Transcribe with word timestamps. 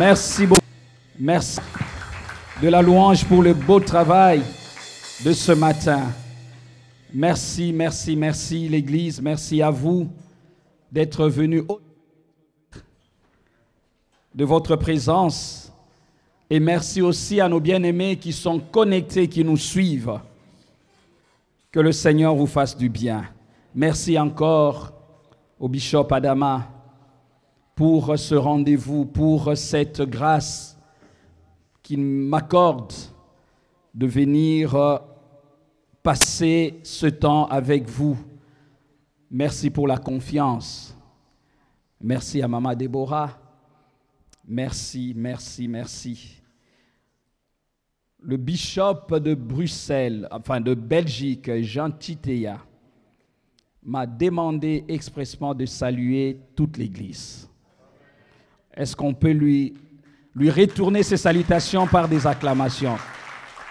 Merci 0.00 0.46
beaucoup. 0.46 0.62
Merci 1.18 1.60
de 2.62 2.68
la 2.68 2.80
louange 2.80 3.22
pour 3.26 3.42
le 3.42 3.52
beau 3.52 3.80
travail 3.80 4.40
de 5.22 5.30
ce 5.34 5.52
matin. 5.52 6.04
Merci, 7.12 7.70
merci, 7.70 8.16
merci 8.16 8.66
l'Église. 8.66 9.20
Merci 9.20 9.60
à 9.60 9.68
vous 9.68 10.10
d'être 10.90 11.28
venus 11.28 11.64
de 14.34 14.44
votre 14.46 14.74
présence. 14.76 15.70
Et 16.48 16.60
merci 16.60 17.02
aussi 17.02 17.38
à 17.38 17.46
nos 17.50 17.60
bien-aimés 17.60 18.16
qui 18.16 18.32
sont 18.32 18.58
connectés, 18.58 19.28
qui 19.28 19.44
nous 19.44 19.58
suivent. 19.58 20.18
Que 21.70 21.80
le 21.80 21.92
Seigneur 21.92 22.34
vous 22.34 22.46
fasse 22.46 22.74
du 22.74 22.88
bien. 22.88 23.26
Merci 23.74 24.18
encore 24.18 24.94
au 25.58 25.68
bishop 25.68 26.06
Adama 26.10 26.79
pour 27.74 28.18
ce 28.18 28.34
rendez-vous, 28.34 29.06
pour 29.06 29.56
cette 29.56 30.02
grâce 30.02 30.78
qu'il 31.82 32.00
m'accorde 32.00 32.92
de 33.94 34.06
venir 34.06 35.00
passer 36.02 36.80
ce 36.82 37.06
temps 37.06 37.46
avec 37.46 37.88
vous. 37.88 38.16
Merci 39.30 39.70
pour 39.70 39.86
la 39.86 39.98
confiance. 39.98 40.96
Merci 42.00 42.40
à 42.42 42.48
Maman 42.48 42.74
Déborah. 42.74 43.38
Merci, 44.46 45.12
merci, 45.16 45.68
merci. 45.68 46.42
Le 48.22 48.36
bishop 48.36 49.18
de 49.18 49.34
Bruxelles, 49.34 50.28
enfin 50.30 50.60
de 50.60 50.74
Belgique, 50.74 51.50
Jean 51.62 51.90
Titéa, 51.90 52.58
m'a 53.82 54.06
demandé 54.06 54.84
expressement 54.88 55.54
de 55.54 55.66
saluer 55.66 56.38
toute 56.54 56.76
l'Église. 56.76 57.49
Est-ce 58.80 58.96
qu'on 58.96 59.12
peut 59.12 59.32
lui, 59.32 59.74
retourner 60.34 61.02
ses 61.02 61.18
salutations 61.18 61.86
par 61.86 62.08
des 62.08 62.26
acclamations? 62.26 62.96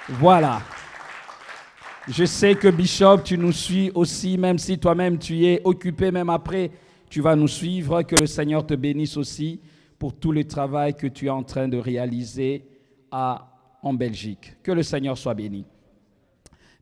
Voilà. 0.08 0.62
Je 2.08 2.26
sais 2.26 2.54
que 2.54 2.68
Bishop, 2.68 3.22
tu 3.24 3.36
nous 3.36 3.52
suis 3.52 3.90
aussi, 3.96 4.38
même 4.38 4.60
si 4.60 4.78
toi-même 4.78 5.18
tu 5.18 5.48
es 5.48 5.62
occupé, 5.64 6.12
même 6.12 6.30
après, 6.30 6.70
tu 7.10 7.22
vas 7.22 7.36
nous 7.36 7.48
suivre. 7.48 8.04
Que 8.04 8.18
le 8.18 8.28
Seigneur 8.28 8.68
te 8.68 8.76
bénisse 8.76 9.18
aussi 9.18 9.60
pour 9.98 10.14
tout 10.14 10.32
le 10.32 10.44
travail 10.44 10.94
que 10.94 11.08
tu 11.08 11.26
es 11.26 11.32
en 11.32 11.42
train 11.42 11.68
de 11.68 11.80
réaliser 11.80 12.68
à, 13.12 13.50
en 13.82 13.96
Belgique. 13.96 14.58
Que 14.62 14.74
le 14.74 14.84
Seigneur 14.84 15.18
soit 15.18 15.34
béni. 15.34 15.66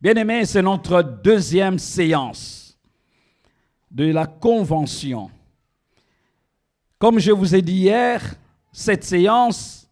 Bien-aimés, 0.02 0.44
c'est 0.44 0.60
notre 0.60 1.00
deuxième 1.00 1.78
séance 1.78 2.78
de 3.90 4.12
la 4.12 4.26
convention. 4.26 5.30
Comme 6.98 7.20
je 7.20 7.30
vous 7.30 7.54
ai 7.54 7.62
dit 7.62 7.76
hier, 7.76 8.34
cette 8.72 9.04
séance 9.04 9.88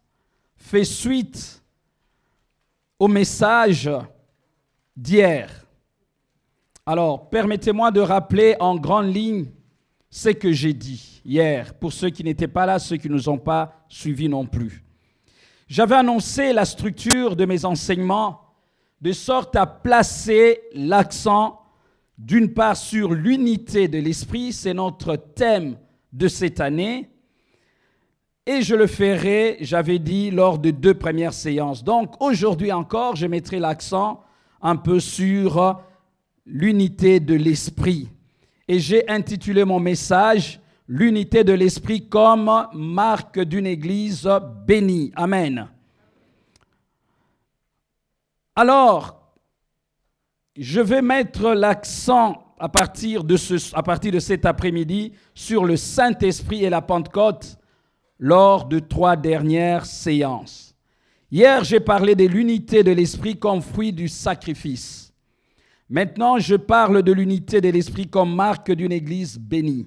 fait 0.57 0.83
suite 0.83 1.63
au 2.99 3.07
message 3.07 3.89
d'hier. 4.97 5.49
Alors, 6.85 7.31
permettez-moi 7.31 7.93
de 7.93 8.01
rappeler 8.01 8.57
en 8.59 8.75
grande 8.75 9.15
ligne 9.15 9.47
ce 10.11 10.31
que 10.31 10.51
j'ai 10.51 10.73
dit 10.73 11.23
hier, 11.25 11.75
pour 11.75 11.93
ceux 11.93 12.11
qui 12.11 12.25
n'étaient 12.25 12.49
pas 12.49 12.67
là, 12.67 12.81
ceux 12.81 12.97
qui 12.97 13.09
ne 13.09 13.15
nous 13.15 13.29
ont 13.29 13.39
pas 13.39 13.85
suivis 13.89 14.29
non 14.29 14.45
plus. 14.45 14.83
J'avais 15.69 15.95
annoncé 15.95 16.53
la 16.53 16.65
structure 16.65 17.37
de 17.37 17.45
mes 17.45 17.65
enseignements 17.65 18.41
de 19.01 19.13
sorte 19.13 19.55
à 19.55 19.67
placer 19.67 20.61
l'accent 20.75 21.61
d'une 22.19 22.53
part 22.53 22.77
sur 22.77 23.13
l'unité 23.13 23.87
de 23.87 23.99
l'esprit, 23.99 24.53
c'est 24.53 24.75
notre 24.75 25.15
thème 25.15 25.77
de 26.13 26.29
cette 26.29 26.61
année, 26.61 27.11
et 28.47 28.63
je 28.63 28.75
le 28.77 28.87
ferai, 28.87 29.57
j'avais 29.61 29.99
dit, 29.99 30.31
lors 30.31 30.59
de 30.59 30.71
deux 30.71 30.95
premières 30.95 31.35
séances. 31.35 31.83
Donc 31.83 32.15
aujourd'hui 32.23 32.71
encore, 32.71 33.17
je 33.17 33.27
mettrai 33.27 33.59
l'accent 33.59 34.23
un 34.63 34.77
peu 34.77 35.01
sur 35.01 35.81
l'unité 36.47 37.19
de 37.19 37.35
l'esprit. 37.35 38.09
Et 38.69 38.79
j'ai 38.79 39.09
intitulé 39.09 39.65
mon 39.65 39.81
message 39.81 40.61
L'unité 40.89 41.43
de 41.43 41.53
l'esprit 41.53 42.09
comme 42.09 42.69
marque 42.73 43.41
d'une 43.41 43.67
église 43.67 44.29
bénie. 44.67 45.11
Amen. 45.17 45.69
Alors, 48.55 49.21
je 50.57 50.81
vais 50.81 51.03
mettre 51.03 51.55
l'accent 51.55 52.46
à 52.59 52.69
partir 52.69 53.25
de, 53.25 53.37
ce, 53.37 53.75
à 53.75 53.83
partir 53.83 54.13
de 54.13 54.19
cet 54.19 54.47
après-midi 54.47 55.13
sur 55.35 55.65
le 55.65 55.77
Saint-Esprit 55.77 56.65
et 56.65 56.71
la 56.71 56.83
Pentecôte 56.83 57.59
lors 58.19 58.65
de 58.67 58.79
trois 58.79 59.17
dernières 59.17 59.85
séances. 59.85 60.75
Hier, 61.31 61.65
j'ai 61.65 61.81
parlé 61.81 62.15
de 62.15 62.25
l'unité 62.25 62.83
de 62.83 62.93
l'esprit 62.93 63.37
comme 63.39 63.61
fruit 63.61 63.93
du 63.93 64.09
sacrifice. 64.09 65.13
Maintenant, 65.89 66.39
je 66.39 66.57
parle 66.57 67.03
de 67.03 67.13
l'unité 67.13 67.61
de 67.61 67.69
l'esprit 67.69 68.09
comme 68.09 68.35
marque 68.35 68.73
d'une 68.73 68.93
église 68.93 69.39
bénie. 69.39 69.87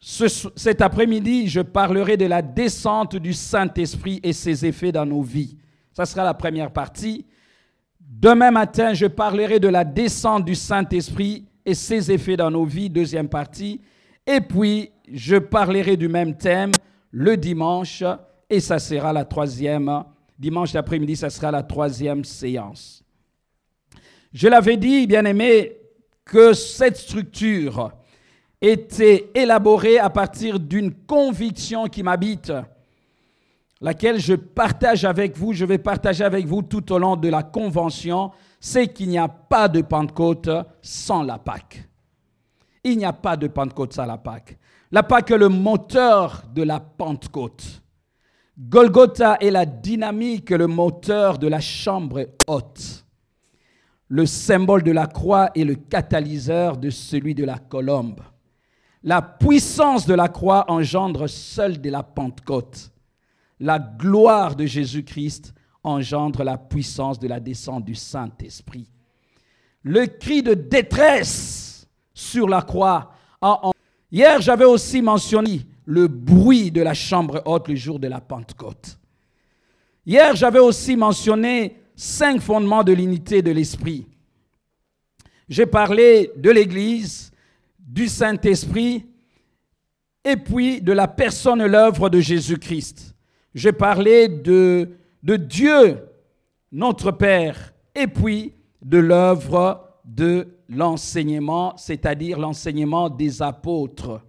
cet 0.00 0.80
après-midi, 0.80 1.48
je 1.48 1.60
parlerai 1.60 2.16
de 2.16 2.26
la 2.26 2.42
descente 2.42 3.16
du 3.16 3.32
Saint-Esprit 3.32 4.20
et 4.22 4.32
ses 4.32 4.64
effets 4.64 4.92
dans 4.92 5.06
nos 5.06 5.22
vies. 5.22 5.56
Ça 5.92 6.06
sera 6.06 6.24
la 6.24 6.34
première 6.34 6.72
partie. 6.72 7.26
Demain 8.08 8.52
matin, 8.52 8.94
je 8.94 9.06
parlerai 9.06 9.58
de 9.58 9.68
la 9.68 9.84
descente 9.84 10.44
du 10.44 10.54
Saint-Esprit 10.54 11.44
et 11.64 11.74
ses 11.74 12.12
effets 12.12 12.36
dans 12.36 12.50
nos 12.50 12.64
vies, 12.64 12.88
deuxième 12.88 13.28
partie. 13.28 13.80
Et 14.26 14.40
puis, 14.40 14.90
je 15.12 15.36
parlerai 15.36 15.96
du 15.96 16.08
même 16.08 16.36
thème 16.36 16.70
le 17.10 17.36
dimanche 17.36 18.04
et 18.48 18.60
ça 18.60 18.78
sera 18.78 19.12
la 19.12 19.24
troisième, 19.24 20.04
dimanche 20.38 20.74
après-midi, 20.74 21.16
ça 21.16 21.30
sera 21.30 21.50
la 21.50 21.62
troisième 21.62 22.24
séance. 22.24 23.02
Je 24.32 24.48
l'avais 24.48 24.76
dit, 24.76 25.06
bien 25.06 25.24
aimé, 25.24 25.76
que 26.24 26.52
cette 26.52 26.96
structure 26.96 27.90
était 28.60 29.30
élaborée 29.34 29.98
à 29.98 30.10
partir 30.10 30.60
d'une 30.60 30.92
conviction 30.92 31.86
qui 31.86 32.02
m'habite, 32.02 32.52
laquelle 33.80 34.20
je 34.20 34.34
partage 34.34 35.04
avec 35.04 35.36
vous, 35.36 35.52
je 35.52 35.64
vais 35.64 35.78
partager 35.78 36.24
avec 36.24 36.46
vous 36.46 36.62
tout 36.62 36.92
au 36.92 36.98
long 36.98 37.16
de 37.16 37.28
la 37.28 37.42
convention, 37.42 38.30
c'est 38.60 38.92
qu'il 38.92 39.08
n'y 39.08 39.18
a 39.18 39.28
pas 39.28 39.68
de 39.68 39.82
Pentecôte 39.82 40.48
sans 40.82 41.22
la 41.22 41.38
Pâque. 41.38 41.88
Il 42.84 42.98
n'y 42.98 43.04
a 43.04 43.12
pas 43.12 43.36
de 43.36 43.48
Pentecôte 43.48 43.92
sans 43.92 44.06
la 44.06 44.18
Pâque. 44.18 44.58
La 44.92 45.02
Pâque 45.02 45.32
est 45.32 45.38
le 45.38 45.48
moteur 45.48 46.44
de 46.54 46.62
la 46.62 46.80
Pentecôte. 46.80 47.82
Golgotha 48.58 49.36
est 49.40 49.50
la 49.50 49.66
dynamique, 49.66 50.50
le 50.50 50.66
moteur 50.66 51.38
de 51.38 51.48
la 51.48 51.60
chambre 51.60 52.26
haute. 52.46 53.04
Le 54.08 54.24
symbole 54.24 54.82
de 54.82 54.92
la 54.92 55.06
croix 55.06 55.50
est 55.54 55.64
le 55.64 55.74
catalyseur 55.74 56.76
de 56.76 56.88
celui 56.88 57.34
de 57.34 57.44
la 57.44 57.58
colombe. 57.58 58.20
La 59.02 59.20
puissance 59.20 60.06
de 60.06 60.14
la 60.14 60.28
croix 60.28 60.64
engendre 60.70 61.28
seule 61.28 61.80
de 61.80 61.90
la 61.90 62.02
Pentecôte. 62.02 62.92
La 63.60 63.78
gloire 63.78 64.54
de 64.54 64.66
Jésus-Christ 64.66 65.54
engendre 65.82 66.42
la 66.42 66.58
puissance 66.58 67.18
de 67.18 67.28
la 67.28 67.40
descente 67.40 67.84
du 67.84 67.94
Saint-Esprit. 67.94 68.90
Le 69.82 70.06
cri 70.06 70.42
de 70.42 70.54
détresse 70.54 71.86
sur 72.12 72.48
la 72.48 72.62
croix. 72.62 73.12
Hier, 74.10 74.40
j'avais 74.40 74.64
aussi 74.64 75.00
mentionné 75.00 75.62
le 75.84 76.08
bruit 76.08 76.70
de 76.70 76.82
la 76.82 76.94
chambre 76.94 77.42
haute 77.46 77.68
le 77.68 77.76
jour 77.76 77.98
de 77.98 78.08
la 78.08 78.20
Pentecôte. 78.20 78.98
Hier, 80.04 80.34
j'avais 80.36 80.58
aussi 80.58 80.96
mentionné 80.96 81.80
cinq 81.94 82.40
fondements 82.40 82.84
de 82.84 82.92
l'unité 82.92 83.42
de 83.42 83.50
l'Esprit. 83.52 84.06
J'ai 85.48 85.66
parlé 85.66 86.32
de 86.36 86.50
l'Église, 86.50 87.32
du 87.78 88.08
Saint-Esprit, 88.08 89.06
et 90.24 90.36
puis 90.36 90.80
de 90.80 90.92
la 90.92 91.06
personne 91.06 91.60
et 91.60 91.68
l'œuvre 91.68 92.08
de 92.08 92.18
Jésus-Christ. 92.18 93.15
J'ai 93.56 93.72
parlé 93.72 94.28
de, 94.28 94.88
Dieu, 95.22 96.06
notre 96.70 97.10
Père, 97.10 97.74
et 97.94 98.06
puis 98.06 98.52
de 98.80 98.98
l'œuvre 98.98 99.88
de 100.04 100.46
l'enseignement, 100.68 101.74
c'est-à-dire 101.76 102.38
l'enseignement 102.38 103.10
des 103.10 103.42
apôtres 103.42 104.20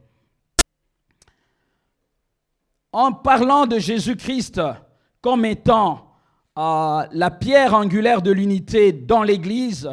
en 2.93 3.11
parlant 3.11 3.67
de 3.67 3.77
Jésus-Christ 3.77 4.59
comme 5.21 5.45
étant 5.45 6.07
euh, 6.57 7.05
la 7.11 7.29
pierre 7.29 7.75
angulaire 7.75 8.23
de 8.23 8.31
l'unité 8.31 8.91
dans 8.91 9.21
l'Église, 9.21 9.91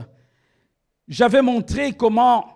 j'avais 1.08 1.42
montré 1.42 1.92
comment, 1.92 2.46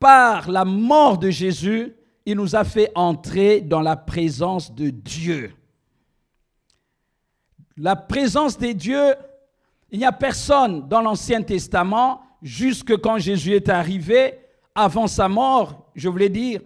par 0.00 0.50
la 0.50 0.64
mort 0.64 1.18
de 1.18 1.30
Jésus, 1.30 1.94
il 2.26 2.36
nous 2.36 2.56
a 2.56 2.64
fait 2.64 2.90
entrer 2.94 3.60
dans 3.60 3.80
la 3.80 3.96
présence 3.96 4.74
de 4.74 4.90
Dieu. 4.90 5.54
La 7.82 7.96
présence 7.96 8.58
des 8.58 8.74
dieux, 8.74 9.14
il 9.90 9.98
n'y 9.98 10.04
a 10.04 10.12
personne 10.12 10.86
dans 10.86 11.00
l'Ancien 11.00 11.40
Testament, 11.40 12.20
jusque 12.42 13.00
quand 13.00 13.16
Jésus 13.16 13.54
est 13.54 13.70
arrivé, 13.70 14.38
avant 14.74 15.06
sa 15.06 15.28
mort, 15.28 15.86
je 15.94 16.08
voulais 16.08 16.28
dire, 16.28 16.60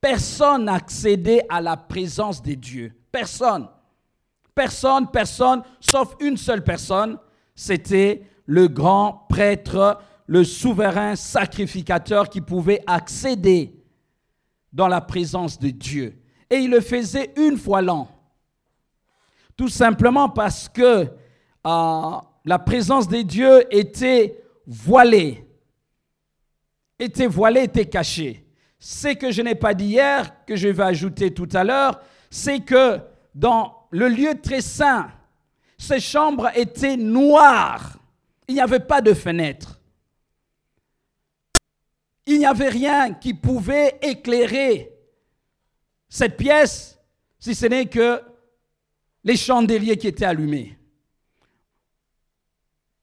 Personne 0.00 0.64
n'accédait 0.64 1.44
à 1.48 1.60
la 1.60 1.76
présence 1.76 2.40
de 2.40 2.54
Dieu. 2.54 2.94
Personne. 3.12 3.68
Personne, 4.54 5.10
personne, 5.10 5.62
sauf 5.78 6.14
une 6.20 6.36
seule 6.36 6.64
personne, 6.64 7.18
c'était 7.54 8.22
le 8.46 8.68
grand 8.68 9.26
prêtre, 9.28 10.00
le 10.26 10.44
souverain 10.44 11.16
sacrificateur 11.16 12.28
qui 12.30 12.40
pouvait 12.40 12.82
accéder 12.86 13.74
dans 14.72 14.88
la 14.88 15.00
présence 15.00 15.58
de 15.58 15.70
Dieu. 15.70 16.16
Et 16.48 16.58
il 16.58 16.70
le 16.70 16.80
faisait 16.80 17.32
une 17.36 17.58
fois 17.58 17.82
l'an. 17.82 18.08
Tout 19.60 19.68
simplement 19.68 20.30
parce 20.30 20.70
que 20.70 21.06
euh, 21.66 22.10
la 22.46 22.58
présence 22.58 23.06
de 23.06 23.20
Dieu 23.20 23.62
était 23.70 24.42
voilée. 24.66 25.46
Était 26.98 27.26
voilée, 27.26 27.64
était 27.64 27.84
cachée. 27.84 28.46
Ce 28.78 29.08
que 29.08 29.30
je 29.30 29.42
n'ai 29.42 29.54
pas 29.54 29.74
dit 29.74 29.84
hier, 29.84 30.46
que 30.46 30.56
je 30.56 30.68
vais 30.68 30.82
ajouter 30.82 31.34
tout 31.34 31.48
à 31.52 31.62
l'heure, 31.62 32.00
c'est 32.30 32.60
que 32.60 33.00
dans 33.34 33.86
le 33.90 34.08
lieu 34.08 34.40
très 34.40 34.62
saint, 34.62 35.12
ces 35.76 36.00
chambres 36.00 36.48
étaient 36.54 36.96
noires. 36.96 37.98
Il 38.48 38.54
n'y 38.54 38.62
avait 38.62 38.80
pas 38.80 39.02
de 39.02 39.12
fenêtre. 39.12 39.78
Il 42.24 42.38
n'y 42.38 42.46
avait 42.46 42.70
rien 42.70 43.12
qui 43.12 43.34
pouvait 43.34 43.98
éclairer 44.00 44.90
cette 46.08 46.38
pièce, 46.38 46.98
si 47.38 47.54
ce 47.54 47.66
n'est 47.66 47.84
que 47.84 48.22
les 49.24 49.36
chandeliers 49.36 49.96
qui 49.96 50.08
étaient 50.08 50.24
allumés. 50.24 50.78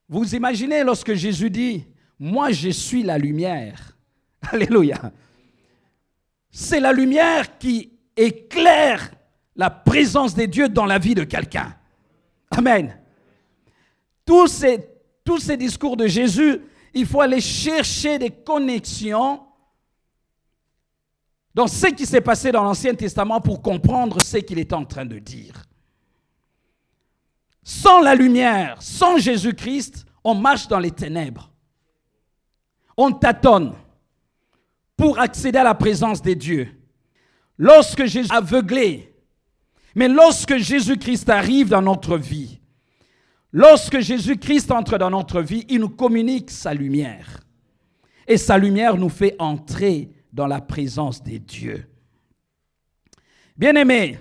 Vous 0.08 0.34
imaginez 0.34 0.82
lorsque 0.82 1.14
Jésus 1.14 1.50
dit, 1.50 1.84
moi 2.18 2.50
je 2.50 2.70
suis 2.70 3.02
la 3.02 3.18
lumière. 3.18 3.96
Alléluia. 4.52 5.12
C'est 6.50 6.80
la 6.80 6.92
lumière 6.92 7.58
qui 7.58 7.92
éclaire 8.16 9.10
la 9.54 9.70
présence 9.70 10.34
de 10.34 10.46
Dieu 10.46 10.68
dans 10.68 10.86
la 10.86 10.98
vie 10.98 11.14
de 11.14 11.24
quelqu'un. 11.24 11.76
Amen. 12.50 12.98
Tous 14.24 14.46
ces, 14.46 14.88
tous 15.24 15.38
ces 15.38 15.56
discours 15.56 15.96
de 15.96 16.06
Jésus, 16.06 16.60
il 16.94 17.06
faut 17.06 17.20
aller 17.20 17.40
chercher 17.40 18.18
des 18.18 18.30
connexions 18.30 19.42
dans 21.54 21.66
ce 21.66 21.88
qui 21.88 22.06
s'est 22.06 22.20
passé 22.20 22.52
dans 22.52 22.62
l'Ancien 22.62 22.94
Testament 22.94 23.40
pour 23.40 23.60
comprendre 23.60 24.20
ce 24.22 24.38
qu'il 24.38 24.58
est 24.58 24.72
en 24.72 24.84
train 24.84 25.04
de 25.04 25.18
dire. 25.18 25.67
Sans 27.68 28.00
la 28.00 28.14
lumière, 28.14 28.80
sans 28.80 29.18
Jésus-Christ, 29.18 30.06
on 30.24 30.34
marche 30.34 30.68
dans 30.68 30.78
les 30.78 30.90
ténèbres. 30.90 31.52
On 32.96 33.12
tâtonne 33.12 33.74
pour 34.96 35.18
accéder 35.18 35.58
à 35.58 35.64
la 35.64 35.74
présence 35.74 36.22
des 36.22 36.34
dieux. 36.34 36.68
Lorsque 37.58 38.06
Jésus 38.06 38.32
aveuglé, 38.32 39.14
mais 39.94 40.08
lorsque 40.08 40.56
Jésus-Christ 40.56 41.28
arrive 41.28 41.68
dans 41.68 41.82
notre 41.82 42.16
vie, 42.16 42.58
lorsque 43.52 44.00
Jésus-Christ 44.00 44.70
entre 44.70 44.96
dans 44.96 45.10
notre 45.10 45.42
vie, 45.42 45.66
il 45.68 45.80
nous 45.80 45.90
communique 45.90 46.50
sa 46.50 46.72
lumière. 46.72 47.40
Et 48.26 48.38
sa 48.38 48.56
lumière 48.56 48.96
nous 48.96 49.10
fait 49.10 49.36
entrer 49.38 50.10
dans 50.32 50.46
la 50.46 50.62
présence 50.62 51.22
des 51.22 51.38
dieux. 51.38 51.86
Bien-aimés, 53.58 54.18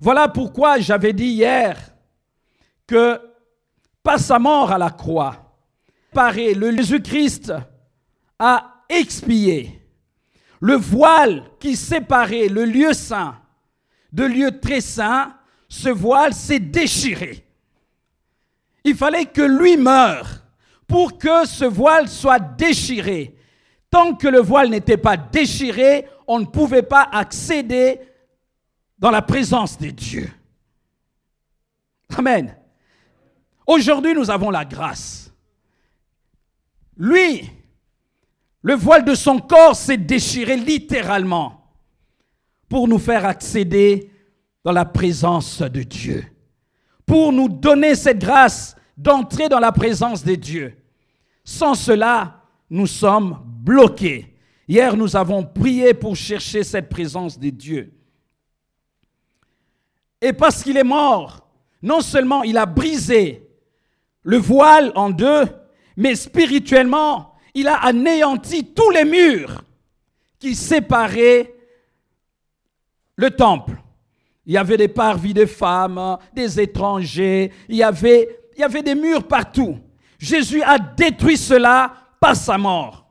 voilà 0.00 0.26
pourquoi 0.26 0.80
j'avais 0.80 1.12
dit 1.12 1.26
hier 1.26 1.89
que 2.90 3.20
par 4.02 4.18
sa 4.18 4.40
mort 4.40 4.72
à 4.72 4.78
la 4.78 4.90
croix, 4.90 5.56
pareil, 6.12 6.54
le 6.54 6.74
Jésus-Christ 6.76 7.52
a 8.38 8.82
expié 8.88 9.80
le 10.60 10.74
voile 10.74 11.44
qui 11.60 11.76
séparait 11.76 12.48
le 12.48 12.64
lieu 12.64 12.92
saint 12.92 13.36
de 14.12 14.24
lieu 14.24 14.58
très 14.58 14.80
saint, 14.80 15.36
ce 15.68 15.88
voile 15.88 16.34
s'est 16.34 16.58
déchiré. 16.58 17.46
Il 18.82 18.96
fallait 18.96 19.26
que 19.26 19.42
lui 19.42 19.76
meure 19.76 20.42
pour 20.88 21.16
que 21.16 21.46
ce 21.46 21.64
voile 21.64 22.08
soit 22.08 22.40
déchiré. 22.40 23.36
Tant 23.88 24.14
que 24.14 24.26
le 24.26 24.40
voile 24.40 24.70
n'était 24.70 24.96
pas 24.96 25.16
déchiré, 25.16 26.06
on 26.26 26.40
ne 26.40 26.46
pouvait 26.46 26.82
pas 26.82 27.08
accéder 27.12 28.00
dans 28.98 29.12
la 29.12 29.22
présence 29.22 29.78
des 29.78 29.92
dieux. 29.92 30.30
Amen. 32.16 32.56
Aujourd'hui, 33.70 34.14
nous 34.14 34.32
avons 34.32 34.50
la 34.50 34.64
grâce. 34.64 35.32
Lui, 36.96 37.48
le 38.62 38.74
voile 38.74 39.04
de 39.04 39.14
son 39.14 39.38
corps 39.38 39.76
s'est 39.76 39.96
déchiré 39.96 40.56
littéralement 40.56 41.72
pour 42.68 42.88
nous 42.88 42.98
faire 42.98 43.24
accéder 43.24 44.10
dans 44.64 44.72
la 44.72 44.84
présence 44.84 45.62
de 45.62 45.84
Dieu, 45.84 46.24
pour 47.06 47.32
nous 47.32 47.48
donner 47.48 47.94
cette 47.94 48.18
grâce 48.18 48.74
d'entrer 48.96 49.48
dans 49.48 49.60
la 49.60 49.70
présence 49.70 50.24
de 50.24 50.34
Dieu. 50.34 50.76
Sans 51.44 51.76
cela, 51.76 52.42
nous 52.70 52.88
sommes 52.88 53.40
bloqués. 53.46 54.34
Hier, 54.66 54.96
nous 54.96 55.14
avons 55.14 55.44
prié 55.44 55.94
pour 55.94 56.16
chercher 56.16 56.64
cette 56.64 56.88
présence 56.88 57.38
de 57.38 57.50
Dieu. 57.50 57.92
Et 60.20 60.32
parce 60.32 60.60
qu'il 60.60 60.76
est 60.76 60.82
mort, 60.82 61.48
non 61.80 62.00
seulement 62.00 62.42
il 62.42 62.58
a 62.58 62.66
brisé 62.66 63.46
le 64.22 64.36
voile 64.36 64.92
en 64.94 65.10
deux, 65.10 65.44
mais 65.96 66.14
spirituellement, 66.14 67.34
il 67.54 67.68
a 67.68 67.76
anéanti 67.76 68.72
tous 68.72 68.90
les 68.90 69.04
murs 69.04 69.62
qui 70.38 70.54
séparaient 70.54 71.54
le 73.16 73.30
temple. 73.30 73.82
Il 74.46 74.54
y 74.54 74.58
avait 74.58 74.76
des 74.76 74.88
parvis 74.88 75.34
de 75.34 75.46
femmes, 75.46 76.18
des 76.34 76.60
étrangers, 76.60 77.52
il 77.68 77.76
y 77.76 77.82
avait, 77.82 78.40
avait 78.60 78.82
des 78.82 78.94
murs 78.94 79.26
partout. 79.26 79.78
Jésus 80.18 80.62
a 80.62 80.78
détruit 80.78 81.36
cela 81.36 81.94
par 82.18 82.36
sa 82.36 82.58
mort. 82.58 83.06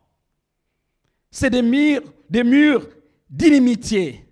C'est 1.31 1.49
des 1.49 1.61
murs, 1.61 2.01
des 2.29 2.43
murs 2.43 2.87
d'inimitié 3.29 4.25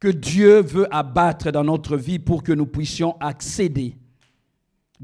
que 0.00 0.08
Dieu 0.08 0.60
veut 0.60 0.92
abattre 0.94 1.50
dans 1.50 1.64
notre 1.64 1.96
vie 1.96 2.18
pour 2.18 2.42
que 2.42 2.52
nous 2.52 2.66
puissions 2.66 3.16
accéder 3.20 3.96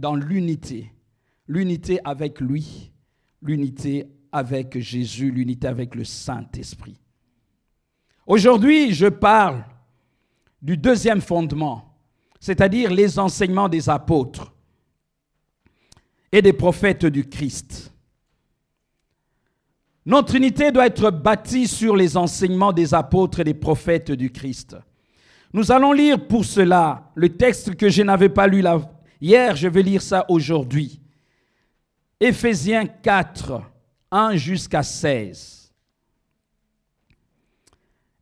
dans 0.01 0.15
l'unité. 0.15 0.91
L'unité 1.47 2.01
avec 2.05 2.41
lui, 2.41 2.91
l'unité 3.43 4.07
avec 4.33 4.79
Jésus, 4.79 5.31
l'unité 5.31 5.67
avec 5.67 5.95
le 5.95 6.05
Saint-Esprit. 6.05 6.97
Aujourd'hui, 8.27 8.95
je 8.95 9.07
parle 9.07 9.65
du 10.63 10.77
deuxième 10.77 11.21
fondement, 11.21 11.97
c'est-à-dire 12.39 12.91
les 12.91 13.19
enseignements 13.19 13.69
des 13.69 13.89
apôtres 13.89 14.55
et 16.33 16.41
des 16.41 16.53
prophètes 16.53 17.07
du 17.07 17.29
Christ. 17.29 17.93
Notre 20.07 20.37
unité 20.37 20.71
doit 20.71 20.87
être 20.87 21.11
bâtie 21.11 21.67
sur 21.67 21.97
les 21.97 22.17
enseignements 22.17 22.73
des 22.73 22.95
apôtres 22.95 23.41
et 23.41 23.45
des 23.45 23.55
prophètes 23.55 24.13
du 24.13 24.31
Christ. 24.31 24.77
Nous 25.53 25.73
allons 25.73 25.93
lire 25.93 26.27
pour 26.29 26.45
cela 26.45 27.11
le 27.17 27.31
texte 27.31 27.75
que 27.75 27.89
je 27.89 28.03
n'avais 28.03 28.29
pas 28.29 28.47
lu 28.47 28.63
hier, 29.21 29.57
je 29.57 29.69
vais 29.69 29.83
lire 29.83 30.03
ça 30.03 30.25
aujourd'hui. 30.29 31.01
Éphésiens 32.19 32.87
4, 32.87 33.63
1 34.11 34.37
jusqu'à 34.37 34.83
16. 34.83 35.73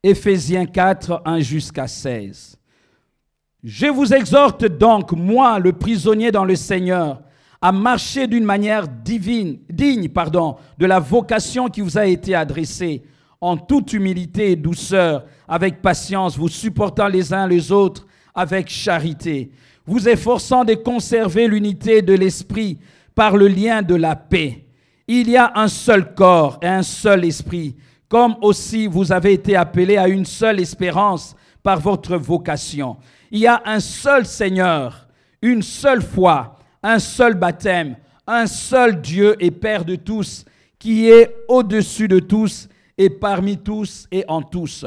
Éphésiens 0.03 0.67
4, 0.67 1.23
1 1.25 1.41
jusqu'à 1.41 1.89
16. 1.89 2.59
Je 3.65 3.87
vous 3.87 4.15
exhorte 4.15 4.65
donc, 4.65 5.13
moi, 5.13 5.59
le 5.59 5.73
prisonnier 5.73 6.31
dans 6.31 6.45
le 6.45 6.55
Seigneur, 6.55 7.23
à 7.61 7.73
marcher 7.73 8.29
d'une 8.29 8.45
manière 8.45 8.87
divine, 8.87 9.59
digne 9.69 10.09
pardon, 10.09 10.57
de 10.79 10.87
la 10.87 11.01
vocation 11.01 11.69
qui 11.69 11.81
vous 11.81 11.99
a 11.99 12.07
été 12.07 12.35
adressée, 12.35 13.03
en 13.41 13.57
toute 13.57 13.93
humilité 13.93 14.53
et 14.53 14.57
douceur, 14.57 15.25
avec 15.47 15.83
patience, 15.83 16.37
vous 16.37 16.49
supportant 16.49 17.09
les 17.09 17.33
uns 17.33 17.47
les 17.47 17.73
autres 17.73 18.07
avec 18.35 18.69
charité, 18.69 19.51
vous 19.89 20.09
efforçant 20.09 20.65
de 20.65 20.75
conserver 20.75 21.49
l'unité 21.49 22.03
de 22.03 22.13
l'esprit 22.13 22.79
par 23.15 23.37
le 23.37 23.49
lien 23.49 23.83
de 23.83 23.97
la 23.97 24.15
paix. 24.15 24.65
Il 25.09 25.29
y 25.29 25.37
a 25.37 25.51
un 25.57 25.69
seul 25.69 26.15
corps 26.15 26.59
et 26.63 26.69
un 26.69 26.83
seul 26.83 27.25
esprit 27.25 27.75
comme 28.09 28.37
aussi 28.41 28.87
vous 28.87 29.13
avez 29.13 29.35
été 29.35 29.55
appelés 29.55 29.99
à 29.99 30.09
une 30.09 30.25
seule 30.25 30.61
espérance 30.61 31.37
par 31.63 31.81
votre 31.81 32.17
vocation. 32.17 32.97
Il 33.31 33.41
y 33.41 33.47
a 33.47 33.63
un 33.67 33.81
seul 33.81 34.25
Seigneur, 34.25 35.07
une 35.43 35.63
seule 35.63 36.03
foi, 36.03 36.57
un 36.83 36.99
seul 36.99 37.35
baptême, 37.35 37.97
un 38.27 38.47
seul 38.47 39.01
Dieu 39.01 39.37
et 39.41 39.51
Père 39.51 39.85
de 39.85 39.97
tous, 39.97 40.45
qui 40.79 41.09
est 41.09 41.35
au-dessus 41.49 42.09
de 42.09 42.19
tous 42.19 42.69
et 42.97 43.11
parmi 43.11 43.59
tous 43.59 44.07
et 44.11 44.25
en 44.29 44.43
tous. 44.43 44.87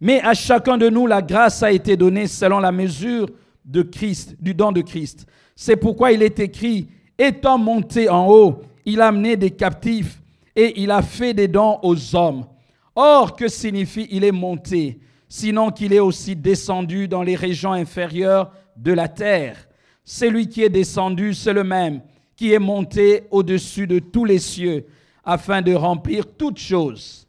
Mais 0.00 0.20
à 0.22 0.34
chacun 0.34 0.76
de 0.76 0.88
nous, 0.88 1.06
la 1.06 1.22
grâce 1.22 1.62
a 1.62 1.70
été 1.70 1.96
donnée 1.96 2.26
selon 2.26 2.58
la 2.58 2.72
mesure 2.72 3.28
de 3.66 3.82
Christ, 3.82 4.36
du 4.40 4.54
don 4.54 4.72
de 4.72 4.80
Christ. 4.80 5.26
C'est 5.54 5.76
pourquoi 5.76 6.12
il 6.12 6.22
est 6.22 6.38
écrit, 6.38 6.88
étant 7.18 7.58
monté 7.58 8.08
en 8.08 8.28
haut, 8.28 8.62
il 8.84 9.00
a 9.00 9.08
amené 9.08 9.36
des 9.36 9.50
captifs 9.50 10.22
et 10.54 10.80
il 10.80 10.90
a 10.90 11.02
fait 11.02 11.34
des 11.34 11.48
dons 11.48 11.78
aux 11.82 12.14
hommes. 12.14 12.46
Or, 12.94 13.36
que 13.36 13.48
signifie 13.48 14.06
il 14.10 14.24
est 14.24 14.32
monté 14.32 15.00
sinon 15.28 15.70
qu'il 15.70 15.92
est 15.92 15.98
aussi 16.00 16.36
descendu 16.36 17.08
dans 17.08 17.22
les 17.22 17.34
régions 17.34 17.72
inférieures 17.72 18.52
de 18.76 18.92
la 18.92 19.08
terre? 19.08 19.68
Celui 20.04 20.48
qui 20.48 20.62
est 20.62 20.68
descendu, 20.68 21.34
c'est 21.34 21.52
le 21.52 21.64
même, 21.64 22.00
qui 22.36 22.52
est 22.52 22.60
monté 22.60 23.24
au-dessus 23.30 23.88
de 23.88 23.98
tous 23.98 24.24
les 24.24 24.38
cieux, 24.38 24.86
afin 25.24 25.60
de 25.60 25.74
remplir 25.74 26.26
toutes 26.38 26.58
choses. 26.58 27.26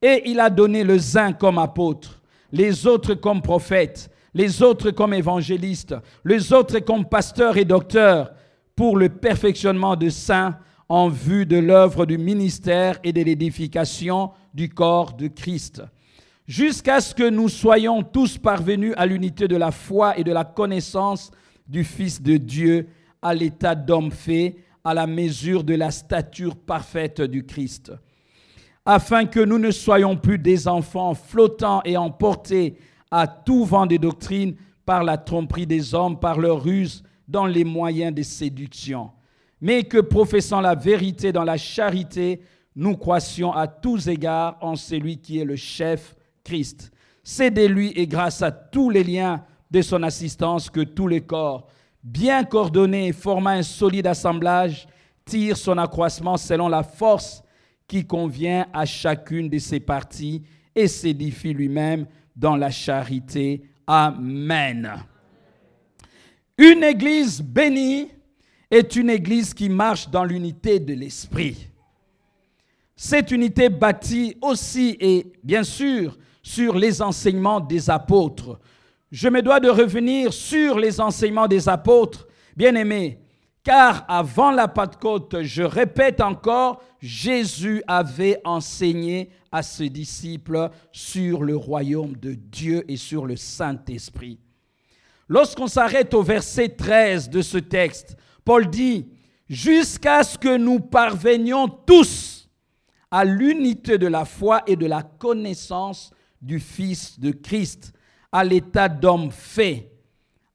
Et 0.00 0.22
il 0.26 0.38
a 0.38 0.48
donné 0.48 0.84
les 0.84 1.16
uns 1.16 1.32
comme 1.32 1.58
apôtres, 1.58 2.22
les 2.52 2.86
autres 2.86 3.14
comme 3.14 3.42
prophètes, 3.42 4.08
les 4.36 4.62
autres 4.62 4.90
comme 4.90 5.14
évangélistes, 5.14 5.94
les 6.22 6.52
autres 6.52 6.80
comme 6.80 7.06
pasteurs 7.06 7.56
et 7.56 7.64
docteurs, 7.64 8.34
pour 8.76 8.98
le 8.98 9.08
perfectionnement 9.08 9.96
de 9.96 10.10
saints 10.10 10.58
en 10.90 11.08
vue 11.08 11.46
de 11.46 11.56
l'œuvre 11.56 12.04
du 12.04 12.18
ministère 12.18 12.98
et 13.02 13.14
de 13.14 13.22
l'édification 13.22 14.32
du 14.52 14.68
corps 14.68 15.14
de 15.14 15.28
Christ, 15.28 15.82
jusqu'à 16.46 17.00
ce 17.00 17.14
que 17.14 17.26
nous 17.30 17.48
soyons 17.48 18.02
tous 18.02 18.36
parvenus 18.36 18.92
à 18.98 19.06
l'unité 19.06 19.48
de 19.48 19.56
la 19.56 19.70
foi 19.70 20.18
et 20.18 20.22
de 20.22 20.32
la 20.32 20.44
connaissance 20.44 21.30
du 21.66 21.82
Fils 21.82 22.20
de 22.20 22.36
Dieu, 22.36 22.88
à 23.22 23.32
l'état 23.32 23.74
d'homme 23.74 24.10
fait, 24.10 24.56
à 24.84 24.92
la 24.92 25.06
mesure 25.06 25.64
de 25.64 25.74
la 25.74 25.90
stature 25.90 26.56
parfaite 26.56 27.22
du 27.22 27.46
Christ, 27.46 27.90
afin 28.84 29.24
que 29.24 29.40
nous 29.40 29.58
ne 29.58 29.70
soyons 29.70 30.14
plus 30.14 30.38
des 30.38 30.68
enfants 30.68 31.14
flottants 31.14 31.80
et 31.86 31.96
emportés 31.96 32.76
à 33.10 33.26
tout 33.26 33.64
vent 33.64 33.86
de 33.86 33.96
doctrine 33.96 34.56
par 34.84 35.04
la 35.04 35.18
tromperie 35.18 35.66
des 35.66 35.94
hommes, 35.94 36.18
par 36.18 36.38
leur 36.38 36.62
ruse, 36.62 37.02
dans 37.26 37.46
les 37.46 37.64
moyens 37.64 38.14
de 38.14 38.22
séduction 38.22 39.10
mais 39.60 39.84
que 39.84 39.98
professant 39.98 40.60
la 40.60 40.74
vérité 40.74 41.32
dans 41.32 41.44
la 41.44 41.56
charité, 41.56 42.40
nous 42.74 42.96
croissions 42.96 43.52
à 43.52 43.66
tous 43.66 44.08
égards 44.08 44.58
en 44.60 44.76
celui 44.76 45.18
qui 45.18 45.38
est 45.38 45.44
le 45.44 45.56
chef, 45.56 46.14
Christ. 46.44 46.92
C'est 47.24 47.50
de 47.50 47.64
lui 47.64 47.92
et 47.96 48.06
grâce 48.06 48.42
à 48.42 48.50
tous 48.50 48.90
les 48.90 49.02
liens 49.02 49.42
de 49.70 49.82
son 49.82 50.02
assistance 50.02 50.70
que 50.70 50.82
tous 50.82 51.08
les 51.08 51.22
corps, 51.22 51.66
bien 52.04 52.44
coordonnés 52.44 53.08
et 53.08 53.12
formant 53.12 53.50
un 53.50 53.62
solide 53.62 54.06
assemblage, 54.06 54.86
tirent 55.24 55.56
son 55.56 55.78
accroissement 55.78 56.36
selon 56.36 56.68
la 56.68 56.82
force 56.82 57.42
qui 57.88 58.06
convient 58.06 58.66
à 58.72 58.84
chacune 58.84 59.48
de 59.48 59.58
ses 59.58 59.80
parties 59.80 60.42
et 60.74 60.86
s'édifie 60.86 61.54
lui-même 61.54 62.06
dans 62.36 62.56
la 62.56 62.70
charité. 62.70 63.62
Amen. 63.86 64.92
Une 66.58 66.84
église 66.84 67.42
bénie 67.42 68.08
est 68.70 68.96
une 68.96 69.10
église 69.10 69.54
qui 69.54 69.68
marche 69.68 70.08
dans 70.10 70.24
l'unité 70.24 70.78
de 70.78 70.94
l'esprit. 70.94 71.68
Cette 72.94 73.30
unité 73.30 73.68
bâtie 73.68 74.36
aussi 74.40 74.96
et 75.00 75.32
bien 75.42 75.62
sûr 75.62 76.18
sur 76.42 76.76
les 76.76 77.02
enseignements 77.02 77.60
des 77.60 77.90
apôtres. 77.90 78.58
Je 79.12 79.28
me 79.28 79.42
dois 79.42 79.60
de 79.60 79.68
revenir 79.68 80.32
sur 80.32 80.78
les 80.78 81.00
enseignements 81.00 81.46
des 81.46 81.68
apôtres, 81.68 82.26
bien 82.56 82.74
aimés, 82.74 83.18
car 83.66 84.04
avant 84.06 84.52
la 84.52 84.68
Pentecôte, 84.68 85.42
je 85.42 85.64
répète 85.64 86.20
encore, 86.20 86.80
Jésus 87.00 87.82
avait 87.88 88.40
enseigné 88.44 89.30
à 89.50 89.64
ses 89.64 89.90
disciples 89.90 90.70
sur 90.92 91.42
le 91.42 91.56
royaume 91.56 92.14
de 92.14 92.34
Dieu 92.34 92.84
et 92.86 92.96
sur 92.96 93.26
le 93.26 93.34
Saint-Esprit. 93.34 94.38
Lorsqu'on 95.28 95.66
s'arrête 95.66 96.14
au 96.14 96.22
verset 96.22 96.68
13 96.68 97.28
de 97.28 97.42
ce 97.42 97.58
texte, 97.58 98.16
Paul 98.44 98.70
dit, 98.70 99.08
jusqu'à 99.48 100.22
ce 100.22 100.38
que 100.38 100.56
nous 100.56 100.78
parvenions 100.78 101.66
tous 101.66 102.48
à 103.10 103.24
l'unité 103.24 103.98
de 103.98 104.06
la 104.06 104.24
foi 104.24 104.62
et 104.68 104.76
de 104.76 104.86
la 104.86 105.02
connaissance 105.02 106.12
du 106.40 106.60
Fils 106.60 107.18
de 107.18 107.32
Christ, 107.32 107.92
à 108.30 108.44
l'état 108.44 108.88
d'homme 108.88 109.32
fait, 109.32 109.90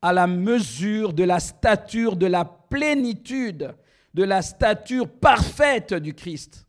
à 0.02 0.14
la 0.14 0.28
mesure 0.28 1.12
de 1.12 1.26
la 1.26 1.42
stature 1.42 2.16
de 2.16 2.28
la 2.28 2.61
plénitude, 2.72 3.76
de 4.14 4.24
la 4.24 4.42
stature 4.42 5.08
parfaite 5.08 5.94
du 5.94 6.14
Christ. 6.14 6.66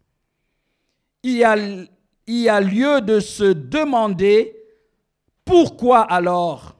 Il 1.22 1.38
y 1.38 1.44
a, 1.44 1.56
il 1.56 1.86
y 2.26 2.48
a 2.48 2.60
lieu 2.60 3.00
de 3.00 3.20
se 3.20 3.52
demander 3.52 4.56
pourquoi 5.44 6.02
alors 6.02 6.76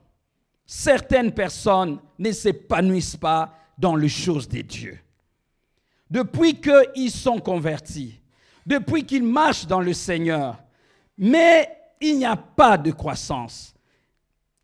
certaines 0.67 1.33
personnes 1.33 1.99
ne 2.19 2.33
s'épanouissent 2.33 3.17
pas 3.17 3.55
dans 3.79 3.97
les 3.97 4.09
choses 4.09 4.49
des 4.49 4.63
dieux. 4.63 4.99
Depuis 6.11 6.61
qu'ils 6.61 7.11
sont 7.11 7.39
convertis, 7.39 8.21
depuis 8.67 9.05
qu'ils 9.05 9.25
marchent 9.25 9.67
dans 9.67 9.81
le 9.81 9.93
Seigneur, 9.93 10.63
mais 11.17 11.69
il 12.01 12.19
n'y 12.19 12.25
a 12.25 12.37
pas 12.37 12.77
de 12.77 12.91
croissance. 12.91 13.75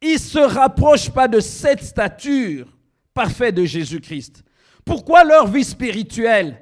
Ils 0.01 0.13
ne 0.15 0.19
se 0.19 0.39
rapprochent 0.39 1.11
pas 1.11 1.27
de 1.27 1.41
cette 1.41 1.83
stature 1.83 2.69
parfaite 3.13 3.55
de 3.55 3.65
Jésus-Christ. 3.65 4.45
Pourquoi 4.89 5.23
leur 5.23 5.47
vie 5.47 5.65
spirituelle 5.65 6.61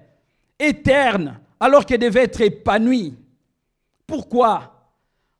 éterne 0.58 1.38
alors 1.58 1.86
qu'elle 1.86 2.00
devait 2.00 2.24
être 2.24 2.40
épanouie? 2.40 3.16
Pourquoi? 4.06 4.90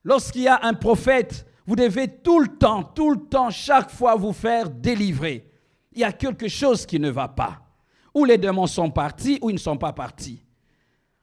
Lorsqu'il 0.05 0.43
y 0.43 0.49
a 0.49 0.61
un 0.63 0.73
prophète, 0.73 1.45
vous 1.67 1.77
devez 1.77 2.09
tout 2.09 2.41
le 2.41 2.49
temps, 2.49 2.85
tout 2.85 3.11
le 3.11 3.19
temps, 3.19 3.51
chaque 3.51 3.91
fois 3.91 4.15
vous 4.15 4.33
faire 4.33 4.71
délivrer 4.71 5.51
il 5.97 6.01
y 6.01 6.05
a 6.05 6.13
quelque 6.13 6.47
chose 6.47 6.87
qui 6.87 7.01
ne 7.01 7.11
va 7.11 7.27
pas. 7.27 7.59
Ou 8.15 8.25
les 8.25 8.39
démons 8.39 8.67
sont 8.67 8.91
partis 8.91 9.39
ou 9.43 9.51
ils 9.51 9.55
ne 9.55 9.59
sont 9.59 9.79
pas 9.79 9.93
partis. 9.93 10.43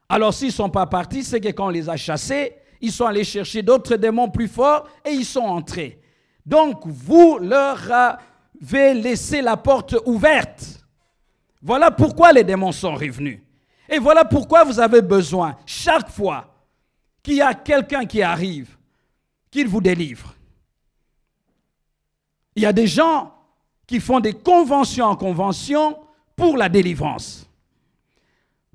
Alors 0.10 0.34
s'ils 0.34 0.48
ne 0.48 0.54
sont 0.54 0.70
pas 0.70 0.88
partis, 0.88 1.24
c'est 1.24 1.40
que 1.40 1.50
quand 1.50 1.68
on 1.68 1.70
les 1.70 1.90
a 1.90 1.96
chassés, 1.96 2.56
ils 2.82 2.92
sont 2.92 3.06
allés 3.06 3.24
chercher 3.24 3.62
d'autres 3.62 3.96
démons 3.96 4.30
plus 4.30 4.48
forts 4.48 4.88
et 5.06 5.12
ils 5.12 5.26
sont 5.26 5.42
entrés. 5.42 6.02
Donc 6.46 6.82
vous 6.86 7.38
leur 7.40 7.80
avez 7.92 8.96
laissé 8.96 9.42
la 9.42 9.58
porte 9.58 9.96
ouverte. 10.06 10.83
Voilà 11.64 11.90
pourquoi 11.92 12.34
les 12.34 12.44
démons 12.44 12.74
sont 12.74 12.94
revenus. 12.94 13.40
Et 13.88 13.98
voilà 13.98 14.26
pourquoi 14.26 14.66
vous 14.66 14.80
avez 14.80 15.02
besoin, 15.02 15.58
chaque 15.66 16.10
fois 16.10 16.54
qu'il 17.24 17.36
y 17.36 17.42
a 17.42 17.54
quelqu'un 17.54 18.06
qui 18.06 18.22
arrive, 18.22 18.78
qu'il 19.50 19.68
vous 19.68 19.80
délivre. 19.80 20.36
Il 22.56 22.64
y 22.64 22.66
a 22.66 22.74
des 22.74 22.86
gens 22.86 23.34
qui 23.88 24.02
font 24.02 24.20
des 24.20 24.34
conventions 24.34 25.06
en 25.06 25.16
convention 25.16 25.98
pour 26.36 26.58
la 26.58 26.68
délivrance, 26.68 27.50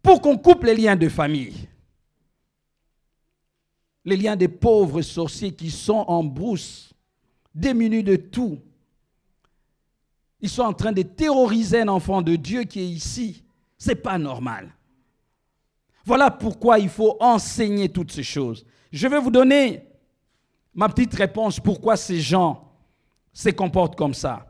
pour 0.02 0.22
qu'on 0.22 0.38
coupe 0.38 0.64
les 0.64 0.74
liens 0.74 0.96
de 0.96 1.08
famille, 1.08 1.68
les 4.04 4.16
liens 4.16 4.36
des 4.36 4.48
pauvres 4.48 5.02
sorciers 5.02 5.52
qui 5.52 5.70
sont 5.70 6.04
en 6.08 6.24
brousse, 6.24 6.94
démunis 7.54 8.02
de 8.02 8.16
tout. 8.16 8.58
Ils 10.40 10.48
sont 10.48 10.62
en 10.62 10.72
train 10.72 10.92
de 10.92 11.02
terroriser 11.02 11.80
un 11.80 11.88
enfant 11.88 12.22
de 12.22 12.36
Dieu 12.36 12.64
qui 12.64 12.80
est 12.80 12.88
ici. 12.88 13.44
Ce 13.76 13.88
n'est 13.88 13.96
pas 13.96 14.18
normal. 14.18 14.72
Voilà 16.04 16.30
pourquoi 16.30 16.78
il 16.78 16.88
faut 16.88 17.16
enseigner 17.20 17.88
toutes 17.88 18.12
ces 18.12 18.22
choses. 18.22 18.64
Je 18.92 19.06
vais 19.08 19.20
vous 19.20 19.30
donner 19.30 19.84
ma 20.74 20.88
petite 20.88 21.14
réponse 21.14 21.60
pourquoi 21.60 21.96
ces 21.96 22.20
gens 22.20 22.72
se 23.32 23.50
comportent 23.50 23.96
comme 23.96 24.14
ça. 24.14 24.46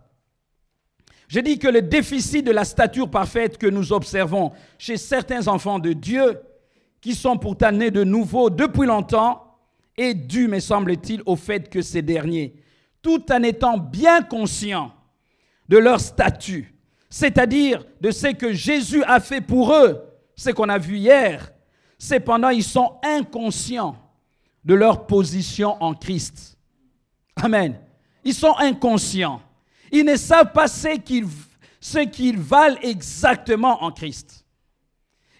Je 1.26 1.40
dis 1.40 1.58
que 1.58 1.68
le 1.68 1.82
déficit 1.82 2.44
de 2.46 2.52
la 2.52 2.64
stature 2.64 3.10
parfaite 3.10 3.58
que 3.58 3.66
nous 3.66 3.92
observons 3.92 4.52
chez 4.78 4.96
certains 4.96 5.46
enfants 5.48 5.78
de 5.78 5.92
Dieu, 5.92 6.40
qui 7.00 7.14
sont 7.14 7.36
pourtant 7.36 7.72
nés 7.72 7.90
de 7.90 8.02
nouveau 8.02 8.50
depuis 8.50 8.86
longtemps, 8.86 9.44
est 9.96 10.14
dû, 10.14 10.48
me 10.48 10.60
semble-t-il, 10.60 11.22
au 11.26 11.36
fait 11.36 11.68
que 11.68 11.82
ces 11.82 12.02
derniers, 12.02 12.54
tout 13.02 13.30
en 13.32 13.42
étant 13.42 13.76
bien 13.76 14.22
conscients 14.22 14.92
de 15.68 15.78
leur 15.78 16.00
statut, 16.00 16.74
c'est-à-dire 17.10 17.84
de 18.00 18.10
ce 18.10 18.28
que 18.28 18.52
Jésus 18.52 19.02
a 19.04 19.20
fait 19.20 19.40
pour 19.40 19.74
eux, 19.74 20.00
ce 20.36 20.50
qu'on 20.50 20.68
a 20.68 20.78
vu 20.78 20.96
hier, 20.96 21.52
cependant 21.98 22.50
ils 22.50 22.64
sont 22.64 22.98
inconscients 23.02 23.96
de 24.64 24.74
leur 24.74 25.06
position 25.06 25.82
en 25.82 25.94
Christ. 25.94 26.56
Amen. 27.36 27.78
Ils 28.24 28.34
sont 28.34 28.54
inconscients. 28.58 29.40
Ils 29.90 30.04
ne 30.04 30.16
savent 30.16 30.52
pas 30.52 30.68
ce 30.68 30.96
qu'ils, 30.98 32.38
valent 32.38 32.78
exactement 32.82 33.82
en 33.82 33.90
Christ. 33.90 34.44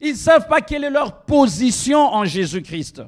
Ils 0.01 0.13
ne 0.13 0.17
savent 0.17 0.49
pas 0.49 0.61
quelle 0.61 0.85
est 0.85 0.91
leur 0.91 1.25
position 1.25 1.99
en 1.99 2.25
Jésus-Christ. 2.25 3.03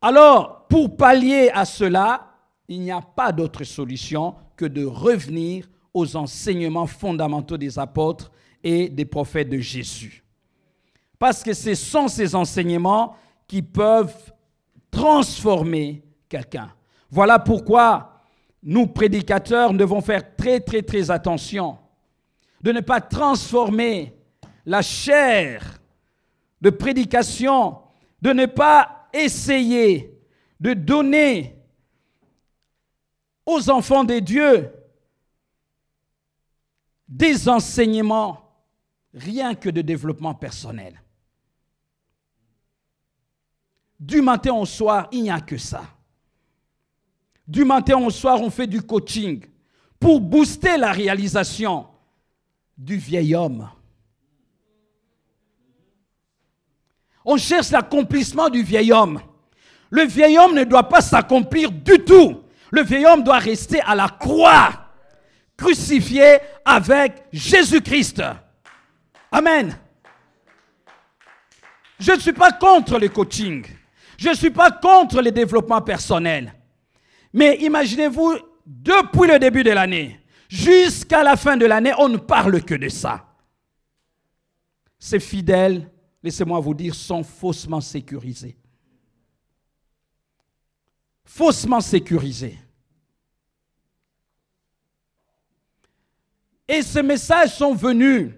Alors, 0.00 0.66
pour 0.68 0.96
pallier 0.96 1.50
à 1.52 1.64
cela, 1.64 2.33
il 2.68 2.80
n'y 2.80 2.90
a 2.90 3.00
pas 3.00 3.32
d'autre 3.32 3.64
solution 3.64 4.34
que 4.56 4.64
de 4.64 4.84
revenir 4.84 5.68
aux 5.92 6.16
enseignements 6.16 6.86
fondamentaux 6.86 7.56
des 7.56 7.78
apôtres 7.78 8.30
et 8.62 8.88
des 8.88 9.04
prophètes 9.04 9.48
de 9.48 9.58
Jésus. 9.58 10.24
Parce 11.18 11.42
que 11.42 11.52
ce 11.52 11.74
sont 11.74 12.08
ces 12.08 12.34
enseignements 12.34 13.16
qui 13.46 13.62
peuvent 13.62 14.32
transformer 14.90 16.02
quelqu'un. 16.28 16.72
Voilà 17.10 17.38
pourquoi 17.38 18.22
nous, 18.62 18.86
prédicateurs, 18.86 19.72
devons 19.74 20.00
faire 20.00 20.34
très, 20.36 20.60
très, 20.60 20.82
très 20.82 21.10
attention 21.10 21.78
de 22.62 22.72
ne 22.72 22.80
pas 22.80 23.00
transformer 23.00 24.14
la 24.64 24.80
chair 24.80 25.78
de 26.62 26.70
prédication, 26.70 27.76
de 28.22 28.32
ne 28.32 28.46
pas 28.46 29.08
essayer 29.12 30.18
de 30.58 30.72
donner 30.72 31.56
aux 33.46 33.70
enfants 33.70 34.04
des 34.04 34.20
dieux 34.20 34.70
des 37.08 37.48
enseignements, 37.48 38.40
rien 39.12 39.54
que 39.54 39.68
de 39.68 39.82
développement 39.82 40.34
personnel. 40.34 41.00
Du 44.00 44.20
matin 44.20 44.52
au 44.54 44.66
soir, 44.66 45.08
il 45.12 45.22
n'y 45.22 45.30
a 45.30 45.40
que 45.40 45.56
ça. 45.56 45.84
Du 47.46 47.64
matin 47.64 47.98
au 47.98 48.10
soir, 48.10 48.40
on 48.40 48.50
fait 48.50 48.66
du 48.66 48.82
coaching 48.82 49.44
pour 50.00 50.20
booster 50.20 50.76
la 50.76 50.92
réalisation 50.92 51.86
du 52.76 52.96
vieil 52.96 53.34
homme. 53.34 53.70
On 57.24 57.36
cherche 57.36 57.70
l'accomplissement 57.70 58.50
du 58.50 58.62
vieil 58.62 58.92
homme. 58.92 59.20
Le 59.88 60.02
vieil 60.02 60.36
homme 60.36 60.54
ne 60.54 60.64
doit 60.64 60.88
pas 60.88 61.00
s'accomplir 61.00 61.70
du 61.70 62.04
tout. 62.04 62.43
Le 62.74 62.82
vieil 62.82 63.06
homme 63.06 63.22
doit 63.22 63.38
rester 63.38 63.80
à 63.82 63.94
la 63.94 64.08
croix, 64.08 64.90
crucifié 65.56 66.38
avec 66.64 67.22
Jésus-Christ. 67.32 68.20
Amen. 69.30 69.78
Je 72.00 72.10
ne 72.10 72.18
suis 72.18 72.32
pas 72.32 72.50
contre 72.50 72.98
le 72.98 73.08
coaching. 73.10 73.64
Je 74.18 74.30
ne 74.30 74.34
suis 74.34 74.50
pas 74.50 74.72
contre 74.72 75.22
le 75.22 75.30
développement 75.30 75.82
personnel. 75.82 76.52
Mais 77.32 77.58
imaginez-vous, 77.60 78.38
depuis 78.66 79.28
le 79.28 79.38
début 79.38 79.62
de 79.62 79.70
l'année 79.70 80.20
jusqu'à 80.48 81.22
la 81.22 81.36
fin 81.36 81.56
de 81.56 81.66
l'année, 81.66 81.92
on 81.98 82.08
ne 82.08 82.16
parle 82.16 82.60
que 82.64 82.74
de 82.74 82.88
ça. 82.88 83.24
Ces 84.98 85.20
fidèles, 85.20 85.88
laissez-moi 86.24 86.58
vous 86.58 86.74
dire, 86.74 86.96
sont 86.96 87.22
faussement 87.22 87.80
sécurisés. 87.80 88.56
Faussement 91.24 91.80
sécurisés. 91.80 92.58
Et 96.68 96.82
ces 96.82 97.02
messages 97.02 97.56
sont 97.56 97.74
venus 97.74 98.32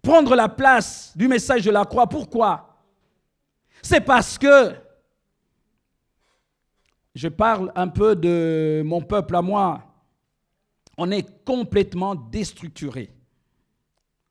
prendre 0.00 0.34
la 0.34 0.48
place 0.48 1.12
du 1.16 1.28
message 1.28 1.64
de 1.64 1.70
la 1.70 1.84
croix. 1.84 2.08
Pourquoi? 2.08 2.78
C'est 3.82 4.00
parce 4.00 4.38
que 4.38 4.74
je 7.14 7.28
parle 7.28 7.72
un 7.74 7.88
peu 7.88 8.16
de 8.16 8.82
mon 8.84 9.00
peuple 9.02 9.36
à 9.36 9.42
moi. 9.42 9.82
On 10.96 11.10
est 11.10 11.44
complètement 11.44 12.14
déstructuré. 12.14 13.10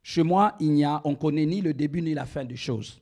Chez 0.03 0.24
moi, 0.24 0.55
il 0.60 0.72
n'y 0.74 0.86
on 0.86 1.15
connaît 1.15 1.46
ni 1.46 1.62
le 1.62 1.74
début 1.74 2.01
ni 2.01 2.13
la 2.13 2.25
fin 2.25 2.43
des 2.43 2.55
choses. 2.55 3.01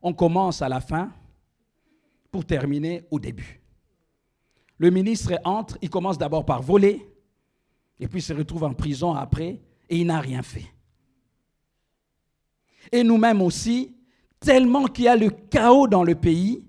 On 0.00 0.12
commence 0.12 0.62
à 0.62 0.68
la 0.68 0.80
fin 0.80 1.12
pour 2.30 2.44
terminer 2.44 3.06
au 3.10 3.20
début. 3.20 3.60
Le 4.78 4.90
ministre 4.90 5.38
entre, 5.44 5.76
il 5.82 5.90
commence 5.90 6.18
d'abord 6.18 6.44
par 6.44 6.62
voler, 6.62 7.06
et 8.02 8.08
puis 8.08 8.20
se 8.20 8.32
retrouve 8.32 8.64
en 8.64 8.74
prison 8.74 9.14
après, 9.14 9.60
et 9.88 9.96
il 9.96 10.06
n'a 10.06 10.18
rien 10.18 10.42
fait. 10.42 10.66
Et 12.90 13.04
nous-mêmes 13.04 13.40
aussi, 13.40 13.94
tellement 14.40 14.86
qu'il 14.86 15.04
y 15.04 15.08
a 15.08 15.14
le 15.14 15.30
chaos 15.30 15.86
dans 15.86 16.02
le 16.02 16.16
pays, 16.16 16.64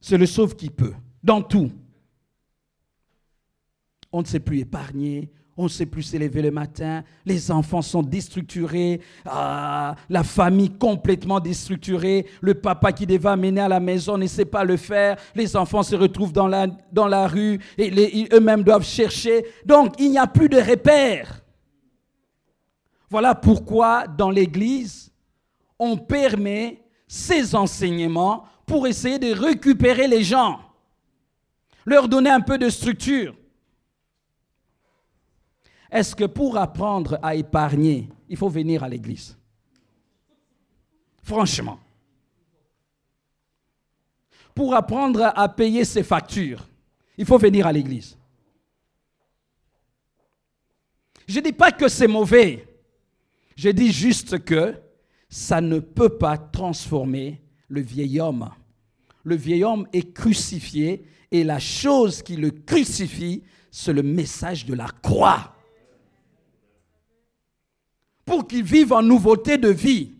c'est 0.00 0.18
le 0.18 0.26
sauve 0.26 0.54
qui 0.54 0.68
peut, 0.68 0.92
dans 1.22 1.40
tout. 1.40 1.72
On 4.12 4.20
ne 4.20 4.26
sait 4.26 4.38
plus 4.38 4.58
épargner, 4.58 5.32
on 5.60 5.64
ne 5.64 5.68
sait 5.68 5.84
plus 5.84 6.02
s'élever 6.02 6.40
le 6.40 6.50
matin, 6.50 7.04
les 7.26 7.50
enfants 7.50 7.82
sont 7.82 8.02
déstructurés, 8.02 9.00
ah, 9.26 9.94
la 10.08 10.24
famille 10.24 10.70
complètement 10.70 11.38
déstructurée, 11.38 12.26
le 12.40 12.54
papa 12.54 12.92
qui 12.92 13.06
devait 13.06 13.28
amener 13.28 13.60
à 13.60 13.68
la 13.68 13.78
maison 13.78 14.16
ne 14.16 14.26
sait 14.26 14.46
pas 14.46 14.64
le 14.64 14.78
faire, 14.78 15.16
les 15.34 15.56
enfants 15.56 15.82
se 15.82 15.94
retrouvent 15.94 16.32
dans 16.32 16.48
la, 16.48 16.66
dans 16.92 17.06
la 17.06 17.28
rue 17.28 17.60
et 17.76 18.26
eux-mêmes 18.32 18.62
doivent 18.62 18.86
chercher. 18.86 19.44
Donc 19.66 19.94
il 19.98 20.10
n'y 20.10 20.18
a 20.18 20.26
plus 20.26 20.48
de 20.48 20.56
repères. 20.56 21.42
Voilà 23.10 23.34
pourquoi 23.34 24.06
dans 24.06 24.30
l'Église, 24.30 25.12
on 25.78 25.98
permet 25.98 26.80
ces 27.06 27.54
enseignements 27.54 28.44
pour 28.64 28.86
essayer 28.86 29.18
de 29.18 29.34
récupérer 29.34 30.08
les 30.08 30.22
gens, 30.22 30.58
leur 31.84 32.08
donner 32.08 32.30
un 32.30 32.40
peu 32.40 32.56
de 32.56 32.70
structure. 32.70 33.34
Est-ce 35.90 36.14
que 36.14 36.24
pour 36.24 36.56
apprendre 36.56 37.18
à 37.22 37.34
épargner, 37.34 38.08
il 38.28 38.36
faut 38.36 38.48
venir 38.48 38.84
à 38.84 38.88
l'église? 38.88 39.36
Franchement. 41.22 41.78
Pour 44.54 44.74
apprendre 44.74 45.32
à 45.34 45.48
payer 45.48 45.84
ses 45.84 46.02
factures, 46.02 46.68
il 47.16 47.24
faut 47.24 47.38
venir 47.38 47.66
à 47.66 47.72
l'église. 47.72 48.16
Je 51.26 51.38
ne 51.38 51.44
dis 51.44 51.52
pas 51.52 51.72
que 51.72 51.88
c'est 51.88 52.08
mauvais. 52.08 52.66
Je 53.56 53.70
dis 53.70 53.92
juste 53.92 54.44
que 54.44 54.74
ça 55.28 55.60
ne 55.60 55.78
peut 55.78 56.18
pas 56.18 56.36
transformer 56.36 57.40
le 57.68 57.80
vieil 57.80 58.20
homme 58.20 58.50
le 59.24 59.36
vieil 59.36 59.64
homme 59.64 59.86
est 59.92 60.12
crucifié 60.12 61.04
et 61.30 61.44
la 61.44 61.58
chose 61.58 62.22
qui 62.22 62.36
le 62.36 62.50
crucifie, 62.50 63.42
c'est 63.70 63.92
le 63.92 64.02
message 64.02 64.66
de 64.66 64.74
la 64.74 64.88
croix. 65.02 65.54
Pour 68.30 68.46
qu'il 68.46 68.62
vive 68.62 68.92
en 68.92 69.02
nouveauté 69.02 69.58
de 69.58 69.70
vie. 69.70 70.12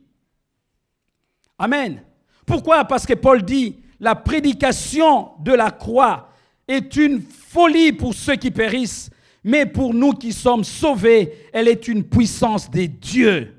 Amen. 1.57 2.03
Pourquoi? 2.45 2.85
Parce 2.85 3.07
que 3.07 3.15
Paul 3.15 3.41
dit, 3.41 3.77
la 4.01 4.17
prédication 4.17 5.31
de 5.39 5.53
la 5.53 5.71
croix 5.71 6.29
est 6.67 6.97
une 6.97 7.23
folie 7.23 7.93
pour 7.93 8.13
ceux 8.13 8.35
qui 8.35 8.51
périssent, 8.51 9.11
mais 9.45 9.65
pour 9.65 9.95
nous 9.95 10.13
qui 10.13 10.33
sommes 10.33 10.65
sauvés, 10.65 11.49
elle 11.53 11.69
est 11.69 11.87
une 11.87 12.03
puissance 12.03 12.69
des 12.69 12.89
dieux. 12.89 13.55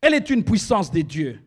Elle 0.00 0.14
est 0.14 0.30
une 0.30 0.42
puissance 0.42 0.90
des 0.90 1.02
dieux. 1.02 1.38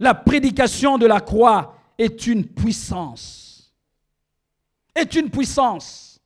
La 0.00 0.14
prédication 0.14 0.98
de 0.98 1.06
la 1.06 1.20
croix 1.20 1.78
est 1.96 2.26
une 2.26 2.44
puissance. 2.44 3.72
Est 4.96 5.14
une 5.14 5.30
puissance. 5.30 6.20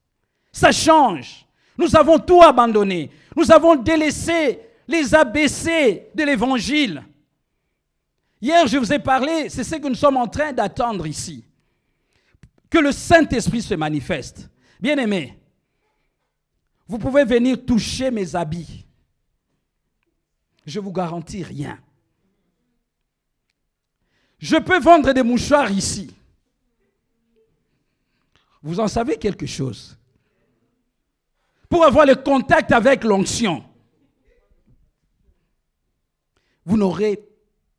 Ça 0.51 0.73
change. 0.73 1.45
Nous 1.77 1.95
avons 1.97 2.19
tout 2.19 2.43
abandonné. 2.43 3.11
Nous 3.37 3.51
avons 3.51 3.77
délaissé 3.77 4.61
les 4.87 5.15
ABC 5.15 6.11
de 6.15 6.23
l'évangile. 6.25 7.05
Hier, 8.41 8.67
je 8.67 8.77
vous 8.79 8.93
ai 8.93 8.99
parlé, 8.99 9.49
c'est 9.49 9.65
ce 9.65 9.77
que 9.77 9.89
nous 9.89 9.95
sommes 9.95 10.19
en 10.19 10.29
train 10.29 10.53
d'attendre 10.53 11.07
ici. 11.07 11.45
Que 12.69 12.79
le 12.79 12.93
Saint-Esprit 12.93 13.63
se 13.63 13.75
manifeste. 13.75 14.51
Bien 14.81 14.99
aimé, 14.99 15.39
vous 16.87 16.99
pouvez 16.99 17.25
venir 17.25 17.65
toucher 17.65 18.11
mes 18.11 18.37
habits. 18.37 18.85
Je 20.67 20.81
vous 20.81 20.93
garantis 20.93 21.43
rien. 21.43 21.79
Je 24.39 24.57
peux 24.57 24.79
vendre 24.79 25.13
des 25.13 25.23
mouchoirs 25.23 25.71
ici. 25.71 26.15
Vous 28.63 28.81
en 28.81 28.89
savez 28.89 29.17
quelque 29.17 29.47
chose. 29.47 29.97
Pour 31.75 31.85
avoir 31.85 32.07
le 32.07 32.15
contact 32.15 32.71
avec 32.71 33.03
l'onction, 33.03 33.65
vous 36.65 36.77
n'aurez, 36.77 37.29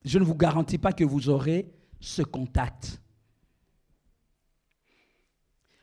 je 0.03 0.19
ne 0.19 0.25
vous 0.25 0.35
garantis 0.35 0.77
pas 0.77 0.91
que 0.91 1.05
vous 1.05 1.29
aurez 1.29 1.71
ce 2.01 2.21
contact. 2.21 3.01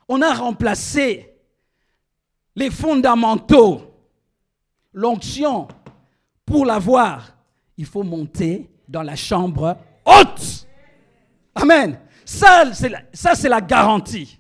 On 0.09 0.21
a 0.21 0.35
remplacé 0.35 1.35
les 2.55 2.71
fondamentaux, 2.71 3.81
l'onction. 4.93 5.67
Pour 6.45 6.67
l'avoir, 6.67 7.35
il 7.79 7.87
faut 7.87 8.03
monter 8.03 8.71
dans 8.89 9.03
la 9.03 9.17
chambre 9.17 9.79
haute. 10.05 10.69
Amen. 11.55 11.99
Ça, 12.27 12.75
c'est 12.75 13.49
la, 13.49 13.61
garantie. 13.63 14.39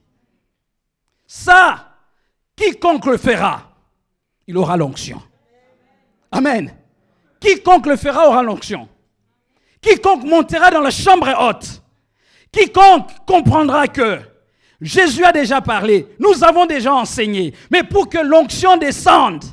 Ça, 1.26 1.91
quiconque 2.62 3.06
le 3.06 3.16
fera, 3.16 3.62
il 4.46 4.56
aura 4.56 4.76
l'onction. 4.76 5.20
Amen. 6.30 6.72
Quiconque 7.40 7.86
le 7.86 7.96
fera 7.96 8.28
aura 8.28 8.42
l'onction. 8.42 8.88
Quiconque 9.80 10.24
montera 10.24 10.70
dans 10.70 10.80
la 10.80 10.90
chambre 10.90 11.28
haute, 11.40 11.82
quiconque 12.52 13.10
comprendra 13.26 13.88
que 13.88 14.20
Jésus 14.80 15.24
a 15.24 15.32
déjà 15.32 15.60
parlé, 15.60 16.06
nous 16.18 16.44
avons 16.44 16.66
déjà 16.66 16.92
enseigné, 16.92 17.52
mais 17.70 17.82
pour 17.82 18.08
que 18.08 18.18
l'onction 18.18 18.76
descende, 18.76 19.44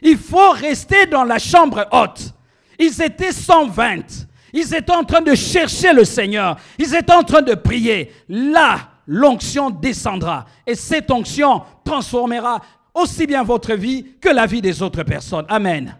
il 0.00 0.16
faut 0.16 0.50
rester 0.50 1.06
dans 1.06 1.24
la 1.24 1.38
chambre 1.38 1.86
haute. 1.92 2.34
Ils 2.78 3.00
étaient 3.00 3.32
120. 3.32 4.26
Ils 4.52 4.74
étaient 4.74 4.92
en 4.92 5.04
train 5.04 5.22
de 5.22 5.34
chercher 5.34 5.92
le 5.92 6.04
Seigneur. 6.04 6.56
Ils 6.78 6.94
étaient 6.94 7.12
en 7.12 7.22
train 7.22 7.42
de 7.42 7.54
prier. 7.54 8.12
Là, 8.28 8.90
l'onction 9.06 9.70
descendra. 9.70 10.46
Et 10.66 10.74
cette 10.74 11.10
onction 11.10 11.62
transformera 11.84 12.60
aussi 12.94 13.26
bien 13.26 13.42
votre 13.42 13.74
vie 13.74 14.16
que 14.20 14.28
la 14.28 14.46
vie 14.46 14.62
des 14.62 14.82
autres 14.82 15.02
personnes. 15.02 15.46
Amen. 15.48 15.96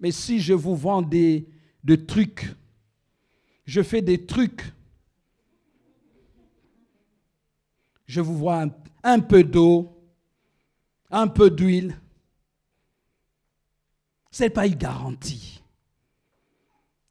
Mais 0.00 0.10
si 0.10 0.40
je 0.40 0.52
vous 0.52 0.76
vends 0.76 1.02
des, 1.02 1.46
trucs 2.06 2.54
je 3.66 3.82
fais 3.82 4.00
des 4.00 4.24
trucs. 4.24 4.62
Je 8.06 8.20
vous 8.20 8.36
vois 8.36 8.64
un, 9.02 9.20
peu 9.20 9.42
d'eau, 9.42 10.00
un 11.10 11.26
peu 11.26 11.50
d'huile. 11.50 12.00
Ce 14.30 14.44
n'est 14.44 14.50
pas 14.50 14.66
une 14.66 14.76
garantie. 14.76 15.60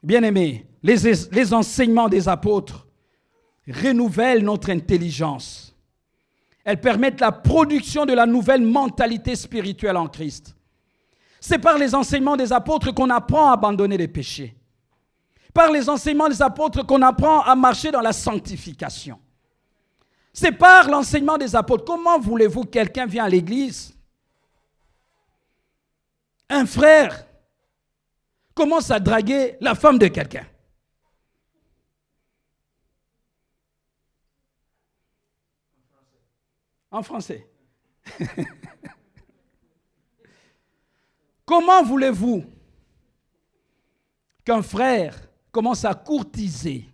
Bien 0.01 0.23
aimé, 0.23 0.65
les 0.81 1.53
enseignements 1.53 2.07
des 2.07 2.29
apôtres 2.29 2.87
renouvellent 3.67 4.43
notre 4.43 4.69
intelligence. 4.69 5.75
Elles 6.63 6.81
permettent 6.81 7.21
la 7.21 7.31
production 7.31 8.05
de 8.05 8.13
la 8.13 8.25
nouvelle 8.25 8.61
mentalité 8.61 9.35
spirituelle 9.35 9.97
en 9.97 10.07
Christ. 10.07 10.55
C'est 11.39 11.59
par 11.59 11.77
les 11.77 11.93
enseignements 11.93 12.37
des 12.37 12.51
apôtres 12.51 12.91
qu'on 12.91 13.09
apprend 13.09 13.49
à 13.49 13.53
abandonner 13.53 13.97
les 13.97 14.07
péchés. 14.07 14.55
Par 15.53 15.71
les 15.71 15.87
enseignements 15.87 16.27
des 16.27 16.41
apôtres 16.41 16.85
qu'on 16.85 17.01
apprend 17.01 17.41
à 17.41 17.55
marcher 17.55 17.91
dans 17.91 18.01
la 18.01 18.13
sanctification. 18.13 19.19
C'est 20.33 20.51
par 20.51 20.89
l'enseignement 20.89 21.37
des 21.37 21.55
apôtres. 21.55 21.85
Comment 21.85 22.19
voulez-vous 22.19 22.63
que 22.63 22.71
quelqu'un 22.71 23.05
vienne 23.05 23.25
à 23.25 23.29
l'église? 23.29 23.95
Un 26.49 26.65
frère 26.65 27.25
commence 28.53 28.91
à 28.91 28.99
draguer 28.99 29.55
la 29.61 29.75
femme 29.75 29.97
de 29.97 30.07
quelqu'un? 30.07 30.45
En 36.95 37.03
français. 37.03 37.45
Comment 41.45 41.83
voulez-vous 41.83 42.45
qu'un 44.45 44.61
frère 44.61 45.27
commence 45.51 45.83
à 45.83 45.93
courtiser, 45.93 46.89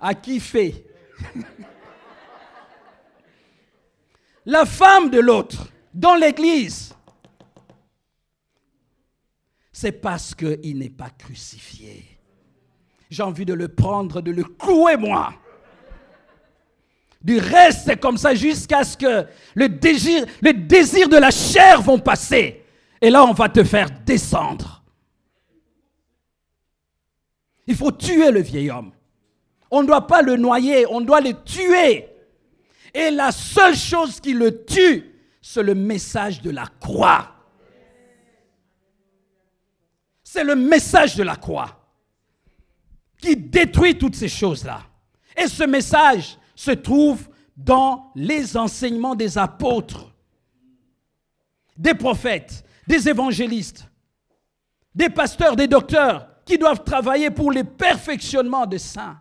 à 0.00 0.14
kiffer 0.14 0.86
la 4.46 4.64
femme 4.64 5.10
de 5.10 5.20
l'autre 5.20 5.70
dans 5.92 6.14
l'église 6.14 6.94
C'est 9.70 9.92
parce 9.92 10.34
qu'il 10.34 10.78
n'est 10.78 10.88
pas 10.88 11.10
crucifié. 11.10 12.17
J'ai 13.10 13.22
envie 13.22 13.46
de 13.46 13.54
le 13.54 13.68
prendre, 13.68 14.20
de 14.20 14.30
le 14.30 14.44
clouer 14.44 14.96
moi. 14.96 15.32
Du 17.22 17.38
reste, 17.38 17.82
c'est 17.86 17.98
comme 17.98 18.16
ça 18.16 18.34
jusqu'à 18.34 18.84
ce 18.84 18.96
que 18.96 19.26
le 19.54 19.68
désir, 19.68 20.24
le 20.40 20.52
désir 20.52 21.08
de 21.08 21.16
la 21.16 21.30
chair 21.30 21.82
vont 21.82 21.98
passer. 21.98 22.64
Et 23.00 23.10
là, 23.10 23.24
on 23.24 23.32
va 23.32 23.48
te 23.48 23.64
faire 23.64 23.88
descendre. 24.04 24.82
Il 27.66 27.74
faut 27.76 27.90
tuer 27.90 28.30
le 28.30 28.40
vieil 28.40 28.70
homme. 28.70 28.92
On 29.70 29.82
ne 29.82 29.86
doit 29.86 30.06
pas 30.06 30.22
le 30.22 30.36
noyer, 30.36 30.86
on 30.88 31.00
doit 31.00 31.20
le 31.20 31.32
tuer. 31.44 32.08
Et 32.94 33.10
la 33.10 33.32
seule 33.32 33.76
chose 33.76 34.20
qui 34.20 34.32
le 34.32 34.64
tue, 34.64 35.14
c'est 35.42 35.62
le 35.62 35.74
message 35.74 36.40
de 36.40 36.50
la 36.50 36.66
croix. 36.80 37.34
C'est 40.22 40.44
le 40.44 40.54
message 40.54 41.16
de 41.16 41.22
la 41.22 41.36
croix 41.36 41.77
qui 43.20 43.36
détruit 43.36 43.98
toutes 43.98 44.16
ces 44.16 44.28
choses-là. 44.28 44.82
Et 45.36 45.46
ce 45.46 45.64
message, 45.64 46.38
se 46.58 46.72
trouve 46.72 47.28
dans 47.56 48.10
les 48.16 48.56
enseignements 48.56 49.14
des 49.14 49.38
apôtres, 49.38 50.12
des 51.76 51.94
prophètes, 51.94 52.64
des 52.88 53.08
évangélistes, 53.08 53.88
des 54.92 55.08
pasteurs, 55.08 55.54
des 55.54 55.68
docteurs 55.68 56.28
qui 56.44 56.58
doivent 56.58 56.82
travailler 56.82 57.30
pour 57.30 57.52
le 57.52 57.62
perfectionnement 57.62 58.66
des 58.66 58.80
saints. 58.80 59.20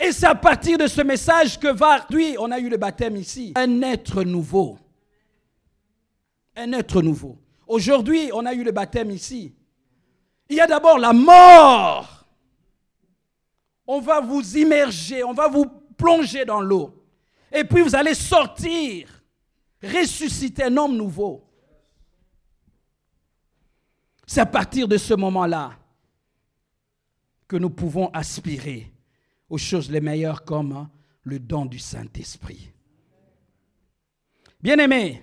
Et 0.00 0.10
c'est 0.10 0.26
à 0.26 0.34
partir 0.34 0.78
de 0.78 0.88
ce 0.88 1.00
message 1.00 1.60
que 1.60 1.68
va, 1.68 2.04
lui, 2.10 2.36
on 2.40 2.50
a 2.50 2.58
eu 2.58 2.68
le 2.68 2.76
baptême 2.76 3.16
ici, 3.16 3.52
un 3.54 3.82
être 3.82 4.24
nouveau. 4.24 4.78
Un 6.56 6.72
être 6.72 7.02
nouveau. 7.02 7.38
Aujourd'hui, 7.68 8.30
on 8.34 8.44
a 8.46 8.52
eu 8.52 8.64
le 8.64 8.72
baptême 8.72 9.12
ici. 9.12 9.54
Il 10.48 10.56
y 10.56 10.60
a 10.60 10.66
d'abord 10.66 10.98
la 10.98 11.12
mort 11.12 12.16
on 13.86 14.00
va 14.00 14.20
vous 14.20 14.56
immerger, 14.56 15.22
on 15.22 15.32
va 15.32 15.48
vous 15.48 15.66
plonger 15.96 16.44
dans 16.44 16.60
l'eau. 16.60 16.92
Et 17.52 17.64
puis 17.64 17.82
vous 17.82 17.94
allez 17.94 18.14
sortir, 18.14 19.08
ressusciter 19.82 20.64
un 20.64 20.76
homme 20.76 20.96
nouveau. 20.96 21.44
C'est 24.26 24.40
à 24.40 24.46
partir 24.46 24.88
de 24.88 24.96
ce 24.96 25.14
moment-là 25.14 25.72
que 27.46 27.56
nous 27.56 27.70
pouvons 27.70 28.10
aspirer 28.12 28.92
aux 29.48 29.58
choses 29.58 29.88
les 29.88 30.00
meilleures 30.00 30.44
comme 30.44 30.72
hein, 30.72 30.90
le 31.22 31.38
don 31.38 31.64
du 31.64 31.78
Saint-Esprit. 31.78 32.72
Bien-aimés, 34.60 35.22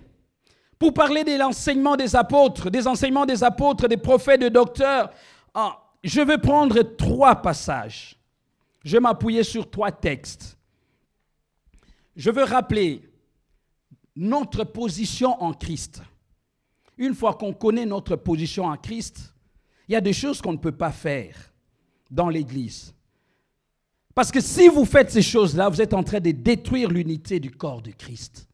pour 0.84 0.94
parler 0.94 1.24
de 1.24 1.38
l'enseignement 1.38 1.96
des 1.96 2.14
apôtres, 2.14 2.70
des 2.70 2.86
enseignements 2.86 3.26
des 3.26 3.42
apôtres, 3.42 3.88
des 3.88 3.96
prophètes, 3.96 4.42
des 4.42 4.50
docteurs, 4.50 5.12
ah, 5.54 5.82
je 6.04 6.20
vais 6.20 6.38
prendre 6.38 6.82
trois 6.82 7.38
passages. 7.38 8.18
Je 8.84 8.98
vais 8.98 9.00
m'appuyer 9.00 9.44
sur 9.44 9.72
trois 9.72 9.94
textes. 9.94 10.58
Je 12.18 12.30
veux 12.32 12.44
rappeler 12.44 13.02
notre 14.18 14.66
position 14.66 15.42
en 15.42 15.54
Christ. 15.54 16.02
Une 16.98 17.16
fois 17.16 17.36
qu'on 17.36 17.54
connaît 17.54 17.86
notre 17.86 18.18
position 18.18 18.66
en 18.66 18.76
Christ, 18.76 19.34
il 19.88 19.94
y 19.94 19.96
a 19.96 20.02
des 20.02 20.12
choses 20.12 20.42
qu'on 20.42 20.52
ne 20.52 20.58
peut 20.58 20.74
pas 20.74 20.92
faire 20.92 21.34
dans 22.12 22.28
l'Église. 22.28 22.94
Parce 24.14 24.34
que 24.34 24.42
si 24.42 24.68
vous 24.68 24.84
faites 24.84 25.12
ces 25.12 25.22
choses-là, 25.22 25.70
vous 25.70 25.82
êtes 25.82 25.94
en 25.94 26.04
train 26.04 26.20
de 26.20 26.32
détruire 26.32 26.90
l'unité 26.90 27.40
du 27.40 27.52
corps 27.52 27.82
de 27.82 27.92
Christ. 27.92 28.50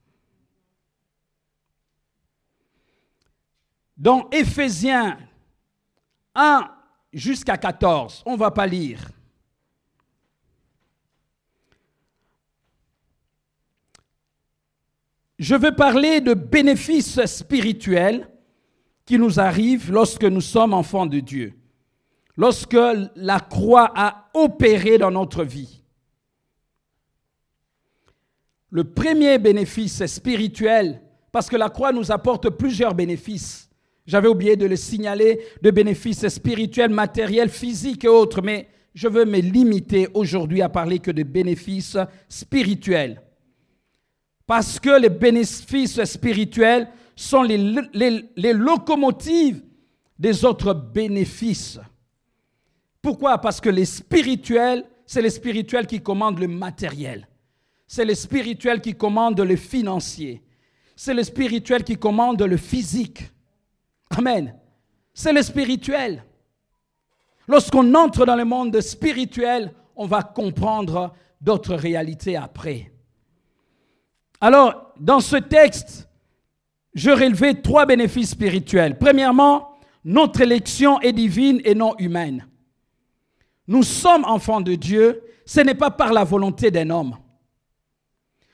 Dans 4.00 4.28
Éphésiens 4.32 5.20
1 6.34 6.72
jusqu'à 7.14 7.58
14, 7.58 8.24
on 8.26 8.34
ne 8.34 8.38
va 8.38 8.50
pas 8.50 8.66
lire. 8.66 9.12
je 15.40 15.56
veux 15.56 15.74
parler 15.74 16.20
de 16.20 16.34
bénéfices 16.34 17.26
spirituels 17.26 18.30
qui 19.06 19.18
nous 19.18 19.40
arrivent 19.40 19.92
lorsque 19.92 20.26
nous 20.26 20.42
sommes 20.42 20.74
enfants 20.74 21.06
de 21.06 21.22
Dieu, 21.22 21.54
lorsque 22.36 22.78
la 23.16 23.40
croix 23.40 23.92
a 23.96 24.30
opéré 24.34 24.98
dans 24.98 25.10
notre 25.10 25.46
vie. 25.46 25.82
Le 28.70 28.84
premier 28.84 29.40
bénéfice 29.40 30.06
spirituel, 30.06 31.02
parce 31.32 31.50
que 31.50 31.56
la 31.56 31.70
croix 31.70 31.94
nous 31.94 32.12
apporte 32.12 32.50
plusieurs 32.50 32.94
bénéfices. 32.94 33.69
J'avais 34.10 34.28
oublié 34.28 34.56
de 34.56 34.66
le 34.66 34.76
signaler, 34.76 35.40
de 35.62 35.72
bénéfices 35.72 36.28
spirituels, 36.28 36.90
matériels, 36.90 37.50
physiques 37.50 38.06
et 38.06 38.10
autres, 38.10 38.42
mais 38.42 38.68
je 38.94 39.08
veux 39.08 39.24
me 39.24 39.40
limiter 39.40 40.08
aujourd'hui 40.14 40.62
à 40.62 40.70
parler 40.70 41.00
que 41.00 41.12
de 41.12 41.24
bénéfices 41.24 41.98
spirituels 42.28 43.22
parce 44.50 44.80
que 44.80 45.00
les 45.00 45.10
bénéfices 45.10 46.04
spirituels 46.06 46.88
sont 47.16 47.44
les, 47.44 48.52
locomotives 48.52 49.62
des 50.18 50.44
autres 50.44 50.74
bénéfices. 50.74 51.80
Pourquoi? 53.00 53.38
Parce 53.38 53.62
que 53.62 53.70
les 53.70 53.86
spirituels, 53.86 54.86
c'est 55.06 55.22
les 55.22 55.30
spirituels 55.30 55.86
qui 55.86 56.02
commandent 56.02 56.40
le 56.40 56.48
matériel. 56.48 57.28
C'est 57.86 58.06
les 58.06 58.16
spirituels 58.16 58.82
qui 58.82 58.96
commandent 58.96 59.40
le 59.40 59.56
financier. 59.56 60.42
C'est 60.96 61.14
les 61.14 61.26
spirituels 61.26 61.84
qui 61.84 61.98
commandent 61.98 62.42
le 62.42 62.58
physique. 62.58 63.32
Amen. 64.18 64.56
C'est 65.14 65.34
le 65.34 65.42
spirituel. 65.42 66.24
Lorsqu'on 67.48 67.94
entre 67.96 68.26
dans 68.26 68.36
le 68.36 68.46
monde 68.46 68.80
spirituel, 68.82 69.74
on 69.96 70.06
va 70.06 70.24
comprendre 70.24 71.14
d'autres 71.42 71.76
réalités 71.76 72.36
après. 72.36 72.92
Alors, 74.42 74.94
dans 75.00 75.20
ce 75.20 75.36
texte, 75.36 76.08
je 76.94 77.12
relevais 77.12 77.56
trois 77.56 77.86
bénéfices 77.86 78.32
spirituels. 78.32 78.98
Premièrement, 78.98 79.78
notre 80.04 80.42
élection 80.42 81.00
est 81.02 81.12
divine 81.12 81.62
et 81.66 81.76
non 81.76 81.96
humaine. 81.98 82.48
Nous 83.68 83.84
sommes 83.84 84.26
enfants 84.26 84.62
de 84.62 84.76
Dieu, 84.76 85.22
ce 85.46 85.62
n'est 85.62 85.76
pas 85.76 85.92
par 85.92 86.14
la 86.14 86.24
volonté 86.24 86.72
d'un 86.72 86.90
homme. 86.90 87.18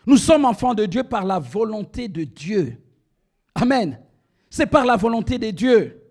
Nous 0.05 0.17
sommes 0.17 0.45
enfants 0.45 0.73
de 0.73 0.85
Dieu 0.85 1.03
par 1.03 1.25
la 1.25 1.39
volonté 1.39 2.07
de 2.07 2.23
Dieu. 2.23 2.81
Amen. 3.55 3.99
C'est 4.55 4.67
par 4.67 4.85
la 4.85 4.95
volonté 4.95 5.37
de 5.37 5.51
Dieu 5.51 6.01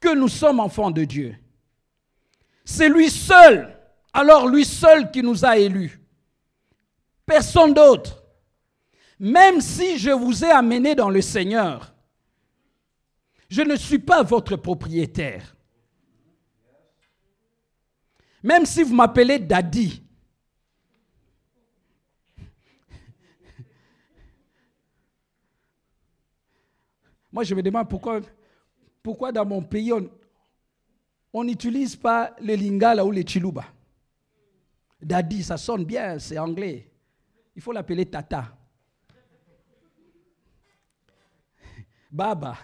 que 0.00 0.14
nous 0.14 0.28
sommes 0.28 0.58
enfants 0.58 0.90
de 0.90 1.04
Dieu. 1.04 1.36
C'est 2.64 2.88
lui 2.88 3.10
seul, 3.10 3.78
alors 4.14 4.48
lui 4.48 4.64
seul 4.64 5.10
qui 5.10 5.22
nous 5.22 5.44
a 5.44 5.58
élus. 5.58 6.00
Personne 7.26 7.74
d'autre 7.74 8.22
même 9.18 9.60
si 9.60 9.98
je 9.98 10.08
vous 10.08 10.46
ai 10.46 10.50
amené 10.50 10.94
dans 10.94 11.10
le 11.10 11.20
Seigneur, 11.20 11.94
Je 13.50 13.60
ne 13.60 13.76
suis 13.76 13.98
pas 13.98 14.22
votre 14.22 14.56
propriétaire. 14.56 15.54
Même 18.42 18.64
si 18.64 18.82
vous 18.82 18.94
m'appelez 18.94 19.38
daddy. 19.38 20.02
Moi, 27.32 27.44
je 27.44 27.54
me 27.54 27.62
demande 27.62 27.88
pourquoi, 27.88 28.20
pourquoi 29.02 29.32
dans 29.32 29.46
mon 29.46 29.62
pays, 29.62 29.92
on 31.32 31.44
n'utilise 31.44 31.96
pas 31.96 32.34
le 32.40 32.54
lingala 32.54 33.04
ou 33.04 33.10
le 33.10 33.22
chiluba. 33.26 33.64
Daddy, 35.00 35.42
ça 35.42 35.56
sonne 35.56 35.84
bien, 35.84 36.18
c'est 36.18 36.38
anglais. 36.38 36.90
Il 37.54 37.62
faut 37.62 37.72
l'appeler 37.72 38.06
tata. 38.06 38.56
Baba. 42.10 42.58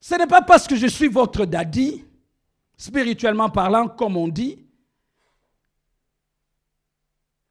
Ce 0.00 0.14
n'est 0.16 0.26
pas 0.26 0.42
parce 0.42 0.66
que 0.66 0.76
je 0.76 0.86
suis 0.86 1.08
votre 1.08 1.46
daddy, 1.46 2.04
spirituellement 2.76 3.48
parlant, 3.48 3.88
comme 3.88 4.16
on 4.16 4.28
dit, 4.28 4.63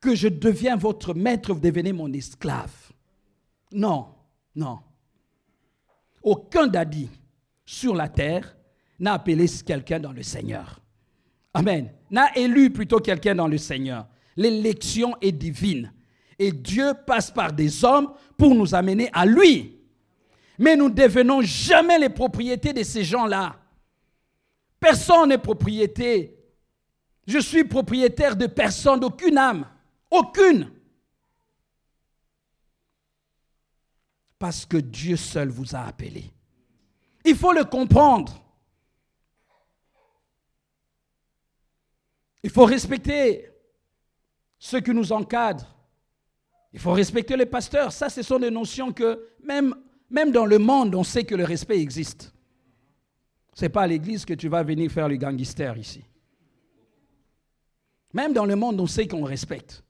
que 0.04 0.16
je 0.16 0.28
deviens 0.28 0.76
votre 0.76 1.14
maître, 1.14 1.54
vous 1.54 1.62
devenez 1.62 1.94
mon 1.94 2.12
esclave. 2.12 2.92
Non, 3.72 4.08
non. 4.54 4.80
Aucun 6.22 6.68
daddy 6.68 7.10
sur 7.66 7.96
la 7.96 8.10
terre 8.10 8.54
n'a 9.00 9.14
appelé 9.14 9.46
quelqu'un 9.66 10.02
dans 10.02 10.12
le 10.12 10.22
Seigneur. 10.22 10.82
Amen. 11.54 11.90
N'a 12.12 12.36
élu 12.36 12.70
plutôt 12.70 13.00
quelqu'un 13.00 13.34
dans 13.34 13.48
le 13.48 13.58
Seigneur. 13.58 14.06
L'élection 14.36 15.16
est 15.22 15.32
divine. 15.32 15.94
Et 16.38 16.52
Dieu 16.52 16.94
passe 17.08 17.32
par 17.32 17.54
des 17.54 17.86
hommes 17.86 18.12
pour 18.38 18.54
nous 18.54 18.76
amener 18.76 19.10
à 19.14 19.26
lui. 19.26 19.80
Mais 20.60 20.76
nous 20.76 20.90
ne 20.90 20.94
devenons 20.94 21.42
jamais 21.42 21.98
les 21.98 22.10
propriétés 22.10 22.74
de 22.74 22.84
ces 22.84 23.06
gens-là. 23.06 23.56
Personne 24.82 25.30
n'est 25.30 25.38
propriété. 25.38 26.36
Je 27.26 27.40
suis 27.40 27.64
propriétaire 27.64 28.36
de 28.36 28.48
personne, 28.48 29.00
d'aucune 29.00 29.38
âme. 29.38 29.66
Aucune. 30.14 30.72
Parce 34.38 34.64
que 34.64 34.78
Dieu 34.78 35.16
seul 35.16 35.50
vous 35.50 35.76
a 35.76 35.80
appelé. 35.80 36.32
Il 37.26 37.36
faut 37.36 37.52
le 37.52 37.64
comprendre. 37.64 38.40
Il 42.44 42.52
faut 42.52 42.66
respecter 42.66 43.50
ceux 44.60 44.82
qui 44.82 44.92
nous 44.92 45.12
encadrent. 45.12 45.76
Il 46.74 46.80
faut 46.80 46.92
respecter 46.92 47.36
les 47.36 47.48
pasteurs. 47.48 47.92
Ça, 47.92 48.10
ce 48.10 48.22
sont 48.22 48.38
des 48.38 48.52
notions 48.52 48.94
que 48.94 49.30
même 49.42 49.74
dans 50.32 50.46
le 50.46 50.60
monde, 50.60 50.94
on 50.94 51.04
sait 51.04 51.24
que 51.24 51.34
le 51.34 51.44
respect 51.44 51.80
existe. 51.80 52.32
Ce 53.56 53.66
n'est 53.66 53.70
pas 53.70 53.84
à 53.84 53.88
l'église 53.88 54.26
que 54.26 54.36
tu 54.36 54.48
vas 54.48 54.62
venir 54.62 54.92
faire 54.92 55.10
le 55.10 55.16
gangster 55.16 55.76
ici. 55.76 56.04
Même 58.14 58.34
dans 58.34 58.46
le 58.46 58.56
monde, 58.56 58.80
on 58.80 58.86
sait 58.86 59.08
qu'on 59.08 59.24
respecte. 59.24 59.84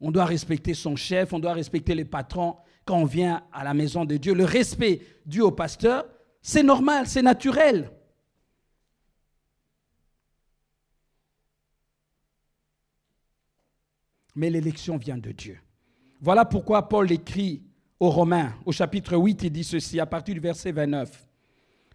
On 0.00 0.10
doit 0.10 0.26
respecter 0.26 0.74
son 0.74 0.96
chef, 0.96 1.32
on 1.32 1.38
doit 1.38 1.54
respecter 1.54 1.94
les 1.94 2.04
patrons 2.04 2.56
quand 2.84 2.98
on 2.98 3.04
vient 3.04 3.42
à 3.52 3.64
la 3.64 3.74
maison 3.74 4.04
de 4.04 4.16
Dieu. 4.16 4.34
Le 4.34 4.44
respect 4.44 5.00
dû 5.24 5.40
au 5.40 5.50
pasteur, 5.50 6.06
c'est 6.42 6.62
normal, 6.62 7.06
c'est 7.06 7.22
naturel. 7.22 7.90
Mais 14.34 14.50
l'élection 14.50 14.98
vient 14.98 15.16
de 15.16 15.32
Dieu. 15.32 15.58
Voilà 16.20 16.44
pourquoi 16.44 16.88
Paul 16.88 17.10
écrit 17.10 17.62
aux 17.98 18.10
Romains, 18.10 18.54
au 18.66 18.72
chapitre 18.72 19.16
8, 19.16 19.44
il 19.44 19.50
dit 19.50 19.64
ceci 19.64 19.98
à 19.98 20.06
partir 20.06 20.34
du 20.34 20.40
verset 20.40 20.72
29. 20.72 21.26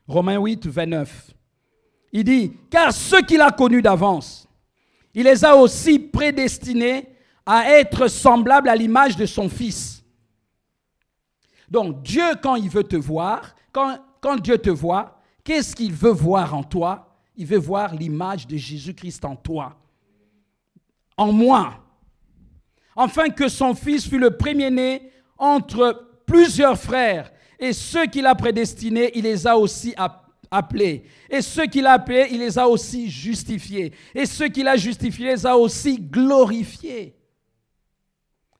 Romains 0.08 0.40
8, 0.40 0.68
29. 0.68 1.32
Il 2.14 2.24
dit, 2.24 2.54
car 2.70 2.92
ceux 2.92 3.22
qu'il 3.22 3.42
a 3.42 3.52
connus 3.52 3.82
d'avance, 3.82 4.48
il 5.14 5.24
les 5.24 5.46
a 5.46 5.56
aussi 5.56 6.00
prédestinés 6.00 7.08
à 7.46 7.70
être 7.80 8.08
semblables 8.08 8.70
à 8.70 8.76
l'image 8.76 9.16
de 9.16 9.26
son 9.26 9.50
Fils. 9.50 10.04
Donc 11.70 12.04
Dieu, 12.04 12.36
quand 12.42 12.56
il 12.56 12.70
veut 12.70 12.84
te 12.84 12.98
voir, 12.98 13.56
quand, 13.72 14.36
Dieu 14.42 14.58
te 14.58 14.70
voit, 14.70 15.22
qu'est-ce 15.44 15.76
qu'il 15.76 15.94
veut 15.94 16.12
voir 16.12 16.54
en 16.54 16.64
toi? 16.64 17.18
Il 17.36 17.46
veut 17.46 17.58
voir 17.58 17.96
l'image 17.96 18.46
de 18.46 18.58
Jésus-Christ 18.58 19.24
en 19.26 19.36
toi, 19.36 19.78
en 21.18 21.32
moi. 21.32 21.84
Enfin 22.96 23.30
que 23.30 23.48
son 23.48 23.74
Fils 23.74 24.08
fût 24.08 24.20
le 24.20 24.36
premier-né 24.38 25.10
entre 25.38 26.10
plusieurs 26.26 26.78
frères. 26.78 27.32
Et 27.58 27.74
ceux 27.74 28.06
qu'il 28.06 28.26
a 28.26 28.36
prédestinés, 28.36 29.12
il 29.16 29.24
les 29.24 29.48
a 29.48 29.58
aussi 29.58 29.96
appelés. 30.52 31.06
Et 31.30 31.42
ceux 31.42 31.68
qu'il 31.68 31.86
a 31.86 31.94
appelés, 31.94 32.28
il 32.32 32.40
les 32.40 32.60
a 32.60 32.68
aussi 32.68 33.10
justifiés. 33.10 33.94
Et 34.14 34.26
ceux 34.26 34.50
qu'il 34.50 34.68
a 34.68 34.76
justifiés, 34.76 35.28
il 35.28 35.32
les 35.32 35.46
a 35.46 35.56
aussi 35.56 35.98
glorifiés. 35.98 37.16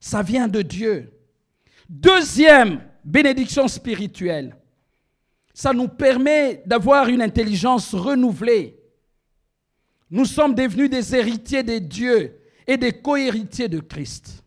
Ça 0.02 0.20
vient 0.20 0.48
de 0.48 0.62
Dieu. 0.62 1.12
Deuxième 1.88 2.82
bénédiction 3.04 3.68
spirituelle. 3.68 4.56
Ça 5.54 5.72
nous 5.72 5.86
permet 5.86 6.60
d'avoir 6.66 7.06
une 7.06 7.22
intelligence 7.22 7.94
renouvelée. 7.94 8.76
Nous 10.10 10.24
sommes 10.24 10.56
devenus 10.56 10.90
des 10.90 11.14
héritiers 11.14 11.62
de 11.62 11.78
Dieu 11.78 12.36
et 12.66 12.76
des 12.76 13.00
co-héritiers 13.00 13.68
de 13.68 13.78
Christ. 13.78 14.42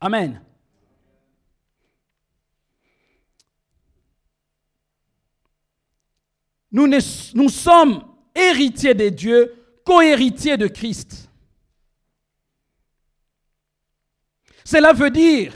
Amen. 0.00 0.42
Nous, 6.72 7.48
sommes 7.48 8.04
héritiers 8.34 8.94
de 8.94 9.08
Dieu, 9.08 9.54
co-héritiers 9.84 10.56
de 10.56 10.66
Christ. 10.66 11.29
Cela 14.70 14.92
veut 14.92 15.10
dire, 15.10 15.52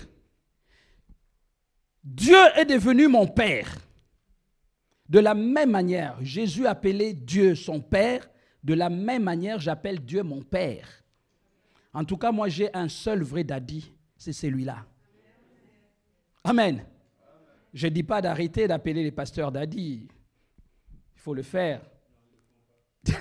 Dieu 2.02 2.36
est 2.56 2.64
devenu 2.64 3.06
mon 3.06 3.28
Père. 3.28 3.76
De 5.08 5.20
la 5.20 5.34
même 5.34 5.70
manière, 5.70 6.18
Jésus 6.20 6.66
appelait 6.66 7.12
Dieu 7.12 7.54
son 7.54 7.80
Père, 7.80 8.28
de 8.64 8.74
la 8.74 8.90
même 8.90 9.22
manière, 9.22 9.60
j'appelle 9.60 10.00
Dieu 10.04 10.24
mon 10.24 10.42
Père. 10.42 10.88
En 11.92 12.04
tout 12.04 12.16
cas, 12.16 12.32
moi, 12.32 12.48
j'ai 12.48 12.74
un 12.74 12.88
seul 12.88 13.22
vrai 13.22 13.44
daddy, 13.44 13.94
c'est 14.16 14.32
celui-là. 14.32 14.84
Amen. 16.42 16.84
Je 17.72 17.86
ne 17.86 17.92
dis 17.92 18.02
pas 18.02 18.20
d'arrêter 18.20 18.66
d'appeler 18.66 19.04
les 19.04 19.12
pasteurs 19.12 19.52
daddy 19.52 20.08
faut 21.14 21.34
le 21.34 21.42
faire. 21.42 21.80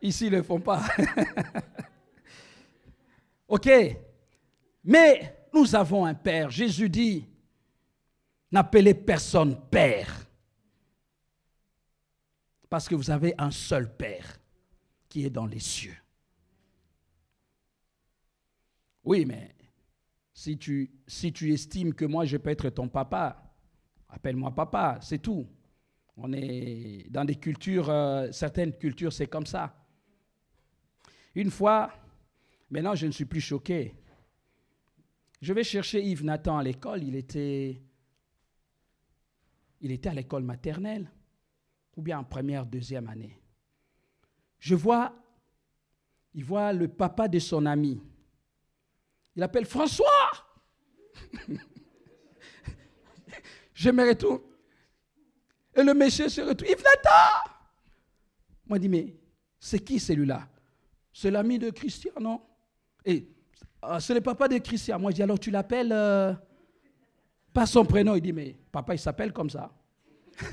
Ici, 0.00 0.28
ils 0.28 0.32
ne 0.32 0.38
le 0.38 0.42
font 0.42 0.58
pas. 0.58 0.82
ok. 3.48 3.68
Mais 4.84 5.46
nous 5.52 5.74
avons 5.74 6.04
un 6.04 6.14
Père. 6.14 6.50
Jésus 6.50 6.88
dit, 6.88 7.26
n'appelez 8.50 8.94
personne 8.94 9.60
Père. 9.70 10.26
Parce 12.68 12.88
que 12.88 12.94
vous 12.94 13.10
avez 13.10 13.34
un 13.38 13.50
seul 13.50 13.94
Père 13.94 14.38
qui 15.08 15.24
est 15.24 15.30
dans 15.30 15.46
les 15.46 15.60
cieux. 15.60 15.96
Oui, 19.04 19.24
mais 19.24 19.54
si 20.32 20.56
tu, 20.56 20.90
si 21.06 21.32
tu 21.32 21.52
estimes 21.52 21.92
que 21.92 22.04
moi 22.04 22.24
je 22.24 22.36
peux 22.36 22.50
être 22.50 22.70
ton 22.70 22.88
papa, 22.88 23.52
appelle-moi 24.08 24.54
papa, 24.54 24.98
c'est 25.02 25.18
tout. 25.18 25.46
On 26.16 26.32
est 26.32 27.06
dans 27.10 27.24
des 27.24 27.36
cultures, 27.36 27.90
euh, 27.90 28.30
certaines 28.32 28.72
cultures, 28.72 29.12
c'est 29.12 29.26
comme 29.26 29.46
ça. 29.46 29.74
Une 31.34 31.50
fois, 31.50 31.92
maintenant 32.70 32.94
je 32.94 33.06
ne 33.06 33.12
suis 33.12 33.24
plus 33.24 33.40
choqué. 33.40 33.94
Je 35.42 35.52
vais 35.52 35.64
chercher 35.64 36.00
Yves 36.00 36.24
Nathan 36.24 36.56
à 36.56 36.62
l'école. 36.62 37.02
Il 37.02 37.16
était, 37.16 37.82
il 39.80 39.90
était 39.90 40.08
à 40.08 40.14
l'école 40.14 40.44
maternelle, 40.44 41.10
ou 41.96 42.02
bien 42.02 42.20
en 42.20 42.24
première, 42.24 42.64
deuxième 42.64 43.08
année. 43.08 43.42
Je 44.60 44.76
vois, 44.76 45.12
il 46.32 46.44
voit 46.44 46.72
le 46.72 46.86
papa 46.86 47.26
de 47.26 47.40
son 47.40 47.66
ami. 47.66 48.00
Il 49.34 49.42
appelle 49.42 49.64
François. 49.66 50.06
je 53.74 53.90
me 53.90 54.08
retourne. 54.08 54.42
Et 55.74 55.82
le 55.82 55.92
monsieur 55.92 56.28
se 56.28 56.40
retrouve, 56.42 56.70
Yves 56.70 56.84
Nathan 56.84 57.50
Moi, 58.66 58.78
je 58.78 58.82
dis, 58.82 58.88
mais 58.88 59.16
c'est 59.58 59.80
qui 59.80 59.98
celui-là? 59.98 60.48
C'est 61.12 61.32
l'ami 61.32 61.58
de 61.58 61.70
Christian, 61.70 62.12
non? 62.20 62.40
Ah, 63.82 63.98
ce 63.98 64.12
n'est 64.12 64.20
papa 64.20 64.46
de 64.46 64.58
Christian. 64.58 65.00
Moi, 65.00 65.10
je 65.10 65.16
dis, 65.16 65.22
alors 65.22 65.40
tu 65.40 65.50
l'appelles 65.50 65.90
euh, 65.92 66.32
pas 67.52 67.66
son 67.66 67.84
prénom. 67.84 68.14
Il 68.14 68.20
dit, 68.20 68.32
mais 68.32 68.56
papa, 68.70 68.94
il 68.94 68.98
s'appelle 68.98 69.32
comme 69.32 69.50
ça. 69.50 69.72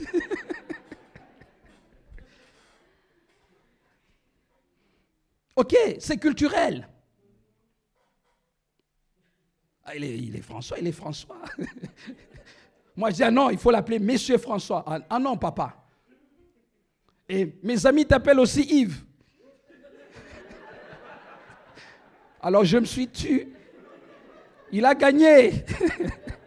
ok, 5.56 5.76
c'est 6.00 6.18
culturel. 6.18 6.90
Ah, 9.86 9.96
il, 9.96 10.04
est, 10.04 10.18
il 10.18 10.36
est 10.36 10.42
François, 10.42 10.80
il 10.80 10.88
est 10.88 10.92
François. 10.92 11.42
Moi, 12.96 13.12
je 13.12 13.16
dis, 13.16 13.24
ah 13.24 13.30
non, 13.32 13.52
il 13.52 13.60
faut 13.60 13.70
l'appeler 13.70 14.00
Monsieur 14.00 14.40
François. 14.40 14.84
Ah, 14.88 15.00
ah 15.08 15.20
non, 15.20 15.38
papa. 15.38 15.76
Et 17.28 17.60
mes 17.62 17.86
amis 17.86 18.08
t'appellent 18.08 18.40
aussi 18.40 18.64
Yves. 18.64 19.04
Alors 22.42 22.64
je 22.64 22.78
me 22.78 22.86
suis 22.86 23.08
tué. 23.08 23.50
Il 24.72 24.86
a 24.86 24.96
gagné. 24.96 25.66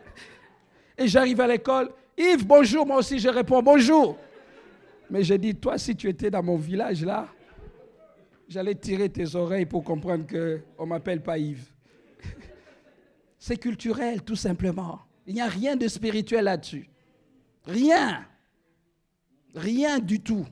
Et 0.98 1.09
j'arrive 1.09 1.40
à 1.40 1.46
l'école. 1.46 1.90
Yves, 2.16 2.46
bonjour. 2.46 2.87
Moi 2.87 2.98
aussi, 2.98 3.18
je 3.18 3.28
réponds 3.28 3.62
bonjour. 3.62 4.16
Mais 5.11 5.22
j'ai 5.22 5.38
dit, 5.38 5.55
toi, 5.55 5.76
si 5.76 5.94
tu 5.94 6.09
étais 6.09 6.31
dans 6.31 6.42
mon 6.42 6.57
village 6.57 7.05
là, 7.05 7.28
j'allais 8.48 8.74
tirer 8.74 9.09
tes 9.09 9.35
oreilles 9.35 9.66
pour 9.66 9.85
comprendre 9.85 10.26
qu'on 10.26 10.85
ne 10.85 10.88
m'appelle 10.88 11.22
pas 11.22 11.38
Yves. 11.38 11.72
C'est 13.38 13.57
culturel, 13.57 14.22
tout 14.22 14.37
simplement. 14.37 15.00
Il 15.26 15.35
n'y 15.35 15.40
a 15.40 15.48
rien 15.48 15.76
de 15.76 15.88
spirituel 15.88 16.44
là-dessus. 16.44 16.88
Rien. 17.66 18.26
Rien 19.55 19.98
du 19.98 20.20
tout. 20.20 20.46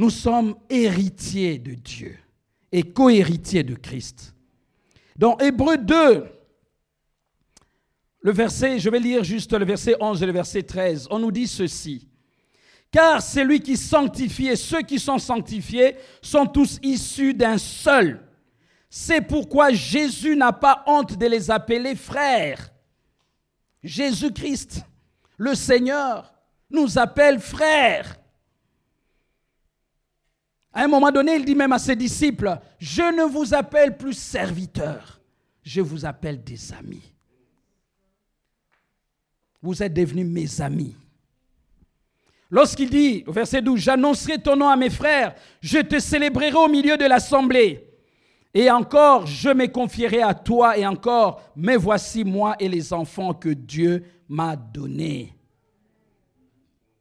Nous 0.00 0.08
sommes 0.08 0.54
héritiers 0.70 1.58
de 1.58 1.74
Dieu 1.74 2.16
et 2.72 2.84
co-héritiers 2.84 3.64
de 3.64 3.74
Christ. 3.74 4.34
Dans 5.14 5.36
Hébreu 5.36 5.76
2, 5.76 6.24
le 8.22 8.32
verset, 8.32 8.78
je 8.78 8.88
vais 8.88 8.98
lire 8.98 9.22
juste 9.24 9.52
le 9.52 9.66
verset 9.66 9.96
11 10.00 10.22
et 10.22 10.24
le 10.24 10.32
verset 10.32 10.62
13, 10.62 11.08
on 11.10 11.18
nous 11.18 11.30
dit 11.30 11.46
ceci. 11.46 12.08
Car 12.90 13.20
c'est 13.20 13.44
lui 13.44 13.60
qui 13.60 13.76
sanctifie 13.76 14.48
et 14.48 14.56
ceux 14.56 14.80
qui 14.80 14.98
sont 14.98 15.18
sanctifiés 15.18 15.96
sont 16.22 16.46
tous 16.46 16.78
issus 16.82 17.34
d'un 17.34 17.58
seul. 17.58 18.26
C'est 18.88 19.20
pourquoi 19.20 19.70
Jésus 19.70 20.34
n'a 20.34 20.54
pas 20.54 20.82
honte 20.86 21.18
de 21.18 21.26
les 21.26 21.50
appeler 21.50 21.94
frères. 21.94 22.72
Jésus-Christ, 23.82 24.82
le 25.36 25.54
Seigneur, 25.54 26.32
nous 26.70 26.98
appelle 26.98 27.38
frères. 27.38 28.16
À 30.72 30.84
un 30.84 30.88
moment 30.88 31.10
donné, 31.10 31.34
il 31.36 31.44
dit 31.44 31.54
même 31.54 31.72
à 31.72 31.78
ses 31.78 31.96
disciples, 31.96 32.58
je 32.78 33.02
ne 33.02 33.24
vous 33.24 33.54
appelle 33.54 33.96
plus 33.96 34.12
serviteurs, 34.12 35.20
je 35.62 35.80
vous 35.80 36.04
appelle 36.04 36.42
des 36.44 36.72
amis. 36.72 37.12
Vous 39.60 39.82
êtes 39.82 39.92
devenus 39.92 40.26
mes 40.26 40.60
amis. 40.60 40.96
Lorsqu'il 42.50 42.90
dit, 42.90 43.24
au 43.26 43.32
verset 43.32 43.62
12, 43.62 43.80
j'annoncerai 43.80 44.38
ton 44.38 44.56
nom 44.56 44.68
à 44.68 44.76
mes 44.76 44.90
frères, 44.90 45.34
je 45.60 45.78
te 45.78 45.98
célébrerai 45.98 46.54
au 46.54 46.68
milieu 46.68 46.96
de 46.96 47.04
l'assemblée. 47.04 47.86
Et 48.52 48.70
encore, 48.70 49.26
je 49.26 49.50
me 49.50 49.66
confierai 49.66 50.22
à 50.22 50.34
toi, 50.34 50.76
et 50.76 50.86
encore, 50.86 51.42
mais 51.54 51.76
voici 51.76 52.24
moi 52.24 52.56
et 52.58 52.68
les 52.68 52.92
enfants 52.92 53.34
que 53.34 53.50
Dieu 53.50 54.04
m'a 54.28 54.56
donnés. 54.56 55.32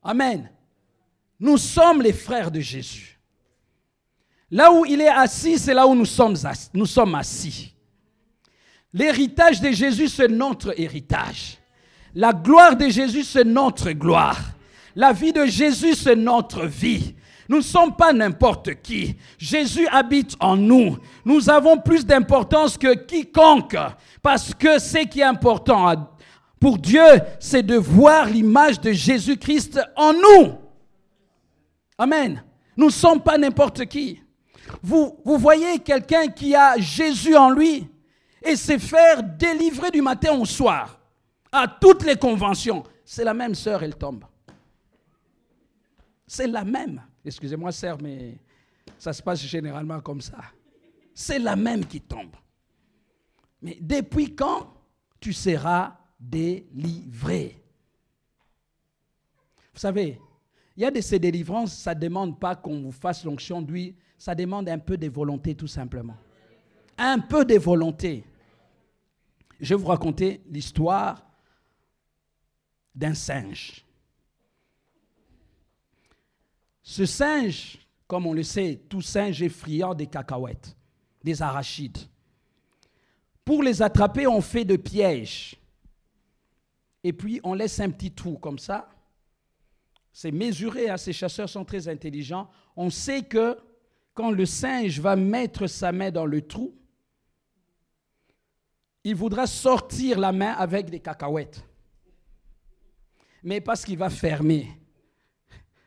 Amen. 0.04 0.52
Nous 1.40 1.58
sommes 1.58 2.02
les 2.02 2.14
frères 2.14 2.52
de 2.52 2.60
Jésus. 2.60 3.19
Là 4.52 4.72
où 4.72 4.86
il 4.86 5.02
est 5.02 5.08
assis, 5.08 5.60
c'est 5.60 5.74
là 5.74 5.86
où 5.86 5.94
nous 5.94 6.06
sommes, 6.06 7.16
assis. 7.16 7.74
L'héritage 8.92 9.62
de 9.62 9.72
Jésus, 9.72 10.08
c'est 10.08 10.28
notre 10.28 10.80
héritage. 10.80 11.58
La 12.16 12.34
gloire 12.34 12.76
de 12.76 12.90
Jésus, 12.90 13.24
c'est 13.24 13.44
notre 13.44 13.92
gloire. 13.92 14.40
La 14.96 15.14
vie 15.14 15.32
de 15.32 15.46
Jésus, 15.46 15.94
c'est 15.94 16.16
notre 16.16 16.66
vie. 16.66 17.14
Nous 17.48 17.58
ne 17.58 17.64
sommes 17.64 17.96
pas 17.96 18.12
n'importe 18.12 18.82
qui. 18.82 19.16
Jésus 19.38 19.88
habite 19.88 20.36
en 20.40 20.56
nous. 20.56 20.98
Nous 21.26 21.50
avons 21.50 21.78
plus 21.78 22.06
d'importance 22.06 22.78
que 22.78 22.96
quiconque. 22.96 23.78
Parce 24.22 24.54
que 24.54 24.80
ce 24.80 25.00
qui 25.06 25.20
est 25.20 25.24
important 25.24 26.10
pour 26.60 26.78
Dieu, 26.78 27.06
c'est 27.40 27.64
de 27.64 27.76
voir 27.76 28.26
l'image 28.26 28.80
de 28.82 28.92
Jésus-Christ 28.92 29.80
en 29.96 30.14
nous. 30.14 30.54
Amen. 31.98 32.44
Nous 32.76 32.88
ne 32.88 32.92
sommes 32.92 33.22
pas 33.22 33.38
n'importe 33.38 33.86
qui. 33.86 34.22
Vous, 34.82 35.22
voyez 35.26 35.80
quelqu'un 35.80 36.28
qui 36.28 36.56
a 36.56 36.78
Jésus 36.78 37.36
en 37.36 37.50
lui 37.50 37.88
et 38.42 38.56
s'est 38.56 38.80
faire 38.80 39.22
délivrer 39.24 39.92
du 39.92 40.02
matin 40.02 40.34
au 40.34 40.46
soir 40.46 41.00
à 41.52 41.68
toutes 41.68 42.04
les 42.04 42.16
conventions. 42.16 42.84
C'est 43.04 43.24
la 43.24 43.34
même 43.34 43.56
sœur, 43.56 43.84
elle 43.84 43.96
tombe. 43.96 44.24
C'est 46.26 46.48
la 46.48 46.64
même. 46.64 47.02
Excusez-moi, 47.26 47.72
sœur, 47.72 47.98
mais 48.02 48.38
ça 48.98 49.12
se 49.12 49.22
passe 49.22 49.42
généralement 49.42 50.00
comme 50.00 50.22
ça. 50.22 50.38
C'est 51.14 51.40
la 51.40 51.56
même 51.56 51.86
qui 51.86 52.02
tombe. 52.02 52.36
Mais 53.62 53.78
depuis 53.82 54.36
quand 54.36 54.74
tu 55.20 55.34
seras 55.34 55.98
délivré? 56.20 57.62
Vous 59.74 59.80
savez, 59.80 60.20
il 60.78 60.84
y 60.84 60.86
a 60.86 60.92
de 60.92 61.02
ces 61.02 61.20
délivrances, 61.20 61.74
ça 61.74 61.94
ne 61.94 62.00
demande 62.00 62.40
pas 62.40 62.56
qu'on 62.56 62.82
vous 62.82 62.92
fasse 62.92 63.26
l'onction 63.26 63.62
d'huile 63.62 63.96
ça 64.20 64.36
demande 64.36 64.68
un 64.68 64.78
peu 64.78 64.98
de 64.98 65.08
volonté 65.08 65.56
tout 65.56 65.68
simplement. 65.68 66.18
Un 66.98 67.20
peu 67.20 67.46
de 67.46 67.58
volonté. 67.58 68.26
Je 69.62 69.74
vais 69.74 69.82
vous 69.82 69.88
raconter 69.88 70.42
l'histoire 70.50 71.26
d'un 72.94 73.14
singe. 73.14 73.86
Ce 76.84 77.06
singe, 77.06 77.80
comme 78.08 78.26
on 78.26 78.34
le 78.34 78.44
sait, 78.44 78.82
tout 78.90 79.02
singe 79.02 79.42
est 79.42 79.50
friand 79.50 79.96
des 79.96 80.08
cacahuètes, 80.08 80.76
des 81.24 81.42
arachides. 81.42 82.00
Pour 83.46 83.64
les 83.64 83.82
attraper, 83.82 84.28
on 84.28 84.42
fait 84.42 84.66
de 84.66 84.76
pièges. 84.76 85.56
Et 87.06 87.14
puis, 87.14 87.40
on 87.46 87.54
laisse 87.54 87.80
un 87.80 87.90
petit 87.90 88.12
trou 88.12 88.38
comme 88.38 88.60
ça. 88.60 88.90
C'est 90.12 90.32
mesuré, 90.32 90.90
hein, 90.90 90.98
ces 90.98 91.14
chasseurs 91.14 91.48
sont 91.48 91.64
très 91.64 91.88
intelligents. 91.88 92.50
On 92.76 92.90
sait 92.90 93.24
que 93.24 93.58
quand 94.20 94.32
le 94.32 94.46
singe 94.46 95.00
va 95.00 95.16
mettre 95.16 95.66
sa 95.68 95.94
main 95.94 96.12
dans 96.12 96.26
le 96.26 96.42
trou, 96.42 96.76
il 99.06 99.16
voudra 99.16 99.48
sortir 99.48 100.20
la 100.20 100.34
main 100.34 100.52
avec 100.52 100.90
des 100.90 101.00
cacahuètes. 101.00 101.66
Mais 103.42 103.62
parce 103.62 103.86
qu'il 103.86 103.98
va 103.98 104.10
fermer 104.10 104.78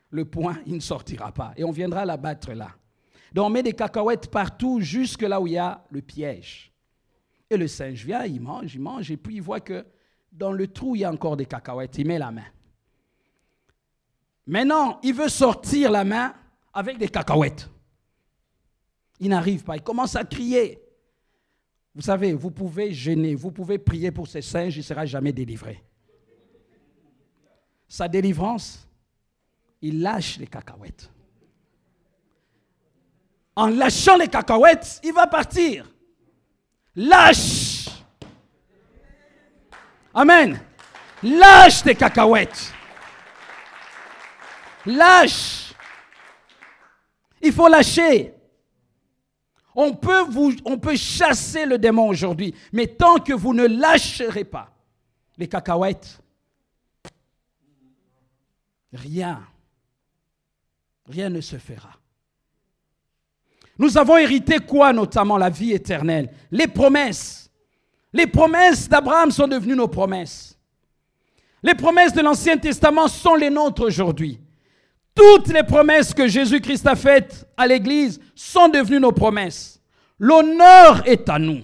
le 0.09 0.25
poing, 0.25 0.57
il 0.65 0.73
ne 0.73 0.79
sortira 0.79 1.31
pas. 1.31 1.53
Et 1.57 1.63
on 1.63 1.69
viendra 1.69 2.05
la 2.05 2.17
battre 2.17 2.53
là. 2.53 2.71
Donc 3.33 3.45
on 3.45 3.49
met 3.51 3.61
des 3.61 3.73
cacahuètes 3.73 4.31
partout, 4.31 4.81
jusque 4.81 5.21
là 5.21 5.39
où 5.39 5.45
il 5.45 5.53
y 5.53 5.57
a 5.59 5.85
le 5.91 6.01
piège. 6.01 6.73
Et 7.51 7.55
le 7.55 7.67
singe 7.67 8.03
vient, 8.03 8.25
il 8.25 8.41
mange, 8.41 8.73
il 8.73 8.81
mange, 8.81 9.11
et 9.11 9.17
puis 9.17 9.35
il 9.35 9.43
voit 9.43 9.59
que 9.59 9.85
dans 10.31 10.53
le 10.53 10.65
trou, 10.65 10.95
il 10.95 11.01
y 11.01 11.05
a 11.05 11.11
encore 11.11 11.37
des 11.37 11.45
cacahuètes. 11.45 11.99
Il 11.99 12.07
met 12.07 12.17
la 12.17 12.31
main. 12.31 12.47
Maintenant, 14.47 14.99
il 15.03 15.13
veut 15.13 15.29
sortir 15.29 15.91
la 15.91 16.03
main 16.03 16.33
avec 16.73 16.97
des 16.97 17.09
cacahuètes. 17.09 17.69
Il 19.19 19.29
n'arrive 19.29 19.63
pas. 19.63 19.75
Il 19.75 19.83
commence 19.83 20.15
à 20.15 20.23
crier. 20.23 20.79
Vous 21.95 22.01
savez, 22.01 22.33
vous 22.33 22.51
pouvez 22.51 22.91
gêner, 22.91 23.35
vous 23.35 23.51
pouvez 23.51 23.77
prier 23.77 24.11
pour 24.11 24.27
ces 24.27 24.41
singes, 24.41 24.75
il 24.75 24.79
ne 24.79 24.83
sera 24.83 25.05
jamais 25.05 25.31
délivré. 25.31 25.83
Sa 27.87 28.07
délivrance, 28.07 28.87
il 29.81 30.01
lâche 30.01 30.37
les 30.39 30.47
cacahuètes. 30.47 31.11
En 33.55 33.67
lâchant 33.67 34.17
les 34.17 34.27
cacahuètes, 34.27 34.99
il 35.03 35.13
va 35.13 35.27
partir. 35.27 35.87
Lâche. 36.95 37.87
Amen. 40.11 40.59
Lâche 41.21 41.83
tes 41.83 41.93
cacahuètes. 41.93 42.73
Lâche. 44.87 45.73
Il 47.41 47.53
faut 47.53 47.67
lâcher. 47.67 48.33
On 49.75 49.93
peut, 49.93 50.21
vous, 50.29 50.53
on 50.65 50.77
peut 50.77 50.95
chasser 50.95 51.65
le 51.65 51.77
démon 51.77 52.07
aujourd'hui, 52.07 52.53
mais 52.71 52.87
tant 52.87 53.17
que 53.17 53.33
vous 53.33 53.53
ne 53.53 53.65
lâcherez 53.65 54.43
pas 54.43 54.69
les 55.37 55.47
cacahuètes, 55.47 56.19
rien, 58.91 59.41
rien 61.07 61.29
ne 61.29 61.41
se 61.41 61.57
fera. 61.57 61.91
Nous 63.79 63.97
avons 63.97 64.17
hérité 64.17 64.59
quoi, 64.59 64.93
notamment 64.93 65.37
la 65.37 65.49
vie 65.49 65.71
éternelle? 65.71 66.31
Les 66.51 66.67
promesses. 66.67 67.49
Les 68.11 68.27
promesses 68.27 68.87
d'Abraham 68.87 69.31
sont 69.31 69.47
devenues 69.47 69.75
nos 69.75 69.87
promesses. 69.87 70.57
Les 71.63 71.73
promesses 71.73 72.13
de 72.13 72.21
l'Ancien 72.21 72.57
Testament 72.57 73.07
sont 73.07 73.35
les 73.35 73.49
nôtres 73.49 73.83
aujourd'hui. 73.83 74.39
Toutes 75.15 75.49
les 75.49 75.63
promesses 75.63 76.13
que 76.13 76.27
Jésus-Christ 76.27 76.87
a 76.87 76.95
faites 76.95 77.47
à 77.55 77.67
l'Église 77.67 78.19
sont 78.35 78.67
devenues 78.67 78.99
nos 78.99 79.11
promesses. 79.11 79.79
L'honneur 80.17 81.07
est 81.07 81.29
à 81.29 81.37
nous, 81.37 81.61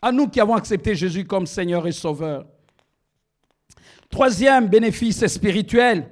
à 0.00 0.10
nous 0.12 0.28
qui 0.28 0.40
avons 0.40 0.54
accepté 0.54 0.94
Jésus 0.94 1.24
comme 1.24 1.46
Seigneur 1.46 1.86
et 1.86 1.92
Sauveur. 1.92 2.46
Troisième 4.08 4.68
bénéfice 4.68 5.26
spirituel, 5.26 6.08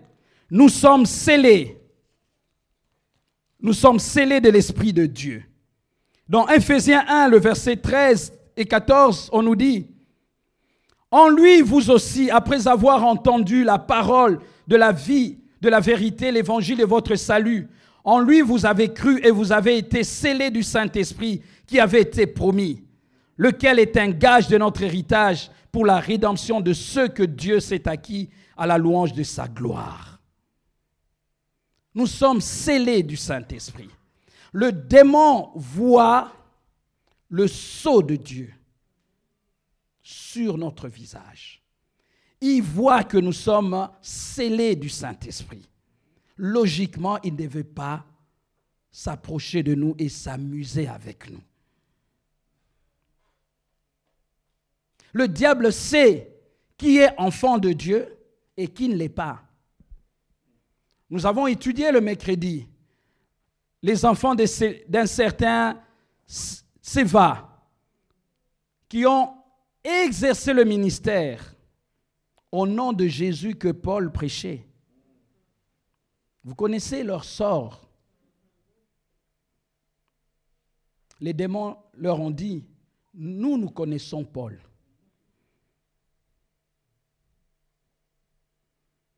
nous 0.51 0.69
sommes 0.69 1.07
scellés. 1.07 1.81
Nous 3.61 3.73
sommes 3.73 3.99
scellés 3.99 4.41
de 4.41 4.51
l'Esprit 4.51 4.93
de 4.93 5.07
Dieu. 5.07 5.45
Dans 6.29 6.47
Ephésiens 6.49 7.05
1, 7.09 7.29
le 7.29 7.39
verset 7.39 7.77
13 7.77 8.33
et 8.57 8.67
14, 8.67 9.31
on 9.33 9.43
nous 9.43 9.57
dit, 9.57 9.87
En 11.11 11.29
lui, 11.29 11.63
vous 11.63 11.91
aussi, 11.91 12.31
après 12.31 12.69
avoir 12.69 13.05
entendu 13.05 13.65
la 13.65 13.79
parole 13.79 14.41
de 14.67 14.77
la 14.77 14.93
vie, 14.93 15.39
de 15.65 15.71
la 15.71 15.81
vérité, 15.81 16.31
l'évangile 16.31 16.83
et 16.83 16.85
votre 16.85 17.17
salut, 17.17 17.69
en 18.05 18.21
lui, 18.21 18.43
vous 18.43 18.67
avez 18.67 18.93
cru 18.93 19.19
et 19.25 19.31
vous 19.31 19.51
avez 19.51 19.79
été 19.79 20.05
scellés 20.05 20.51
du 20.51 20.63
Saint-Esprit 20.63 21.43
qui 21.67 21.81
avait 21.81 22.03
été 22.03 22.27
promis, 22.27 22.85
lequel 23.39 23.79
est 23.79 23.97
un 23.97 24.11
gage 24.11 24.49
de 24.49 24.59
notre 24.59 24.83
héritage 24.83 25.51
pour 25.73 25.87
la 25.87 25.99
rédemption 25.99 26.61
de 26.61 26.75
ceux 26.75 27.09
que 27.09 27.23
Dieu 27.23 27.61
s'est 27.61 27.89
acquis 27.89 28.29
à 28.59 28.67
la 28.67 28.77
louange 28.77 29.15
de 29.15 29.23
sa 29.23 29.49
gloire. 29.49 30.21
Nous 31.95 32.07
sommes 32.07 32.43
scellés 32.43 33.03
du 33.03 33.17
Saint-Esprit. 33.17 33.89
Le 34.53 34.71
démon 34.71 35.51
voit 35.55 36.31
le 37.31 37.49
sceau 37.49 38.03
de 38.03 38.17
Dieu 38.17 38.53
sur 40.03 40.59
notre 40.59 40.89
visage. 40.89 41.64
Il 42.47 42.61
voit 42.61 43.05
que 43.05 43.17
nous 43.17 43.33
sommes 43.33 43.89
scellés 44.03 44.77
du 44.77 44.91
Saint-Esprit. 44.91 45.67
Logiquement, 46.37 47.19
il 47.23 47.35
ne 47.37 47.49
veut 47.49 47.65
pas 47.65 48.05
s'approcher 48.93 49.63
de 49.63 49.75
nous 49.75 49.95
et 49.99 50.11
s'amuser 50.11 50.87
avec 50.87 51.31
nous. 51.31 51.41
Le 55.15 55.27
diable 55.27 55.73
sait 55.73 56.37
qui 56.77 56.99
est 56.99 57.19
enfant 57.19 57.57
de 57.57 57.73
Dieu 57.73 58.15
et 58.59 58.69
qui 58.69 58.91
ne 58.91 58.97
l'est 58.97 59.09
pas. 59.09 59.43
Nous 61.09 61.25
avons 61.25 61.47
étudié 61.47 61.91
le 61.93 62.03
mercredi 62.03 62.69
les 63.83 64.05
enfants 64.05 64.35
d'un 64.35 65.07
certain 65.07 65.81
Séva 66.27 67.67
qui 68.87 69.07
ont 69.07 69.33
exercé 69.83 70.53
le 70.53 70.65
ministère 70.65 71.54
au 72.55 72.69
nom 72.69 72.93
de 72.93 73.09
Jésus 73.09 73.57
que 73.57 73.73
Paul 73.73 74.13
prêchait. 74.13 74.65
Vous 76.45 76.55
connaissez 76.55 77.03
leur 77.03 77.25
sort. 77.25 77.89
Les 81.19 81.33
démons 81.33 81.77
leur 81.95 82.21
ont 82.21 82.31
dit, 82.31 82.65
nous, 83.13 83.59
nous 83.59 83.71
connaissons 83.71 84.25
Paul. 84.25 84.61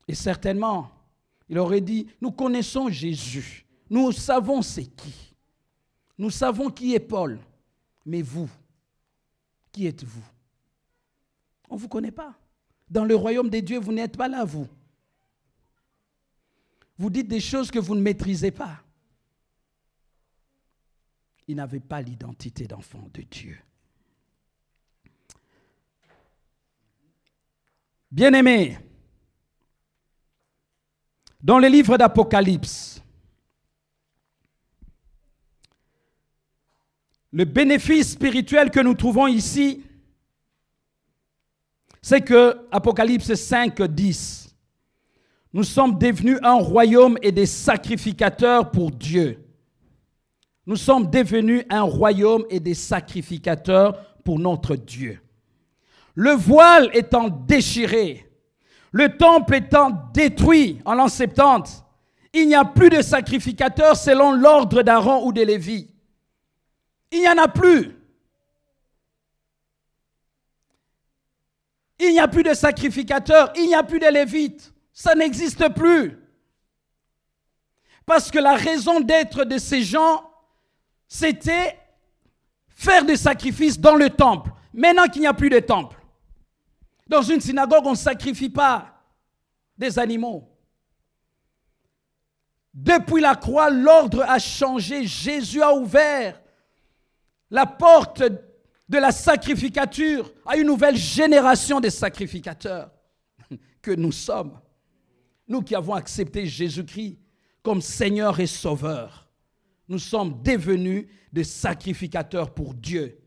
Et 0.09 0.14
certainement, 0.14 0.91
il 1.51 1.59
aurait 1.59 1.82
dit, 1.82 2.07
nous 2.22 2.32
connaissons 2.32 2.89
Jésus. 2.89 3.66
Nous 3.91 4.12
savons 4.12 4.62
c'est 4.62 4.87
qui. 4.87 5.34
Nous 6.16 6.30
savons 6.30 6.70
qui 6.70 6.95
est 6.95 7.01
Paul. 7.01 7.39
Mais 8.07 8.22
vous, 8.22 8.49
qui 9.72 9.87
êtes-vous? 9.87 10.24
On 11.68 11.74
ne 11.74 11.80
vous 11.80 11.89
connaît 11.89 12.12
pas. 12.12 12.34
Dans 12.89 13.05
le 13.05 13.14
royaume 13.14 13.51
des 13.51 13.62
dieux, 13.62 13.78
vous 13.78 13.93
n'êtes 13.93 14.16
pas 14.16 14.28
là, 14.28 14.45
vous. 14.45 14.68
Vous 16.99 17.11
dites 17.11 17.28
des 17.28 17.41
choses 17.41 17.70
que 17.70 17.78
vous 17.78 17.95
ne 17.95 18.01
maîtrisez 18.01 18.51
pas. 18.51 18.82
Il 21.49 21.57
n'avait 21.57 21.80
pas 21.80 22.01
l'identité 22.01 22.66
d'enfant 22.66 23.09
de 23.12 23.22
Dieu. 23.22 23.59
Bien-aimés, 28.11 28.78
dans 31.43 31.59
le 31.59 31.68
livre 31.68 31.99
d'Apocalypse, 31.99 33.03
le 37.32 37.45
bénéfice 37.45 38.12
spirituel 38.12 38.70
que 38.70 38.80
nous 38.80 38.95
trouvons 38.95 39.26
ici, 39.26 39.86
c'est 42.09 42.20
que 42.20 42.57
Apocalypse 42.70 43.34
5, 43.34 43.82
10, 43.82 44.54
nous 45.52 45.64
sommes 45.64 45.98
devenus 45.98 46.38
un 46.40 46.54
royaume 46.54 47.18
et 47.20 47.32
des 47.32 47.46
sacrificateurs 47.46 48.70
pour 48.70 48.92
Dieu. 48.92 49.44
Nous 50.66 50.76
sommes 50.76 51.11
devenus 51.11 51.64
un 51.68 51.82
royaume 51.82 52.44
et 52.48 52.61
des 52.61 52.74
sacrificateurs 52.74 54.00
pour 54.22 54.38
notre 54.38 54.76
Dieu. 54.76 55.18
Le 56.14 56.30
voile 56.30 56.90
étant 56.94 57.28
déchiré, 57.28 58.30
le 58.92 59.16
temple 59.16 59.57
étant 59.57 59.90
détruit 60.14 60.78
en 60.84 60.94
l'an 60.94 61.09
70, 61.09 61.82
il 62.34 62.46
n'y 62.46 62.54
a 62.54 62.64
plus 62.64 62.88
de 62.88 63.02
sacrificateurs 63.02 63.96
selon 63.96 64.30
l'ordre 64.30 64.84
d'Aaron 64.84 65.26
ou 65.26 65.32
de 65.32 65.42
Lévi. 65.42 65.90
Il 67.11 67.18
n'y 67.18 67.28
en 67.28 67.38
a 67.38 67.48
plus. 67.48 67.96
Il 71.99 72.12
n'y 72.12 72.20
a 72.20 72.28
plus 72.28 72.42
de 72.42 72.55
sacrificateurs, 72.55 73.53
il 73.57 73.66
n'y 73.66 73.74
a 73.74 73.82
plus 73.82 73.99
de 73.99 74.07
lévites. 74.07 74.72
Ça 74.92 75.14
n'existe 75.14 75.68
plus. 75.74 76.18
Parce 78.05 78.30
que 78.30 78.38
la 78.38 78.55
raison 78.55 79.01
d'être 79.01 79.44
de 79.44 79.59
ces 79.59 79.82
gens, 79.82 80.30
c'était 81.09 81.78
faire 82.68 83.05
des 83.05 83.16
sacrifices 83.16 83.78
dans 83.78 83.94
le 83.94 84.11
temple. 84.11 84.51
Maintenant 84.72 85.09
qu'il 85.09 85.22
n'y 85.22 85.26
a 85.26 85.34
plus 85.34 85.51
de 85.51 85.59
temple, 85.59 85.97
dans 87.09 87.22
une 87.22 87.40
synagogue, 87.40 87.86
on 87.86 87.92
ne 87.92 87.97
sacrifie 87.97 88.51
pas 88.51 89.03
des 89.78 89.99
animaux. 89.99 90.49
Depuis 92.74 93.22
la 93.22 93.34
croix, 93.34 93.70
l'ordre 93.70 94.22
a 94.28 94.38
changé. 94.38 95.07
Jésus 95.07 95.62
a 95.62 95.74
ouvert 95.74 96.40
la 97.51 97.64
porte 97.64 98.22
de 98.89 98.99
la 98.99 99.11
sacrificature 99.12 100.32
à 100.45 100.57
une 100.57 100.66
nouvelle 100.66 100.97
génération 100.97 101.80
de 101.80 101.89
sacrificateurs 101.89 102.91
que 103.82 103.91
nous 103.91 104.12
sommes. 104.12 104.61
Nous 105.49 105.62
qui 105.62 105.74
avons 105.74 105.95
accepté 105.95 106.47
Jésus-Christ 106.47 107.18
comme 107.62 107.80
Seigneur 107.80 108.39
et 108.39 108.47
Sauveur, 108.47 109.28
nous 109.89 109.99
sommes 109.99 110.43
devenus 110.43 111.07
des 111.32 111.45
sacrificateurs 111.45 112.53
pour 112.53 112.74
Dieu. 112.74 113.18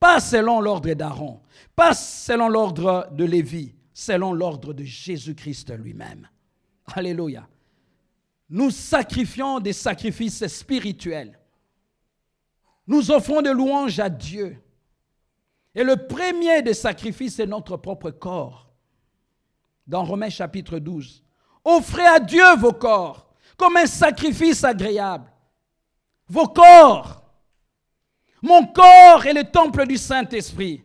Pas 0.00 0.18
selon 0.18 0.60
l'ordre 0.60 0.92
d'Aaron, 0.94 1.40
pas 1.76 1.94
selon 1.94 2.48
l'ordre 2.48 3.08
de 3.12 3.24
Lévi, 3.24 3.74
selon 3.92 4.32
l'ordre 4.32 4.72
de 4.72 4.82
Jésus-Christ 4.82 5.76
lui-même. 5.76 6.28
Alléluia. 6.86 7.48
Nous 8.48 8.70
sacrifions 8.70 9.60
des 9.60 9.72
sacrifices 9.72 10.46
spirituels. 10.48 11.38
Nous 12.86 13.10
offrons 13.10 13.42
de 13.42 13.50
louanges 13.50 14.00
à 14.00 14.10
Dieu. 14.10 14.58
Et 15.74 15.84
le 15.84 16.06
premier 16.06 16.62
des 16.62 16.74
sacrifices 16.74 17.38
est 17.38 17.46
notre 17.46 17.76
propre 17.76 18.10
corps. 18.10 18.70
Dans 19.86 20.04
Romains 20.04 20.30
chapitre 20.30 20.78
12. 20.78 21.22
Offrez 21.64 22.06
à 22.06 22.20
Dieu 22.20 22.56
vos 22.56 22.72
corps 22.72 23.28
comme 23.56 23.76
un 23.76 23.86
sacrifice 23.86 24.64
agréable. 24.64 25.30
Vos 26.28 26.48
corps 26.48 27.22
mon 28.42 28.66
corps 28.66 29.24
est 29.24 29.32
le 29.32 29.44
temple 29.44 29.86
du 29.86 29.96
Saint-Esprit. 29.96 30.82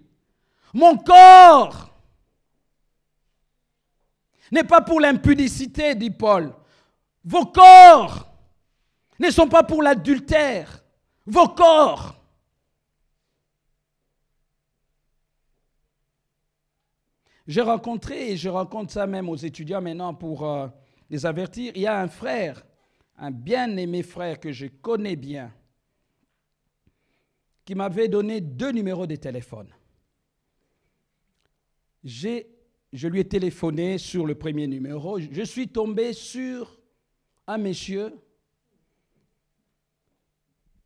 Mon 0.73 0.95
corps 0.95 1.89
n'est 4.51 4.63
pas 4.63 4.81
pour 4.81 5.01
l'impudicité, 5.01 5.95
dit 5.95 6.11
Paul. 6.11 6.53
Vos 7.25 7.47
corps 7.47 8.31
ne 9.19 9.31
sont 9.31 9.49
pas 9.49 9.63
pour 9.63 9.81
l'adultère. 9.81 10.83
Vos 11.25 11.49
corps. 11.49 12.16
J'ai 17.47 17.61
rencontré, 17.61 18.31
et 18.31 18.37
je 18.37 18.49
rencontre 18.49 18.91
ça 18.91 19.07
même 19.07 19.29
aux 19.29 19.37
étudiants 19.37 19.81
maintenant 19.81 20.13
pour 20.13 20.45
euh, 20.45 20.67
les 21.09 21.25
avertir, 21.25 21.71
il 21.75 21.81
y 21.81 21.87
a 21.87 21.99
un 21.99 22.09
frère, 22.09 22.65
un 23.17 23.31
bien-aimé 23.31 24.03
frère 24.03 24.39
que 24.39 24.51
je 24.51 24.67
connais 24.67 25.15
bien, 25.15 25.53
qui 27.63 27.73
m'avait 27.73 28.09
donné 28.09 28.41
deux 28.41 28.71
numéros 28.71 29.07
de 29.07 29.15
téléphone. 29.15 29.69
Je 32.03 33.07
lui 33.07 33.19
ai 33.19 33.27
téléphoné 33.27 33.97
sur 33.97 34.25
le 34.25 34.35
premier 34.35 34.67
numéro. 34.67 35.19
Je 35.19 35.43
suis 35.43 35.67
tombé 35.67 36.13
sur 36.13 36.79
un 37.45 37.57
monsieur 37.57 38.13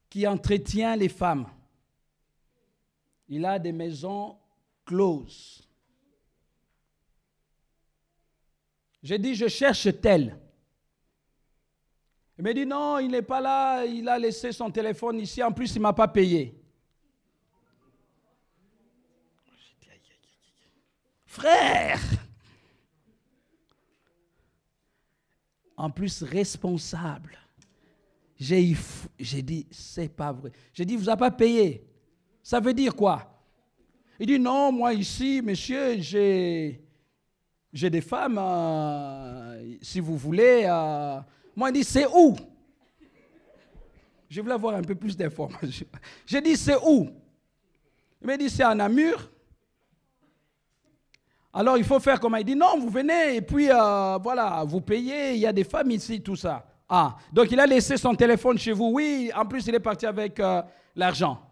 qui 0.10 0.28
entretient 0.28 0.96
les 0.96 1.10
femmes. 1.10 1.48
Il 3.30 3.46
a 3.46 3.60
des 3.60 3.72
maisons 3.72 4.38
closes. 4.86 5.71
J'ai 9.04 9.18
dit, 9.18 9.36
je 9.36 9.48
cherche 9.48 9.88
tel. 10.00 10.38
Il 12.38 12.44
m'a 12.44 12.54
dit, 12.54 12.66
non, 12.66 13.00
il 13.00 13.10
n'est 13.10 13.22
pas 13.22 13.42
là, 13.42 13.86
il 13.86 14.08
a 14.08 14.18
laissé 14.18 14.52
son 14.52 14.70
téléphone 14.72 15.20
ici, 15.20 15.42
en 15.44 15.52
plus 15.52 15.76
il 15.76 15.80
ne 15.80 15.84
m'a 15.84 15.94
pas 15.94 16.08
payé. 16.08 16.56
Frère 21.26 22.00
En 25.78 25.90
plus 25.90 26.24
responsable. 26.24 27.40
J'ai 28.40 28.76
dit, 29.44 29.68
c'est 29.72 30.10
pas 30.10 30.32
vrai. 30.32 30.52
J'ai 30.74 30.84
dit, 30.84 30.96
vous 30.96 31.06
n'avez 31.06 31.20
pas 31.20 31.32
payé. 31.32 31.88
Ça 32.44 32.60
veut 32.60 32.74
dire 32.74 32.96
quoi? 32.96 33.44
Il 34.20 34.28
dit, 34.28 34.40
non, 34.40 34.72
moi 34.72 34.94
ici, 34.94 35.42
monsieur, 35.44 36.00
j'ai, 36.00 36.82
j'ai 37.74 37.90
des 37.90 38.02
femmes, 38.02 38.38
euh, 38.38 39.76
si 39.82 40.00
vous 40.00 40.18
voulez. 40.18 40.64
Euh. 40.66 41.20
Moi, 41.56 41.70
il 41.70 41.74
dit, 41.74 41.84
c'est 41.84 42.08
où? 42.08 42.36
Je 44.30 44.42
voulais 44.42 44.54
avoir 44.54 44.76
un 44.76 44.82
peu 44.82 44.96
plus 44.96 45.16
d'informations. 45.16 45.88
J'ai 46.26 46.42
dit, 46.42 46.56
c'est 46.58 46.78
où? 46.78 47.10
Il 48.22 48.28
m'a 48.28 48.38
dit, 48.38 48.50
c'est 48.50 48.64
à 48.64 48.76
Namur. 48.76 49.30
Alors 51.54 51.78
il 51.78 51.84
faut 51.84 52.00
faire 52.00 52.18
comme 52.18 52.38
il 52.40 52.46
dit, 52.46 52.56
non, 52.56 52.80
vous 52.80 52.90
venez 52.90 53.36
et 53.36 53.42
puis 53.42 53.70
euh, 53.70 54.18
voilà, 54.20 54.64
vous 54.66 54.80
payez, 54.80 55.34
il 55.34 55.40
y 55.40 55.46
a 55.46 55.52
des 55.52 55.66
femmes 55.66 55.92
ici, 55.92 56.22
tout 56.22 56.38
ça. 56.38 56.66
Ah, 56.88 57.18
donc 57.34 57.52
il 57.52 57.60
a 57.60 57.66
laissé 57.66 57.98
son 57.98 58.16
téléphone 58.16 58.58
chez 58.58 58.72
vous, 58.72 58.90
oui, 58.94 59.30
en 59.36 59.46
plus 59.46 59.68
il 59.68 59.76
est 59.76 59.82
parti 59.82 60.06
avec 60.06 60.42
l'argent. 60.96 61.46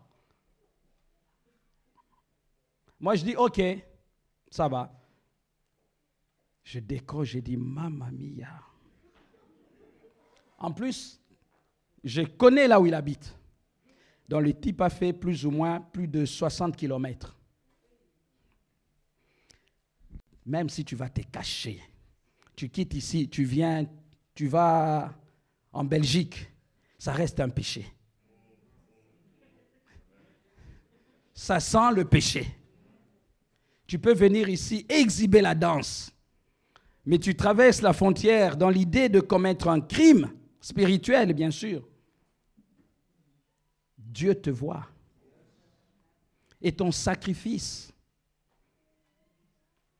Moi 2.97 3.15
je 3.15 3.25
dis, 3.25 3.35
ok, 3.35 3.61
ça 4.49 4.69
va. 4.69 4.89
Je 6.69 6.79
décroche, 6.79 7.29
je 7.29 7.39
dis, 7.39 7.57
mamma 7.57 8.11
mia. 8.11 8.61
En 10.57 10.71
plus, 10.71 11.19
je 12.03 12.21
connais 12.21 12.67
là 12.67 12.79
où 12.79 12.85
il 12.85 12.93
habite. 12.93 13.35
Donc 14.27 14.43
le 14.43 14.53
type 14.53 14.81
a 14.81 14.89
fait 14.89 15.13
plus 15.13 15.45
ou 15.45 15.51
moins 15.51 15.79
plus 15.79 16.07
de 16.07 16.25
60 16.25 16.75
kilomètres. 16.75 17.39
même 20.49 20.67
si 20.67 20.83
tu 20.83 20.95
vas 20.95 21.09
te 21.09 21.21
cacher, 21.21 21.79
tu 22.55 22.69
quittes 22.69 22.95
ici, 22.95 23.29
tu 23.29 23.43
viens, 23.43 23.85
tu 24.33 24.47
vas 24.47 25.13
en 25.71 25.83
Belgique, 25.83 26.51
ça 26.97 27.13
reste 27.13 27.39
un 27.39 27.49
péché. 27.49 27.85
Ça 31.35 31.59
sent 31.59 31.93
le 31.95 32.03
péché. 32.03 32.47
Tu 33.85 33.99
peux 33.99 34.13
venir 34.13 34.49
ici 34.49 34.85
exhiber 34.89 35.41
la 35.41 35.53
danse, 35.53 36.11
mais 37.09 37.17
tu 37.17 37.33
traverses 37.33 37.81
la 37.81 37.91
frontière 37.91 38.55
dans 38.55 38.69
l'idée 38.69 39.09
de 39.09 39.19
commettre 39.19 39.67
un 39.67 39.81
crime 39.81 40.31
spirituel, 40.61 41.33
bien 41.33 41.49
sûr. 41.49 41.89
Dieu 43.97 44.35
te 44.35 44.51
voit. 44.51 44.85
Et 46.61 46.71
ton 46.71 46.91
sacrifice 46.91 47.91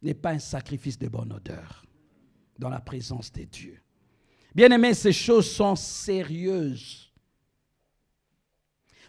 n'est 0.04 0.14
pas 0.14 0.34
un 0.34 0.40
sacrifice 0.40 1.00
de 1.00 1.08
bonne 1.08 1.34
odeur 1.34 1.84
dans 2.60 2.70
la 2.70 2.80
présence 2.80 3.32
de 3.32 3.42
Dieu. 3.42 3.82
Bien 4.54 4.70
aimé, 4.70 4.94
ces 4.94 5.12
choses 5.12 5.50
sont 5.50 5.76
sérieuses. 5.76 7.12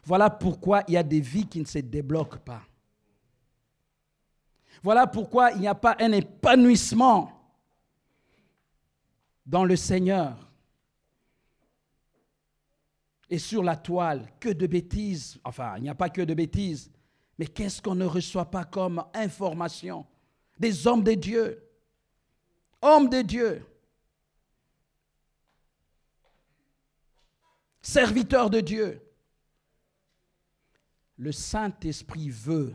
Voilà 0.04 0.30
pourquoi 0.30 0.84
il 0.88 0.94
y 0.94 0.96
a 0.96 1.02
des 1.02 1.20
vies 1.20 1.46
qui 1.46 1.60
ne 1.60 1.66
se 1.66 1.80
débloquent 1.80 2.38
pas. 2.38 2.62
Voilà 4.82 5.06
pourquoi 5.06 5.50
il 5.50 5.60
n'y 5.60 5.68
a 5.68 5.74
pas 5.74 5.96
un 6.00 6.12
épanouissement 6.12 7.39
dans 9.50 9.64
le 9.64 9.74
Seigneur. 9.74 10.48
Et 13.28 13.38
sur 13.38 13.64
la 13.64 13.76
toile, 13.76 14.30
que 14.38 14.48
de 14.48 14.66
bêtises. 14.66 15.40
Enfin, 15.44 15.74
il 15.76 15.82
n'y 15.82 15.88
a 15.88 15.94
pas 15.94 16.08
que 16.08 16.22
de 16.22 16.34
bêtises. 16.34 16.90
Mais 17.36 17.46
qu'est-ce 17.46 17.82
qu'on 17.82 17.96
ne 17.96 18.04
reçoit 18.04 18.50
pas 18.50 18.64
comme 18.64 19.04
information? 19.12 20.06
Des 20.58 20.86
hommes 20.86 21.02
de 21.02 21.14
Dieu. 21.14 21.68
Hommes 22.80 23.08
de 23.08 23.22
Dieu. 23.22 23.66
Serviteurs 27.82 28.50
de 28.50 28.60
Dieu. 28.60 29.02
Le 31.16 31.32
Saint-Esprit 31.32 32.30
veut 32.30 32.74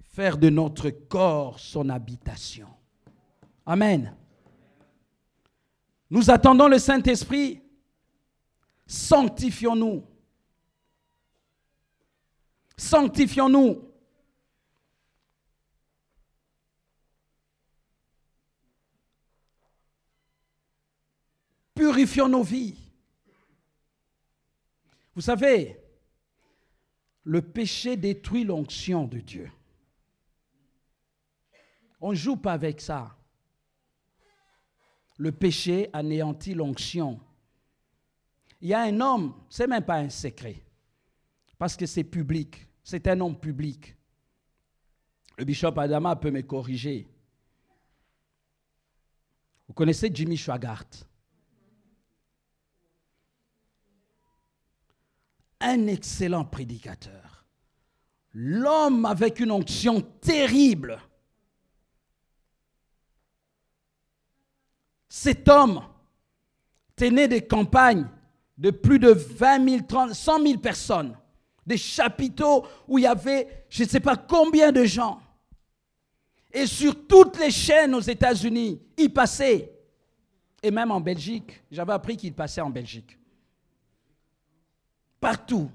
faire 0.00 0.38
de 0.38 0.48
notre 0.48 0.90
corps 0.90 1.58
son 1.58 1.88
habitation. 1.88 2.68
Amen. 3.66 4.14
Nous 6.10 6.30
attendons 6.30 6.68
le 6.68 6.78
Saint-Esprit. 6.78 7.62
Sanctifions-nous. 8.86 10.04
Sanctifions-nous. 12.76 13.82
Purifions 21.74 22.28
nos 22.28 22.42
vies. 22.42 22.78
Vous 25.14 25.20
savez, 25.20 25.78
le 27.24 27.42
péché 27.42 27.96
détruit 27.96 28.44
l'onction 28.44 29.06
de 29.06 29.18
Dieu. 29.18 29.50
On 32.00 32.10
ne 32.10 32.16
joue 32.16 32.36
pas 32.36 32.52
avec 32.52 32.80
ça. 32.80 33.15
Le 35.16 35.32
péché 35.32 35.88
anéantit 35.92 36.54
l'onction. 36.54 37.20
Il 38.60 38.68
y 38.68 38.74
a 38.74 38.82
un 38.82 39.00
homme, 39.00 39.34
ce 39.48 39.62
n'est 39.62 39.68
même 39.68 39.84
pas 39.84 39.96
un 39.96 40.10
secret, 40.10 40.62
parce 41.58 41.76
que 41.76 41.86
c'est 41.86 42.04
public, 42.04 42.66
c'est 42.82 43.06
un 43.08 43.20
homme 43.20 43.38
public. 43.38 43.96
Le 45.38 45.44
bishop 45.44 45.78
Adama 45.78 46.16
peut 46.16 46.30
me 46.30 46.42
corriger. 46.42 47.08
Vous 49.68 49.74
connaissez 49.74 50.10
Jimmy 50.12 50.36
Schwagart 50.36 50.86
un 55.60 55.86
excellent 55.86 56.44
prédicateur. 56.44 57.44
L'homme 58.32 59.04
avec 59.04 59.40
une 59.40 59.50
onction 59.50 60.00
terrible. 60.00 60.98
Cet 65.18 65.48
homme 65.48 65.80
tenait 66.94 67.26
des 67.26 67.40
campagnes 67.40 68.06
de 68.58 68.70
plus 68.70 68.98
de 68.98 69.08
20 69.08 69.66
000, 69.66 69.82
30, 69.88 70.12
100 70.12 70.42
000 70.42 70.58
personnes, 70.58 71.16
des 71.66 71.78
chapiteaux 71.78 72.66
où 72.86 72.98
il 72.98 73.04
y 73.04 73.06
avait 73.06 73.64
je 73.70 73.84
ne 73.84 73.88
sais 73.88 74.00
pas 74.00 74.18
combien 74.18 74.70
de 74.72 74.84
gens. 74.84 75.18
Et 76.52 76.66
sur 76.66 77.06
toutes 77.06 77.38
les 77.38 77.50
chaînes 77.50 77.94
aux 77.94 78.00
États-Unis, 78.00 78.78
il 78.98 79.10
passait. 79.10 79.72
Et 80.62 80.70
même 80.70 80.90
en 80.90 81.00
Belgique, 81.00 81.62
j'avais 81.70 81.94
appris 81.94 82.18
qu'il 82.18 82.34
passait 82.34 82.60
en 82.60 82.68
Belgique 82.68 83.18
partout. 85.18 85.70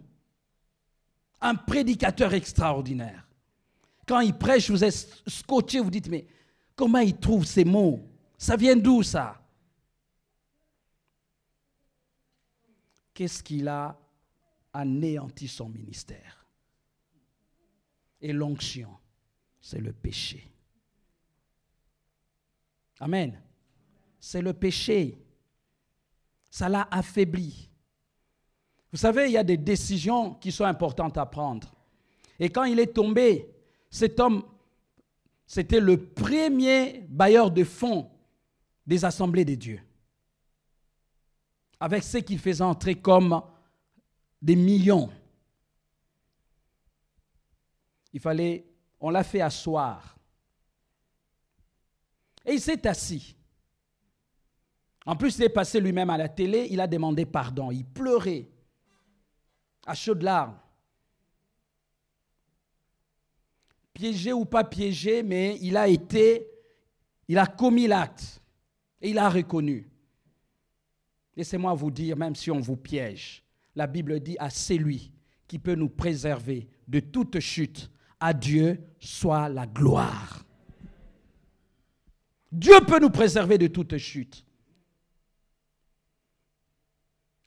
Un 1.41 1.55
prédicateur 1.55 2.31
extraordinaire. 2.35 3.27
Quand 4.07 4.19
il 4.19 4.35
prêche, 4.35 4.69
vous 4.69 4.83
êtes 4.83 5.23
scotché, 5.25 5.79
vous 5.79 5.89
dites, 5.89 6.09
mais 6.09 6.27
comment 6.75 6.99
il 6.99 7.17
trouve 7.17 7.43
ces 7.43 7.65
mots? 7.65 8.11
Ça 8.41 8.55
vient 8.55 8.75
d'où 8.75 9.03
ça? 9.03 9.39
Qu'est-ce 13.13 13.43
qu'il 13.43 13.67
a 13.67 13.95
anéanti 14.73 15.47
son 15.47 15.69
ministère? 15.69 16.43
Et 18.19 18.33
l'onction, 18.33 18.89
c'est 19.59 19.77
le 19.77 19.93
péché. 19.93 20.51
Amen. 22.99 23.39
C'est 24.19 24.41
le 24.41 24.53
péché. 24.53 25.23
Ça 26.49 26.67
l'a 26.67 26.87
affaibli. 26.89 27.69
Vous 28.91 28.97
savez, 28.97 29.27
il 29.27 29.33
y 29.33 29.37
a 29.37 29.43
des 29.43 29.57
décisions 29.57 30.33
qui 30.33 30.51
sont 30.51 30.65
importantes 30.65 31.19
à 31.19 31.27
prendre. 31.27 31.75
Et 32.39 32.49
quand 32.49 32.63
il 32.63 32.79
est 32.79 32.95
tombé, 32.95 33.53
cet 33.91 34.19
homme, 34.19 34.43
c'était 35.45 35.79
le 35.79 36.03
premier 36.03 37.01
bailleur 37.07 37.51
de 37.51 37.63
fonds 37.63 38.09
des 38.86 39.05
assemblées 39.05 39.45
des 39.45 39.57
dieux. 39.57 39.82
Avec 41.79 42.03
ce 42.03 42.17
qu'il 42.17 42.39
faisait 42.39 42.63
entrer 42.63 42.95
comme 42.95 43.41
des 44.41 44.55
millions. 44.55 45.09
Il 48.13 48.19
fallait, 48.19 48.65
on 48.99 49.09
l'a 49.09 49.23
fait 49.23 49.41
asseoir. 49.41 50.17
Et 52.45 52.53
il 52.53 52.61
s'est 52.61 52.88
assis. 52.88 53.36
En 55.05 55.15
plus, 55.15 55.38
il 55.38 55.43
est 55.43 55.49
passé 55.49 55.79
lui-même 55.79 56.09
à 56.09 56.17
la 56.17 56.29
télé, 56.29 56.67
il 56.69 56.79
a 56.79 56.88
demandé 56.88 57.25
pardon, 57.25 57.71
il 57.71 57.86
pleurait 57.86 58.47
à 59.86 59.95
chaudes 59.95 60.21
larmes. 60.21 60.57
Piégé 63.93 64.32
ou 64.34 64.45
pas 64.45 64.63
piégé, 64.63 65.23
mais 65.23 65.57
il 65.61 65.75
a 65.75 65.88
été, 65.88 66.47
il 67.27 67.38
a 67.38 67.47
commis 67.47 67.88
l'acte 67.88 68.40
et 69.01 69.09
il 69.09 69.17
a 69.17 69.29
reconnu. 69.29 69.89
Laissez-moi 71.35 71.73
vous 71.73 71.91
dire, 71.91 72.17
même 72.17 72.35
si 72.35 72.51
on 72.51 72.59
vous 72.59 72.77
piège, 72.77 73.43
la 73.75 73.87
Bible 73.87 74.19
dit 74.19 74.35
à 74.39 74.49
celui 74.49 75.11
qui 75.47 75.59
peut 75.59 75.75
nous 75.75 75.89
préserver 75.89 76.67
de 76.87 76.99
toute 76.99 77.39
chute, 77.39 77.89
à 78.19 78.33
Dieu 78.33 78.79
soit 78.99 79.49
la 79.49 79.65
gloire. 79.65 80.45
Dieu 82.51 82.79
peut 82.85 82.99
nous 82.99 83.09
préserver 83.09 83.57
de 83.57 83.67
toute 83.67 83.97
chute. 83.97 84.45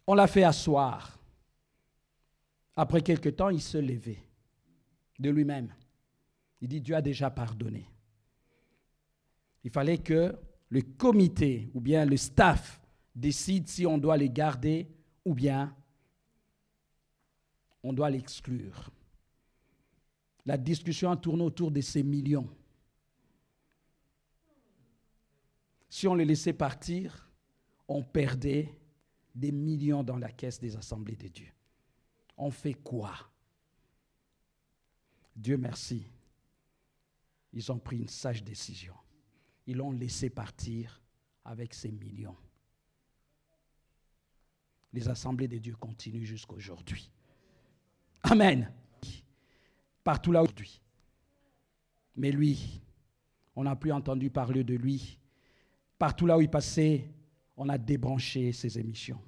On 0.07 0.14
l'a 0.14 0.26
fait 0.26 0.44
asseoir. 0.44 1.18
Après 2.76 3.02
quelque 3.02 3.28
temps, 3.28 3.50
il 3.50 3.61
se 3.61 3.78
levait 3.78 4.22
de 5.18 5.30
lui-même. 5.30 5.72
Il 6.61 6.68
dit, 6.68 6.80
Dieu 6.80 6.96
a 6.96 7.02
déjà 7.02 7.30
pardonné. 7.30 7.88
Il 9.62 9.70
fallait 9.70 9.98
que 9.98 10.36
le 10.75 10.83
comité 10.83 11.70
ou 11.72 11.81
bien 11.81 12.05
le 12.05 12.16
staff 12.16 12.81
décide 13.14 13.68
si 13.68 13.87
on 13.87 13.97
doit 13.97 14.16
les 14.16 14.29
garder 14.29 14.89
ou 15.25 15.33
bien 15.33 15.72
on 17.85 17.93
doit 17.93 18.11
l'exclure. 18.11 18.91
La 20.45 20.59
discussion 20.59 21.12
a 21.12 21.16
tourné 21.16 21.45
autour 21.45 21.70
de 21.70 21.81
ces 21.81 22.03
millions. 22.03 22.51
Si 25.89 26.09
on 26.09 26.16
les 26.16 26.25
laissait 26.25 26.53
partir, 26.53 27.31
on 27.87 28.03
perdait 28.03 28.77
des 29.33 29.53
millions 29.53 30.03
dans 30.03 30.18
la 30.18 30.33
caisse 30.33 30.59
des 30.59 30.75
assemblées 30.75 31.14
de 31.14 31.29
Dieu. 31.29 31.53
On 32.37 32.51
fait 32.51 32.75
quoi? 32.75 33.14
Dieu 35.37 35.57
merci. 35.57 36.05
Ils 37.53 37.70
ont 37.70 37.79
pris 37.79 37.99
une 37.99 38.09
sage 38.09 38.43
décision. 38.43 38.95
Ils 39.67 39.77
l'ont 39.77 39.93
laissé 39.93 40.31
partir 40.31 41.01
avec 41.45 41.75
ces 41.75 41.91
millions. 41.91 42.37
Les 44.93 45.09
assemblées 45.09 45.49
de 45.49 45.59
Dieu 45.59 45.75
continuent 45.77 46.25
jusqu'à 46.25 46.55
aujourd'hui. 46.55 47.11
Amen. 48.23 48.71
Partout 50.03 50.33
là 50.33 50.43
aujourd'hui. 50.43 50.81
Mais 52.17 52.31
lui, 52.31 52.81
on 53.57 53.65
n'a 53.65 53.75
plus 53.75 53.93
entendu 53.93 54.31
parler 54.31 54.62
de 54.62 54.75
lui. 54.75 55.19
Partout 55.99 56.27
là 56.27 56.39
où 56.39 56.41
il 56.41 56.51
passait, 56.51 57.09
on 57.57 57.69
a 57.69 57.79
débranché 57.79 58.53
ses 58.53 58.79
émissions. 58.79 59.21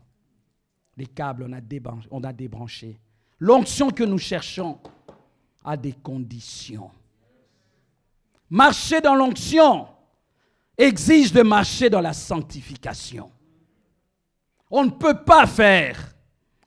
Les 0.97 1.07
câbles, 1.07 1.45
on 1.49 1.53
a 1.53 1.61
débranché. 1.61 2.09
On 2.11 2.23
a 2.25 2.33
débranché. 2.33 3.01
L'onction 3.39 3.91
que 3.91 4.05
nous 4.05 4.19
cherchons 4.19 4.79
a 5.65 5.77
des 5.77 5.93
conditions. 5.93 6.91
Marcher 8.49 9.01
dans 9.01 9.15
l'onction 9.15 9.89
exige 10.77 11.33
de 11.33 11.43
marcher 11.43 11.91
dans 11.91 12.01
la 12.01 12.13
sanctification. 12.13 13.33
On 14.71 14.85
ne 14.85 14.91
peut 14.91 15.25
pas 15.25 15.47
faire 15.47 16.15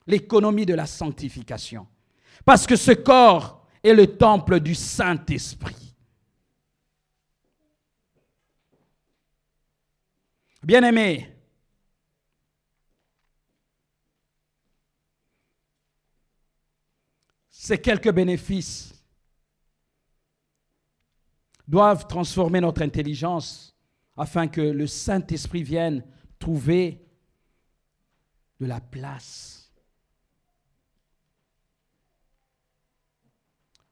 l'économie 0.07 0.65
de 0.65 0.73
la 0.73 0.85
sanctification. 0.85 1.87
Parce 2.45 2.65
que 2.65 2.75
ce 2.75 2.91
corps 2.91 3.65
est 3.83 3.93
le 3.93 4.17
temple 4.17 4.59
du 4.59 4.73
Saint-Esprit. 4.73 5.95
Bien-aimés, 10.63 11.31
ces 17.49 17.77
quelques 17.77 18.11
bénéfices 18.11 18.93
doivent 21.67 22.07
transformer 22.07 22.59
notre 22.59 22.81
intelligence 22.81 23.75
afin 24.19 24.47
que 24.47 24.61
le 24.61 24.85
Saint-Esprit 24.85 25.63
vienne 25.63 26.03
trouver 26.37 27.05
de 28.59 28.65
la 28.65 28.81
place. 28.81 29.71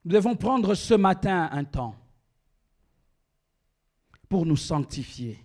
Nous 0.04 0.12
devons 0.12 0.36
prendre 0.36 0.74
ce 0.74 0.94
matin 0.94 1.48
un 1.50 1.64
temps 1.64 1.96
pour 4.28 4.44
nous 4.44 4.56
sanctifier, 4.56 5.42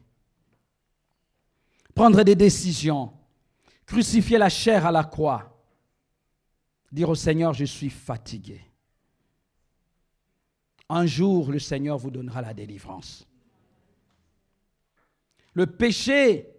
prendre 1.96 2.22
des 2.24 2.36
décisions, 2.36 3.14
crucifier 3.86 4.38
la 4.38 4.50
chair 4.50 4.86
à 4.86 4.92
la 4.92 5.06
croix, 5.06 5.66
dire 6.92 7.10
au 7.10 7.16
Seigneur, 7.16 7.54
je 7.54 7.66
suis 7.66 7.90
fatigué. 7.90 8.62
Un 10.90 11.06
jour, 11.06 11.52
le 11.52 11.60
Seigneur 11.60 11.98
vous 11.98 12.12
donnera 12.12 12.42
la 12.42 12.54
délivrance. 12.54 13.26
Le 15.54 15.68
péché, 15.68 16.49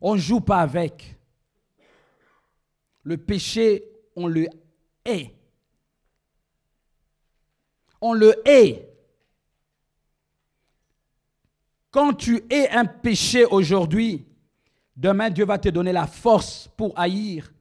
on 0.00 0.14
ne 0.14 0.20
joue 0.20 0.40
pas 0.40 0.60
avec. 0.60 1.16
Le 3.02 3.16
péché, 3.16 3.84
on 4.16 4.26
le 4.26 4.46
hait. 5.04 5.34
On 8.00 8.12
le 8.12 8.34
hait. 8.48 8.88
Quand 11.90 12.14
tu 12.14 12.44
hais 12.50 12.68
un 12.70 12.84
péché 12.84 13.44
aujourd'hui, 13.44 14.26
demain 14.94 15.30
Dieu 15.30 15.44
va 15.44 15.58
te 15.58 15.68
donner 15.68 15.92
la 15.92 16.06
force 16.06 16.68
pour 16.76 16.98
haïr 16.98 17.52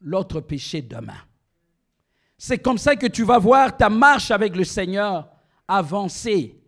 l'autre 0.00 0.40
péché 0.40 0.82
demain. 0.82 1.18
C'est 2.36 2.58
comme 2.58 2.78
ça 2.78 2.96
que 2.96 3.06
tu 3.06 3.22
vas 3.22 3.38
voir 3.38 3.76
ta 3.76 3.90
marche 3.90 4.30
avec 4.30 4.56
le 4.56 4.64
Seigneur 4.64 5.28
avancer. 5.68 6.59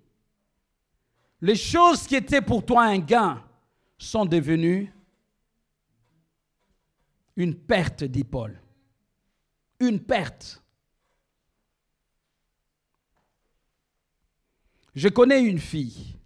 Les 1.42 1.56
choses 1.56 2.06
qui 2.06 2.14
étaient 2.14 2.40
pour 2.40 2.64
toi 2.64 2.84
un 2.84 2.98
gain 2.98 3.42
sont 3.98 4.24
devenues 4.24 4.92
une 7.36 7.54
perte, 7.54 8.04
dit 8.04 8.24
Paul. 8.24 8.60
Une 9.80 10.00
perte. 10.00 10.62
Je 14.94 15.08
connais 15.08 15.42
une 15.42 15.58
fille, 15.58 16.16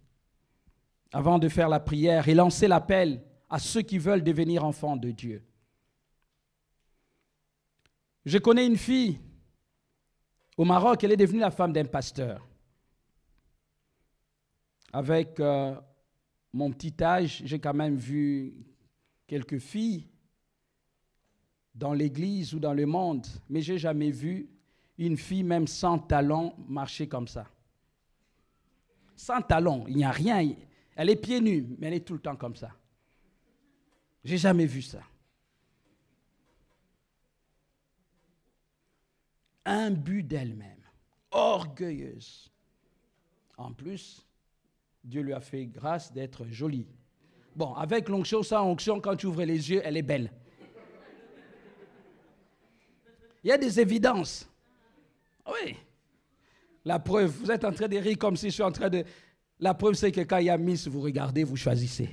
avant 1.11 1.39
de 1.39 1.49
faire 1.49 1.69
la 1.69 1.79
prière 1.79 2.27
et 2.27 2.35
lancer 2.35 2.67
l'appel 2.67 3.23
à 3.49 3.59
ceux 3.59 3.81
qui 3.81 3.97
veulent 3.97 4.23
devenir 4.23 4.63
enfants 4.65 4.97
de 4.97 5.09
Dieu. 5.09 5.41
Je 8.25 8.37
connais 8.37 8.67
une 8.67 8.77
fille 8.77 9.19
au 10.57 10.65
Maroc, 10.65 11.03
elle 11.03 11.13
est 11.13 11.17
devenue 11.17 11.39
la 11.39 11.51
femme 11.51 11.71
d'un 11.71 11.85
pasteur. 11.85 12.46
Avec 14.93 15.39
euh, 15.39 15.75
mon 16.53 16.71
petit 16.71 16.93
âge, 17.01 17.41
j'ai 17.45 17.59
quand 17.59 17.73
même 17.73 17.95
vu 17.95 18.53
quelques 19.27 19.59
filles 19.59 20.07
dans 21.75 21.93
l'église 21.93 22.53
ou 22.53 22.59
dans 22.59 22.73
le 22.73 22.85
monde, 22.85 23.27
mais 23.49 23.61
j'ai 23.61 23.77
jamais 23.77 24.11
vu 24.11 24.49
une 24.97 25.17
fille, 25.17 25.43
même 25.43 25.67
sans 25.67 25.99
talons, 25.99 26.55
marcher 26.67 27.07
comme 27.07 27.27
ça. 27.27 27.45
Sans 29.15 29.41
talons, 29.41 29.85
il 29.87 29.97
n'y 29.97 30.03
a 30.03 30.11
rien. 30.11 30.55
Elle 30.95 31.09
est 31.09 31.15
pieds 31.15 31.41
nus, 31.41 31.67
mais 31.77 31.87
elle 31.87 31.93
est 31.93 32.05
tout 32.05 32.13
le 32.13 32.19
temps 32.19 32.35
comme 32.35 32.55
ça. 32.55 32.71
J'ai 34.23 34.37
jamais 34.37 34.65
vu 34.65 34.81
ça. 34.81 35.01
but 39.91 40.23
d'elle-même, 40.23 40.81
orgueilleuse. 41.31 42.51
En 43.57 43.73
plus, 43.73 44.26
Dieu 45.07 45.21
lui 45.21 45.31
a 45.33 45.39
fait 45.39 45.65
grâce 45.65 46.11
d'être 46.11 46.45
jolie. 46.47 46.85
Bon, 47.55 47.73
avec 47.75 48.09
l'onction, 48.09 48.43
sans 48.43 48.69
onction, 48.69 48.99
quand 48.99 49.15
tu 49.15 49.27
ouvres 49.27 49.45
les 49.45 49.71
yeux, 49.71 49.81
elle 49.85 49.95
est 49.95 50.01
belle. 50.01 50.29
Il 53.41 53.47
y 53.47 53.53
a 53.53 53.57
des 53.57 53.79
évidences. 53.79 54.49
Oui. 55.47 55.77
La 56.83 56.99
preuve, 56.99 57.31
vous 57.31 57.49
êtes 57.49 57.63
en 57.63 57.71
train 57.71 57.87
de 57.87 57.95
rire 57.97 58.17
comme 58.17 58.35
si 58.35 58.47
je 58.47 58.55
suis 58.55 58.63
en 58.63 58.71
train 58.71 58.89
de... 58.89 59.05
La 59.61 59.73
preuve, 59.73 59.93
c'est 59.93 60.11
que 60.11 60.19
quand 60.21 60.39
il 60.39 60.47
y 60.47 60.49
a 60.49 60.57
Miss, 60.57 60.89
vous 60.89 60.99
regardez, 60.99 61.45
vous 61.45 61.55
choisissez. 61.55 62.09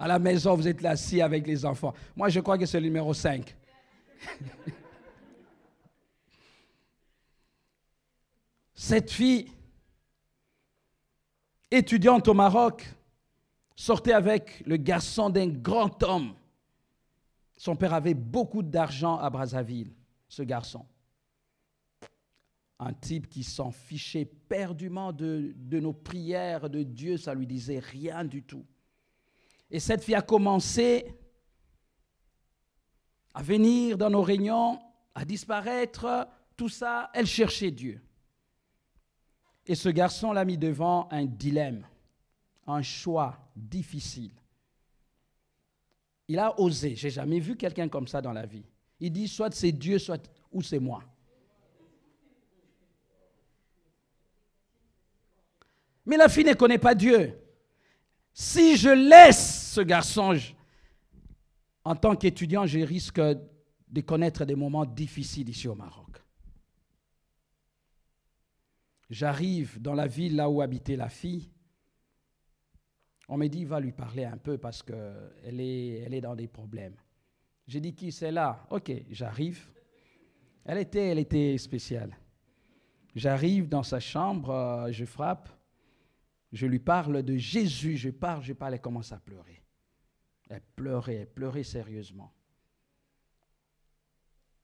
À 0.00 0.08
la 0.08 0.18
maison, 0.18 0.56
vous 0.56 0.66
êtes 0.66 0.82
là 0.82 0.90
assis 0.90 1.22
avec 1.22 1.46
les 1.46 1.64
enfants. 1.64 1.94
Moi, 2.16 2.28
je 2.28 2.40
crois 2.40 2.58
que 2.58 2.66
c'est 2.66 2.80
le 2.80 2.86
numéro 2.86 3.14
5. 3.14 3.56
Cette 8.74 9.12
fille, 9.12 9.46
étudiante 11.72 12.28
au 12.28 12.34
Maroc, 12.34 12.86
sortait 13.74 14.12
avec 14.12 14.62
le 14.66 14.76
garçon 14.76 15.30
d'un 15.30 15.48
grand 15.48 16.02
homme. 16.02 16.34
Son 17.56 17.74
père 17.74 17.94
avait 17.94 18.14
beaucoup 18.14 18.62
d'argent 18.62 19.18
à 19.18 19.30
Brazzaville, 19.30 19.92
ce 20.28 20.42
garçon. 20.42 20.84
Un 22.78 22.92
type 22.92 23.28
qui 23.28 23.44
s'en 23.44 23.70
fichait 23.70 24.24
perdument 24.24 25.12
de, 25.12 25.52
de, 25.56 25.80
nos 25.80 25.92
prières, 25.92 26.68
de 26.68 26.82
Dieu, 26.82 27.16
ça 27.16 27.34
lui 27.34 27.46
disait 27.46 27.78
rien 27.78 28.24
du 28.24 28.42
tout. 28.42 28.66
Et 29.70 29.80
cette 29.80 30.02
fille 30.02 30.14
a 30.14 30.22
commencé 30.22 31.16
à 33.34 33.42
venir 33.42 33.96
dans 33.96 34.10
nos 34.10 34.22
réunions, 34.22 34.78
à 35.14 35.24
disparaître, 35.24 36.28
tout 36.56 36.68
ça, 36.68 37.10
elle 37.14 37.26
cherchait 37.26 37.70
Dieu. 37.70 38.00
Et 39.66 39.74
ce 39.74 39.88
garçon 39.88 40.32
l'a 40.32 40.44
mis 40.44 40.58
devant 40.58 41.08
un 41.10 41.24
dilemme, 41.24 41.86
un 42.66 42.82
choix 42.82 43.38
difficile. 43.54 44.32
Il 46.28 46.38
a 46.38 46.58
osé. 46.58 46.96
J'ai 46.96 47.10
jamais 47.10 47.38
vu 47.38 47.56
quelqu'un 47.56 47.88
comme 47.88 48.08
ça 48.08 48.20
dans 48.20 48.32
la 48.32 48.46
vie. 48.46 48.64
Il 48.98 49.12
dit 49.12 49.28
soit 49.28 49.54
c'est 49.54 49.72
Dieu, 49.72 49.98
soit 49.98 50.30
ou 50.50 50.62
c'est 50.62 50.78
moi. 50.78 51.02
Mais 56.04 56.16
la 56.16 56.28
fille 56.28 56.44
ne 56.44 56.54
connaît 56.54 56.78
pas 56.78 56.94
Dieu. 56.94 57.38
Si 58.32 58.76
je 58.76 58.88
laisse 58.88 59.72
ce 59.72 59.80
garçon, 59.80 60.36
En 61.84 61.96
tant 61.96 62.14
qu'étudiant, 62.14 62.64
je 62.64 62.78
risque 62.78 63.20
de 63.20 64.00
connaître 64.00 64.44
des 64.44 64.54
moments 64.54 64.86
difficiles 64.86 65.48
ici 65.48 65.66
au 65.66 65.74
Maroc. 65.74 66.01
J'arrive 69.12 69.78
dans 69.78 69.92
la 69.92 70.06
ville 70.06 70.36
là 70.36 70.48
où 70.48 70.62
habitait 70.62 70.96
la 70.96 71.10
fille. 71.10 71.50
On 73.28 73.36
me 73.36 73.46
dit, 73.46 73.66
va 73.66 73.78
lui 73.78 73.92
parler 73.92 74.24
un 74.24 74.38
peu 74.38 74.56
parce 74.56 74.82
qu'elle 74.82 75.60
est, 75.60 76.20
dans 76.22 76.34
des 76.34 76.48
problèmes. 76.48 76.96
J'ai 77.66 77.78
dit, 77.78 77.94
qui 77.94 78.10
c'est 78.10 78.32
là? 78.32 78.66
Ok, 78.70 78.90
j'arrive. 79.10 79.70
Elle 80.64 80.78
était, 80.78 81.08
elle 81.08 81.18
était 81.18 81.58
spéciale. 81.58 82.16
J'arrive 83.14 83.68
dans 83.68 83.82
sa 83.82 84.00
chambre, 84.00 84.48
euh, 84.48 84.90
je 84.90 85.04
frappe, 85.04 85.50
je 86.50 86.66
lui 86.66 86.78
parle 86.78 87.22
de 87.22 87.36
Jésus, 87.36 87.98
je 87.98 88.08
parle, 88.08 88.42
je 88.42 88.54
parle, 88.54 88.72
elle 88.72 88.80
commence 88.80 89.12
à 89.12 89.18
pleurer. 89.18 89.62
Elle 90.48 90.62
pleurait, 90.74 91.16
elle 91.16 91.30
pleurait 91.30 91.64
sérieusement. 91.64 92.32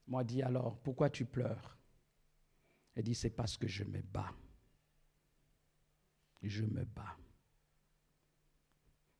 Moi, 0.07 0.23
dit 0.23 0.41
alors, 0.41 0.79
pourquoi 0.79 1.11
tu 1.11 1.25
pleures? 1.25 1.78
Elle 2.99 3.05
dit, 3.05 3.15
c'est 3.15 3.29
parce 3.29 3.55
que 3.55 3.65
je 3.65 3.85
me 3.85 4.01
bats. 4.01 4.35
Je 6.43 6.65
me 6.65 6.83
bats. 6.83 7.17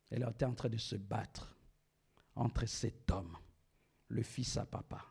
Elle 0.10 0.28
était 0.30 0.44
en 0.44 0.54
train 0.54 0.68
de 0.68 0.76
se 0.76 0.98
battre 0.98 1.58
entre 2.36 2.66
cet 2.66 3.10
homme, 3.10 3.38
le 4.10 4.22
fils 4.22 4.58
à 4.58 4.66
papa, 4.66 5.06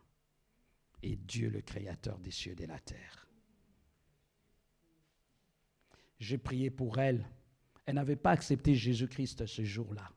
et 1.02 1.16
Dieu, 1.16 1.48
le 1.48 1.62
créateur 1.62 2.18
des 2.18 2.30
cieux 2.30 2.52
et 2.52 2.56
de 2.56 2.66
la 2.66 2.78
terre. 2.78 3.26
J'ai 6.18 6.36
prié 6.36 6.68
pour 6.68 6.98
elle. 6.98 7.26
Elle 7.86 7.94
n'avait 7.94 8.16
pas 8.16 8.32
accepté 8.32 8.74
Jésus-Christ 8.74 9.46
ce 9.46 9.64
jour-là. 9.64 10.12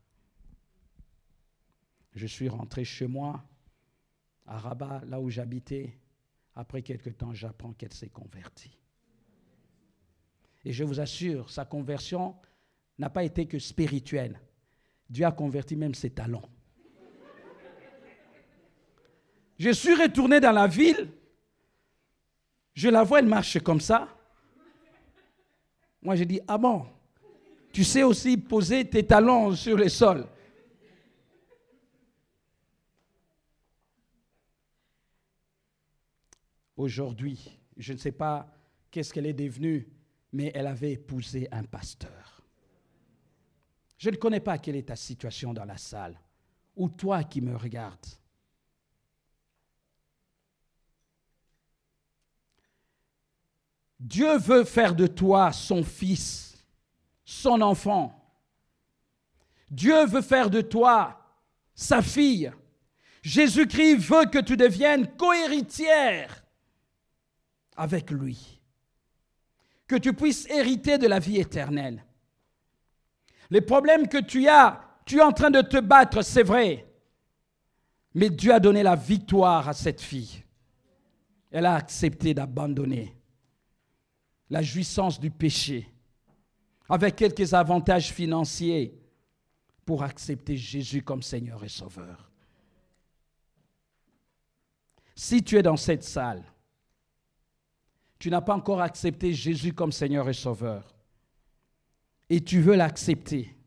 Je 2.15 2.27
suis 2.27 2.49
rentré 2.49 2.83
chez 2.83 3.07
moi, 3.07 3.47
à 4.45 4.59
Rabat, 4.59 5.05
là 5.05 5.21
où 5.21 5.29
j'habitais. 5.29 6.00
Après 6.55 6.81
quelque 6.81 7.09
temps, 7.09 7.33
j'apprends 7.33 7.73
qu'elle 7.73 7.93
s'est 7.93 8.09
convertie. 8.09 8.77
Et 10.63 10.71
je 10.71 10.83
vous 10.83 10.99
assure, 10.99 11.49
sa 11.49 11.65
conversion 11.65 12.35
n'a 12.97 13.09
pas 13.09 13.23
été 13.23 13.47
que 13.47 13.57
spirituelle. 13.57 14.39
Dieu 15.09 15.25
a 15.25 15.31
converti 15.31 15.75
même 15.75 15.95
ses 15.95 16.11
talents. 16.11 16.47
Je 19.57 19.69
suis 19.71 19.93
retourné 19.93 20.39
dans 20.39 20.51
la 20.51 20.67
ville. 20.67 21.09
Je 22.73 22.89
la 22.89 23.03
vois, 23.03 23.19
elle 23.19 23.27
marche 23.27 23.59
comme 23.59 23.81
ça. 23.81 24.07
Moi, 26.01 26.15
j'ai 26.15 26.25
dit, 26.25 26.41
ah 26.47 26.57
bon, 26.57 26.85
tu 27.71 27.83
sais 27.83 28.03
aussi 28.03 28.37
poser 28.37 28.89
tes 28.89 29.05
talons 29.05 29.55
sur 29.55 29.77
le 29.77 29.87
sol. 29.87 30.25
Aujourd'hui, 36.81 37.59
je 37.77 37.93
ne 37.93 37.99
sais 37.99 38.11
pas 38.11 38.51
qu'est-ce 38.89 39.13
qu'elle 39.13 39.27
est 39.27 39.33
devenue, 39.33 39.87
mais 40.33 40.51
elle 40.55 40.65
avait 40.65 40.93
épousé 40.93 41.47
un 41.51 41.63
pasteur. 41.63 42.41
Je 43.99 44.09
ne 44.09 44.15
connais 44.15 44.39
pas 44.39 44.57
quelle 44.57 44.75
est 44.75 44.87
ta 44.87 44.95
situation 44.95 45.53
dans 45.53 45.63
la 45.63 45.77
salle, 45.77 46.19
ou 46.75 46.89
toi 46.89 47.23
qui 47.23 47.39
me 47.39 47.55
regardes. 47.55 48.07
Dieu 53.99 54.39
veut 54.39 54.63
faire 54.63 54.95
de 54.95 55.05
toi 55.05 55.51
son 55.51 55.83
fils, 55.83 56.65
son 57.23 57.61
enfant. 57.61 58.35
Dieu 59.69 60.03
veut 60.07 60.23
faire 60.23 60.49
de 60.49 60.61
toi 60.61 61.31
sa 61.75 62.01
fille. 62.01 62.51
Jésus-Christ 63.21 63.97
veut 63.97 64.25
que 64.25 64.39
tu 64.39 64.57
deviennes 64.57 65.15
cohéritière 65.15 66.40
avec 67.75 68.11
lui, 68.11 68.59
que 69.87 69.95
tu 69.95 70.13
puisses 70.13 70.49
hériter 70.49 70.97
de 70.97 71.07
la 71.07 71.19
vie 71.19 71.37
éternelle. 71.37 72.05
Les 73.49 73.61
problèmes 73.61 74.07
que 74.07 74.21
tu 74.21 74.47
as, 74.47 74.81
tu 75.05 75.17
es 75.17 75.21
en 75.21 75.33
train 75.33 75.51
de 75.51 75.61
te 75.61 75.79
battre, 75.79 76.21
c'est 76.21 76.43
vrai, 76.43 76.87
mais 78.13 78.29
Dieu 78.29 78.53
a 78.53 78.59
donné 78.59 78.83
la 78.83 78.95
victoire 78.95 79.67
à 79.67 79.73
cette 79.73 80.01
fille. 80.01 80.43
Elle 81.49 81.65
a 81.65 81.75
accepté 81.75 82.33
d'abandonner 82.33 83.15
la 84.49 84.61
jouissance 84.61 85.19
du 85.19 85.31
péché, 85.31 85.89
avec 86.89 87.15
quelques 87.15 87.53
avantages 87.53 88.11
financiers, 88.11 88.97
pour 89.85 90.03
accepter 90.03 90.55
Jésus 90.55 91.01
comme 91.01 91.21
Seigneur 91.21 91.63
et 91.63 91.69
Sauveur. 91.69 92.29
Si 95.15 95.43
tu 95.43 95.57
es 95.57 95.63
dans 95.63 95.77
cette 95.77 96.03
salle, 96.03 96.43
tu 98.21 98.29
n'as 98.29 98.41
pas 98.41 98.53
encore 98.53 98.81
accepté 98.81 99.33
Jésus 99.33 99.73
comme 99.73 99.91
Seigneur 99.91 100.29
et 100.29 100.33
Sauveur, 100.33 100.95
et 102.29 102.39
tu 102.39 102.61
veux 102.61 102.75
l'accepter, 102.75 103.57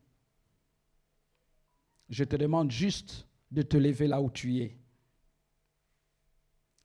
je 2.07 2.23
te 2.23 2.37
demande 2.37 2.71
juste 2.71 3.27
de 3.51 3.61
te 3.63 3.75
lever 3.75 4.07
là 4.07 4.21
où 4.21 4.31
tu 4.31 4.61
es. 4.61 4.77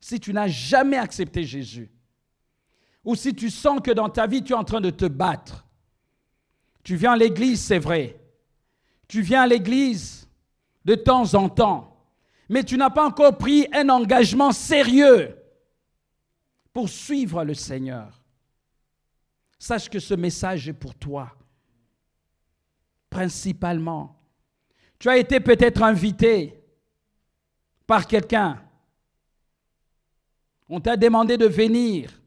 Si 0.00 0.18
tu 0.18 0.32
n'as 0.32 0.48
jamais 0.48 0.96
accepté 0.96 1.44
Jésus, 1.44 1.92
ou 3.04 3.14
si 3.14 3.36
tu 3.36 3.50
sens 3.50 3.80
que 3.80 3.92
dans 3.92 4.08
ta 4.08 4.26
vie, 4.26 4.42
tu 4.42 4.52
es 4.52 4.56
en 4.56 4.64
train 4.64 4.80
de 4.80 4.90
te 4.90 5.06
battre. 5.06 5.64
Tu 6.82 6.96
viens 6.96 7.12
à 7.12 7.16
l'église, 7.16 7.62
c'est 7.62 7.78
vrai. 7.78 8.20
Tu 9.06 9.22
viens 9.22 9.42
à 9.42 9.46
l'église 9.46 10.28
de 10.84 10.96
temps 10.96 11.34
en 11.34 11.48
temps. 11.48 12.04
Mais 12.48 12.64
tu 12.64 12.76
n'as 12.76 12.90
pas 12.90 13.06
encore 13.06 13.38
pris 13.38 13.68
un 13.72 13.88
engagement 13.90 14.50
sérieux 14.50 15.39
pour 16.72 16.88
suivre 16.88 17.44
le 17.44 17.54
Seigneur. 17.54 18.22
Sache 19.58 19.88
que 19.88 19.98
ce 19.98 20.14
message 20.14 20.68
est 20.68 20.72
pour 20.72 20.94
toi. 20.94 21.36
Principalement. 23.08 24.16
Tu 24.98 25.08
as 25.08 25.18
été 25.18 25.40
peut-être 25.40 25.82
invité 25.82 26.62
par 27.86 28.06
quelqu'un. 28.06 28.62
On 30.68 30.80
t'a 30.80 30.96
demandé 30.96 31.36
de 31.36 31.46
venir. 31.46 32.20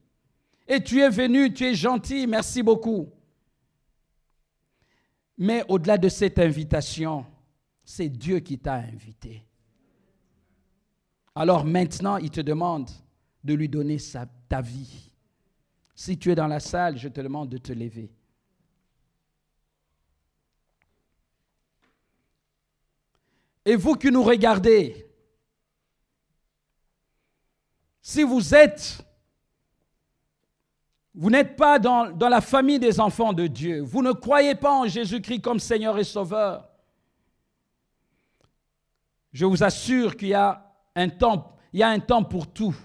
Et 0.67 0.83
tu 0.83 0.99
es 0.99 1.09
venu, 1.09 1.53
tu 1.53 1.65
es 1.65 1.75
gentil, 1.75 2.27
merci 2.27 2.61
beaucoup. 2.61 3.09
Mais 5.37 5.63
au-delà 5.67 5.97
de 5.97 6.09
cette 6.09 6.39
invitation, 6.39 7.25
c'est 7.83 8.09
Dieu 8.09 8.39
qui 8.39 8.59
t'a 8.59 8.75
invité. 8.75 9.45
Alors 11.35 11.65
maintenant, 11.65 12.17
il 12.17 12.29
te 12.29 12.41
demande 12.41 12.89
de 13.43 13.53
lui 13.53 13.69
donner 13.69 13.99
sa, 13.99 14.25
ta 14.47 14.61
vie. 14.61 15.11
Si 15.95 16.17
tu 16.17 16.31
es 16.31 16.35
dans 16.35 16.47
la 16.47 16.59
salle, 16.59 16.97
je 16.97 17.07
te 17.07 17.21
demande 17.21 17.49
de 17.49 17.57
te 17.57 17.71
lever. 17.71 18.11
Et 23.65 23.75
vous 23.75 23.95
qui 23.95 24.11
nous 24.11 24.23
regardez, 24.23 25.07
si 28.01 28.23
vous 28.23 28.53
êtes 28.53 29.03
vous 31.15 31.29
n'êtes 31.29 31.55
pas 31.55 31.77
dans, 31.77 32.11
la 32.19 32.41
famille 32.41 32.79
des 32.79 32.99
enfants 32.99 33.33
de 33.33 33.45
Dieu. 33.45 33.81
Vous 33.81 34.01
ne 34.01 34.11
croyez 34.11 34.55
pas 34.55 34.73
en 34.73 34.87
Jésus-Christ 34.87 35.41
comme 35.41 35.59
Seigneur 35.59 35.97
et 35.99 36.03
Sauveur. 36.03 36.67
Je 39.31 39.45
vous 39.45 39.63
assure 39.63 40.17
qu'il 40.17 40.29
y 40.29 40.33
a 40.33 40.73
un 40.95 41.09
temps, 41.09 41.55
il 41.71 41.79
y 41.79 41.83
a 41.83 41.89
un 41.89 41.99
temps 41.99 42.23
pour 42.23 42.51
tout. 42.51 42.75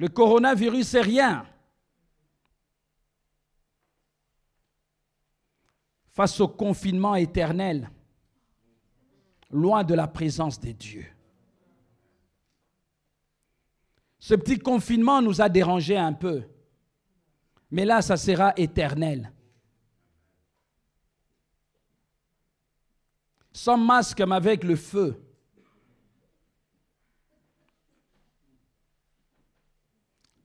Le 0.00 0.08
coronavirus, 0.08 0.88
c'est 0.88 1.02
rien. 1.02 1.46
Face 6.08 6.40
au 6.40 6.48
confinement 6.48 7.16
éternel, 7.16 7.90
loin 9.50 9.84
de 9.84 9.92
la 9.92 10.08
présence 10.08 10.58
des 10.58 10.72
dieux. 10.72 11.06
Ce 14.18 14.34
petit 14.34 14.58
confinement 14.58 15.20
nous 15.20 15.42
a 15.42 15.50
dérangé 15.50 15.98
un 15.98 16.14
peu. 16.14 16.44
Mais 17.70 17.84
là, 17.84 18.00
ça 18.00 18.16
sera 18.16 18.54
éternel. 18.56 19.30
Sans 23.52 23.76
masque, 23.76 24.22
mais 24.22 24.36
avec 24.36 24.64
le 24.64 24.76
feu. 24.76 25.22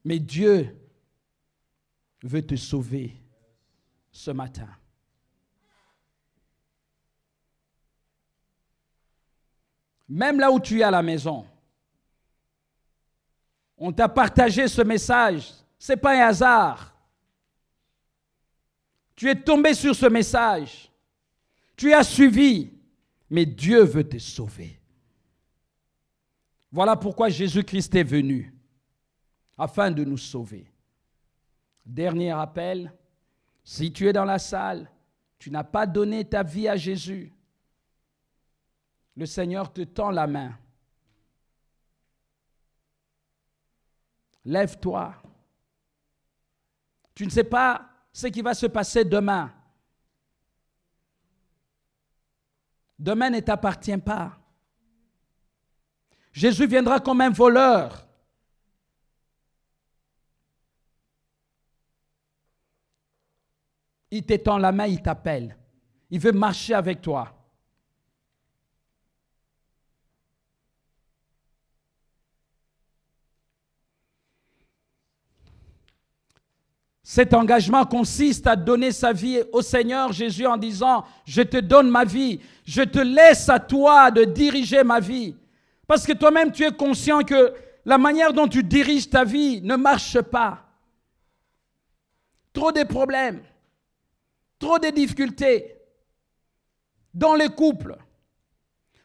Mais 0.06 0.20
Dieu 0.20 0.74
veut 2.24 2.46
te 2.46 2.56
sauver 2.56 3.22
ce 4.12 4.32
matin. 4.32 4.70
Même 10.08 10.40
là 10.40 10.52
où 10.52 10.60
tu 10.60 10.80
es 10.80 10.84
à 10.84 10.92
la 10.92 11.02
maison, 11.02 11.46
on 13.78 13.92
t'a 13.92 14.08
partagé 14.08 14.68
ce 14.68 14.82
message. 14.84 15.52
Ce 15.78 15.92
n'est 15.92 15.98
pas 15.98 16.16
un 16.16 16.28
hasard. 16.28 16.96
Tu 19.16 19.30
es 19.30 19.36
tombé 19.36 19.74
sur 19.74 19.96
ce 19.96 20.06
message. 20.06 20.92
Tu 21.76 21.92
as 21.94 22.04
suivi. 22.04 22.72
Mais 23.30 23.46
Dieu 23.46 23.82
veut 23.82 24.08
te 24.08 24.20
sauver. 24.20 24.80
Voilà 26.72 26.96
pourquoi 26.96 27.30
Jésus-Christ 27.30 27.96
est 27.96 28.04
venu, 28.04 28.55
afin 29.58 29.92
de 29.92 30.04
nous 30.04 30.18
sauver. 30.18 30.72
Dernier 31.86 32.32
appel, 32.32 32.92
si 33.64 33.92
tu 33.92 34.08
es 34.08 34.14
dans 34.14 34.26
la 34.26 34.40
salle, 34.40 34.90
tu 35.38 35.52
n'as 35.52 35.64
pas 35.64 35.86
donné 35.86 36.26
ta 36.26 36.44
vie 36.44 36.68
à 36.68 36.76
Jésus, 36.76 37.32
le 39.16 39.26
Seigneur 39.26 39.72
te 39.72 39.82
tend 39.82 40.10
la 40.10 40.28
main. 40.28 40.58
Lève-toi. 44.44 45.16
Tu 47.14 47.26
ne 47.26 47.32
sais 47.32 47.44
pas 47.44 47.90
ce 48.12 48.28
qui 48.28 48.42
va 48.42 48.54
se 48.54 48.66
passer 48.66 49.06
demain. 49.06 49.52
Demain 53.00 53.30
ne 53.30 53.40
t'appartient 53.40 53.98
pas. 53.98 54.38
Jésus 56.32 56.68
viendra 56.68 57.00
comme 57.00 57.22
un 57.22 57.30
voleur. 57.30 58.05
Il 64.12 64.24
t'étend 64.24 64.58
la 64.58 64.72
main, 64.72 64.86
il 64.86 65.02
t'appelle. 65.02 65.58
Il 66.10 66.20
veut 66.20 66.32
marcher 66.32 66.74
avec 66.74 67.02
toi. 67.02 67.36
Cet 77.08 77.34
engagement 77.36 77.86
consiste 77.86 78.48
à 78.48 78.56
donner 78.56 78.92
sa 78.92 79.14
vie 79.14 79.40
au 79.54 79.62
Seigneur 79.62 80.12
Jésus 80.12 80.48
en 80.48 80.58
disant, 80.58 81.06
je 81.24 81.44
te 81.44 81.58
donne 81.58 81.90
ma 81.90 82.04
vie, 82.04 82.42
je 82.66 82.82
te 82.82 83.00
laisse 83.00 83.48
à 83.48 83.60
toi 83.60 84.10
de 84.10 84.24
diriger 84.24 84.84
ma 84.84 85.00
vie. 85.00 85.36
Parce 85.88 86.06
que 86.06 86.14
toi-même, 86.14 86.52
tu 86.52 86.64
es 86.64 86.72
conscient 86.72 87.22
que 87.22 87.54
la 87.86 88.00
manière 88.00 88.34
dont 88.34 88.48
tu 88.48 88.64
diriges 88.64 89.10
ta 89.10 89.24
vie 89.24 89.62
ne 89.62 89.76
marche 89.76 90.20
pas. 90.20 90.66
Trop 92.52 92.72
de 92.72 92.84
problèmes, 92.84 93.44
trop 94.60 94.80
de 94.80 94.90
difficultés 94.90 95.76
dans 97.14 97.36
les 97.36 97.50
couples, 97.50 97.98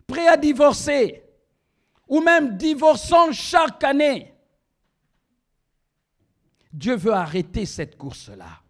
prêts 0.06 0.28
à 0.28 0.36
divorcer, 0.36 1.22
ou 2.08 2.20
même 2.20 2.56
divorçant 2.56 3.32
chaque 3.32 3.84
année. 3.84 4.34
Dieu 6.72 6.96
veut 6.96 7.12
arrêter 7.12 7.66
cette 7.66 7.96
course-là. 7.96 8.60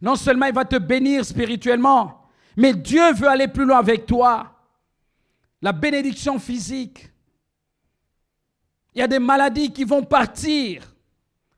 Non 0.00 0.16
seulement 0.16 0.46
il 0.46 0.54
va 0.54 0.64
te 0.64 0.76
bénir 0.76 1.24
spirituellement, 1.24 2.28
mais 2.56 2.74
Dieu 2.74 3.12
veut 3.12 3.28
aller 3.28 3.48
plus 3.48 3.64
loin 3.64 3.78
avec 3.78 4.06
toi. 4.06 4.50
La 5.62 5.72
bénédiction 5.72 6.38
physique. 6.38 7.10
Il 8.94 8.98
y 9.00 9.02
a 9.02 9.08
des 9.08 9.18
maladies 9.18 9.72
qui 9.72 9.84
vont 9.84 10.04
partir 10.04 10.93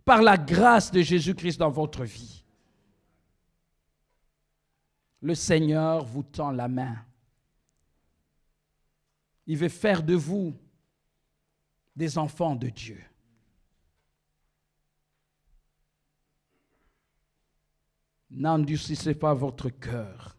par 0.07 0.23
la 0.23 0.39
grâce 0.39 0.91
de 0.91 1.03
Jésus-Christ 1.03 1.59
dans 1.59 1.69
votre 1.69 2.05
vie. 2.05 2.43
Le 5.21 5.35
Seigneur 5.35 6.07
vous 6.07 6.23
tend 6.23 6.51
la 6.51 6.69
main. 6.69 6.97
Il 9.47 9.59
veut 9.59 9.69
faire 9.69 10.03
de 10.03 10.15
vous 10.15 10.57
des 11.95 12.17
enfants 12.17 12.57
de 12.57 12.71
Dieu. 12.71 13.03
N'endurcissez 18.31 19.15
pas 19.15 19.35
votre 19.35 19.69
cœur. 19.69 20.37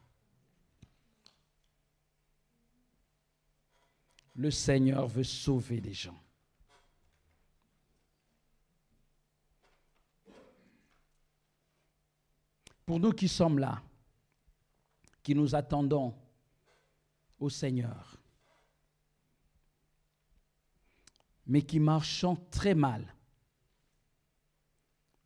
le 4.38 4.52
Seigneur 4.52 5.08
veut 5.08 5.24
sauver 5.24 5.82
les 5.82 5.94
gens. 5.94 6.24
Pour 12.88 13.00
nous 13.00 13.12
qui 13.12 13.28
sommes 13.28 13.60
là, 13.60 13.84
qui 15.22 15.36
nous 15.36 15.54
attendons 15.54 16.16
au 17.40 17.52
Seigneur, 17.52 18.18
mais 21.46 21.62
qui 21.62 21.80
marchons 21.80 22.36
très 22.50 22.74
mal, 22.74 23.14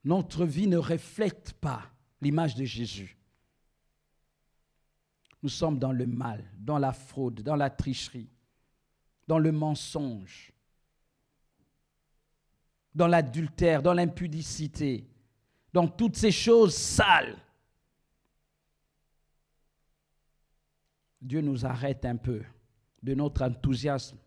notre 0.04 0.46
vie 0.46 0.68
ne 0.68 0.78
reflète 0.78 1.54
pas 1.54 1.90
l'image 2.20 2.56
de 2.56 2.66
Jésus. 2.66 3.18
Nous 5.42 5.50
sommes 5.50 5.80
dans 5.80 5.94
le 5.94 6.06
mal, 6.06 6.44
dans 6.58 6.80
la 6.80 6.92
fraude, 6.92 7.42
dans 7.42 7.56
la 7.56 7.70
tricherie 7.70 8.30
dans 9.32 9.40
le 9.40 9.54
mensonge, 9.54 10.52
dans 12.94 13.08
l'adultère, 13.08 13.82
dans 13.82 13.94
l'impudicité, 13.94 15.08
dans 15.72 15.88
toutes 15.88 16.18
ces 16.18 16.34
choses 16.34 16.76
sales. 16.76 17.38
Dieu 21.22 21.42
nous 21.42 21.66
arrête 21.66 22.06
un 22.06 22.18
peu 22.18 22.44
de 23.04 23.14
notre 23.14 23.44
enthousiasme 23.44 24.18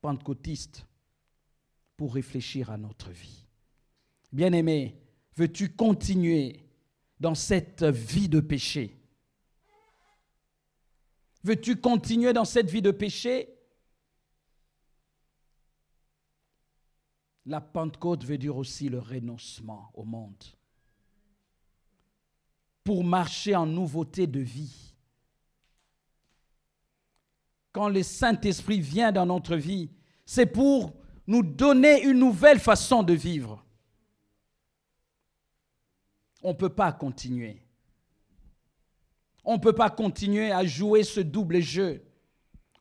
pentecôtiste 0.00 0.86
pour 1.96 2.14
réfléchir 2.14 2.70
à 2.70 2.78
notre 2.78 3.10
vie. 3.10 3.46
Bien-aimé, 4.32 4.96
veux-tu 5.36 5.74
continuer 5.74 6.64
dans 7.18 7.34
cette 7.34 7.84
vie 7.84 8.28
de 8.28 8.40
péché? 8.40 8.96
Veux-tu 11.42 11.76
continuer 11.76 12.32
dans 12.32 12.44
cette 12.44 12.70
vie 12.70 12.82
de 12.82 12.90
péché? 12.90 13.48
La 17.46 17.60
Pentecôte 17.60 18.24
veut 18.24 18.38
dire 18.38 18.56
aussi 18.56 18.88
le 18.88 18.98
renoncement 18.98 19.90
au 19.94 20.04
monde. 20.04 20.44
Pour 22.84 23.02
marcher 23.02 23.56
en 23.56 23.66
nouveauté 23.66 24.26
de 24.26 24.40
vie. 24.40 24.89
Quand 27.72 27.88
le 27.88 28.02
Saint-Esprit 28.02 28.80
vient 28.80 29.12
dans 29.12 29.26
notre 29.26 29.56
vie, 29.56 29.90
c'est 30.24 30.46
pour 30.46 30.94
nous 31.26 31.42
donner 31.42 32.02
une 32.02 32.18
nouvelle 32.18 32.58
façon 32.58 33.02
de 33.02 33.12
vivre. 33.12 33.64
On 36.42 36.48
ne 36.48 36.56
peut 36.56 36.74
pas 36.74 36.92
continuer. 36.92 37.62
On 39.44 39.54
ne 39.54 39.60
peut 39.60 39.74
pas 39.74 39.90
continuer 39.90 40.50
à 40.52 40.64
jouer 40.64 41.04
ce 41.04 41.20
double 41.20 41.60
jeu. 41.60 42.04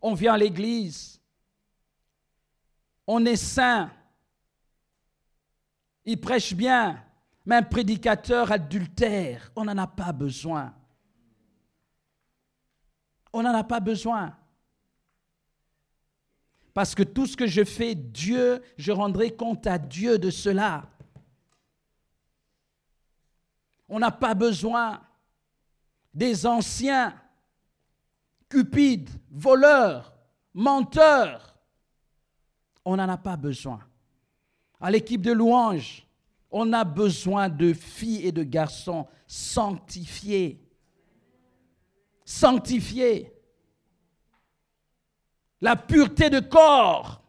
On 0.02 0.14
vient 0.14 0.34
à 0.34 0.38
l'église. 0.38 1.22
On 3.06 3.26
est 3.26 3.36
saint 3.36 3.92
il 6.10 6.20
prêche 6.20 6.56
bien, 6.56 7.04
mais 7.46 7.58
un 7.58 7.62
prédicateur 7.62 8.52
adultère, 8.52 9.52
on 9.56 9.66
n'en 9.66 9.78
a 9.78 9.86
pas 9.86 10.12
besoin. 10.12 10.74
On 13.32 13.44
n'en 13.44 13.54
a 13.54 13.64
pas 13.64 13.80
besoin. 13.80 14.36
Parce 16.80 16.96
que 16.96 17.04
tout 17.04 17.26
ce 17.26 17.36
que 17.36 17.46
je 17.46 17.66
fais, 17.66 17.94
Dieu, 17.94 18.64
je 18.78 18.94
rendrai 18.94 19.36
compte 19.36 19.68
à 19.68 19.78
Dieu 19.78 20.18
de 20.18 20.30
cela. 20.30 20.90
On 23.90 24.00
n'a 24.00 24.12
pas 24.12 24.34
besoin 24.34 25.02
des 26.14 26.46
anciens 26.46 27.14
cupides, 28.48 29.10
voleurs, 29.30 30.16
menteurs. 30.54 31.58
On 32.86 32.96
n'en 32.96 33.10
a 33.10 33.18
pas 33.18 33.36
besoin 33.36 33.82
à 34.80 34.90
l'équipe 34.90 35.22
de 35.22 35.34
louange, 35.34 36.08
on 36.50 36.72
a 36.72 36.86
besoin 36.86 37.50
de 37.50 37.74
filles 37.74 38.26
et 38.26 38.32
de 38.32 38.44
garçons 38.44 39.06
sanctifiés. 39.28 40.66
Sanctifiés. 42.24 43.34
La 45.62 45.76
pureté 45.76 46.30
de 46.30 46.40
corps. 46.40 47.22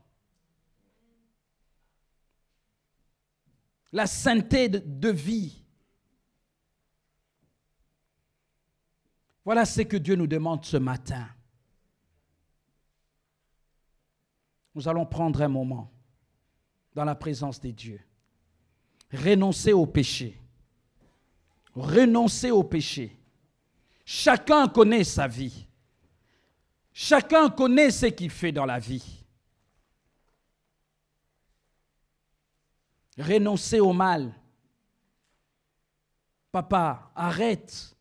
La 3.92 4.06
sainteté 4.06 4.68
de, 4.68 5.08
vie. 5.08 5.64
Voilà 9.44 9.64
ce 9.64 9.82
que 9.82 9.96
Dieu 9.96 10.14
nous 10.14 10.28
demande 10.28 10.64
ce 10.64 10.76
matin. 10.76 11.28
Nous 14.76 14.86
allons 14.86 15.06
prendre 15.06 15.42
un 15.42 15.48
moment 15.48 15.90
dans 16.94 17.04
la 17.04 17.16
présence 17.16 17.58
des 17.58 17.72
dieux. 17.72 18.00
Renoncer 19.12 19.72
au 19.72 19.86
péché. 19.86 20.40
Renoncer 21.74 22.52
au 22.52 22.62
péché. 22.62 23.18
Chacun 24.04 24.68
connaît 24.68 25.02
sa 25.02 25.26
vie. 25.26 25.66
Chacun 27.02 27.48
connaît 27.48 27.90
ce 27.90 28.04
qu'il 28.04 28.28
fait 28.28 28.52
dans 28.52 28.66
la 28.66 28.78
vie. 28.78 29.24
Renoncer 33.16 33.80
au 33.80 33.94
mal. 33.94 34.34
Papa, 36.52 37.10
arrête 37.14 37.96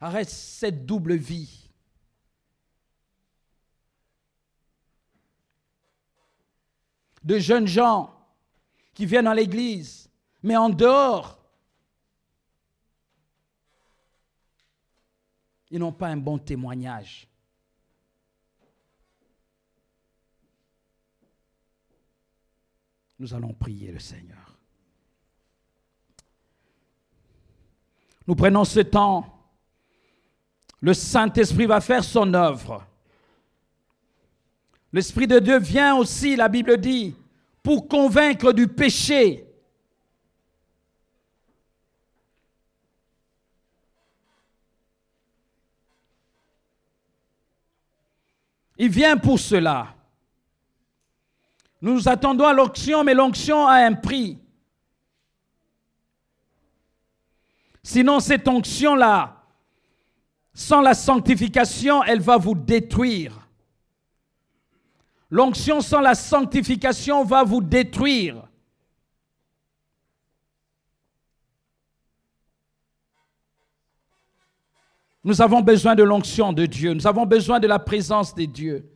Arrête 0.00 0.30
cette 0.30 0.86
double 0.86 1.16
vie. 1.16 1.70
De 7.24 7.38
jeunes 7.38 7.68
gens 7.68 8.18
qui 8.94 9.04
viennent 9.04 9.26
à 9.26 9.34
l'église, 9.34 10.10
mais 10.42 10.56
en 10.56 10.70
dehors, 10.70 11.37
ils 15.70 15.78
n'ont 15.78 15.92
pas 15.92 16.08
un 16.08 16.16
bon 16.16 16.38
témoignage. 16.38 17.28
Nous 23.18 23.34
allons 23.34 23.52
prier 23.52 23.90
le 23.90 23.98
Seigneur. 23.98 24.56
Nous 28.26 28.36
prenons 28.36 28.64
ce 28.64 28.80
temps. 28.80 29.34
Le 30.80 30.94
Saint-Esprit 30.94 31.66
va 31.66 31.80
faire 31.80 32.04
son 32.04 32.32
œuvre. 32.34 32.86
L'Esprit 34.92 35.26
de 35.26 35.38
Dieu 35.38 35.58
vient 35.58 35.96
aussi, 35.96 36.36
la 36.36 36.48
Bible 36.48 36.78
dit, 36.78 37.14
pour 37.62 37.88
convaincre 37.88 38.52
du 38.52 38.68
péché. 38.68 39.47
Il 48.78 48.90
vient 48.90 49.16
pour 49.16 49.38
cela. 49.38 49.94
Nous 51.80 52.08
attendons 52.08 52.46
à 52.46 52.52
l'onction, 52.52 53.04
mais 53.04 53.14
l'onction 53.14 53.66
a 53.66 53.74
un 53.74 53.94
prix. 53.94 54.38
Sinon, 57.82 58.20
cette 58.20 58.46
onction-là, 58.46 59.42
sans 60.54 60.80
la 60.80 60.94
sanctification, 60.94 62.02
elle 62.04 62.20
va 62.20 62.36
vous 62.36 62.54
détruire. 62.54 63.48
L'onction 65.30 65.80
sans 65.80 66.00
la 66.00 66.14
sanctification 66.14 67.24
va 67.24 67.44
vous 67.44 67.60
détruire. 67.60 68.47
Nous 75.28 75.42
avons 75.42 75.60
besoin 75.60 75.94
de 75.94 76.02
l'onction 76.02 76.54
de 76.54 76.64
Dieu. 76.64 76.94
Nous 76.94 77.06
avons 77.06 77.26
besoin 77.26 77.60
de 77.60 77.66
la 77.66 77.78
présence 77.78 78.34
de 78.34 78.46
Dieu. 78.46 78.90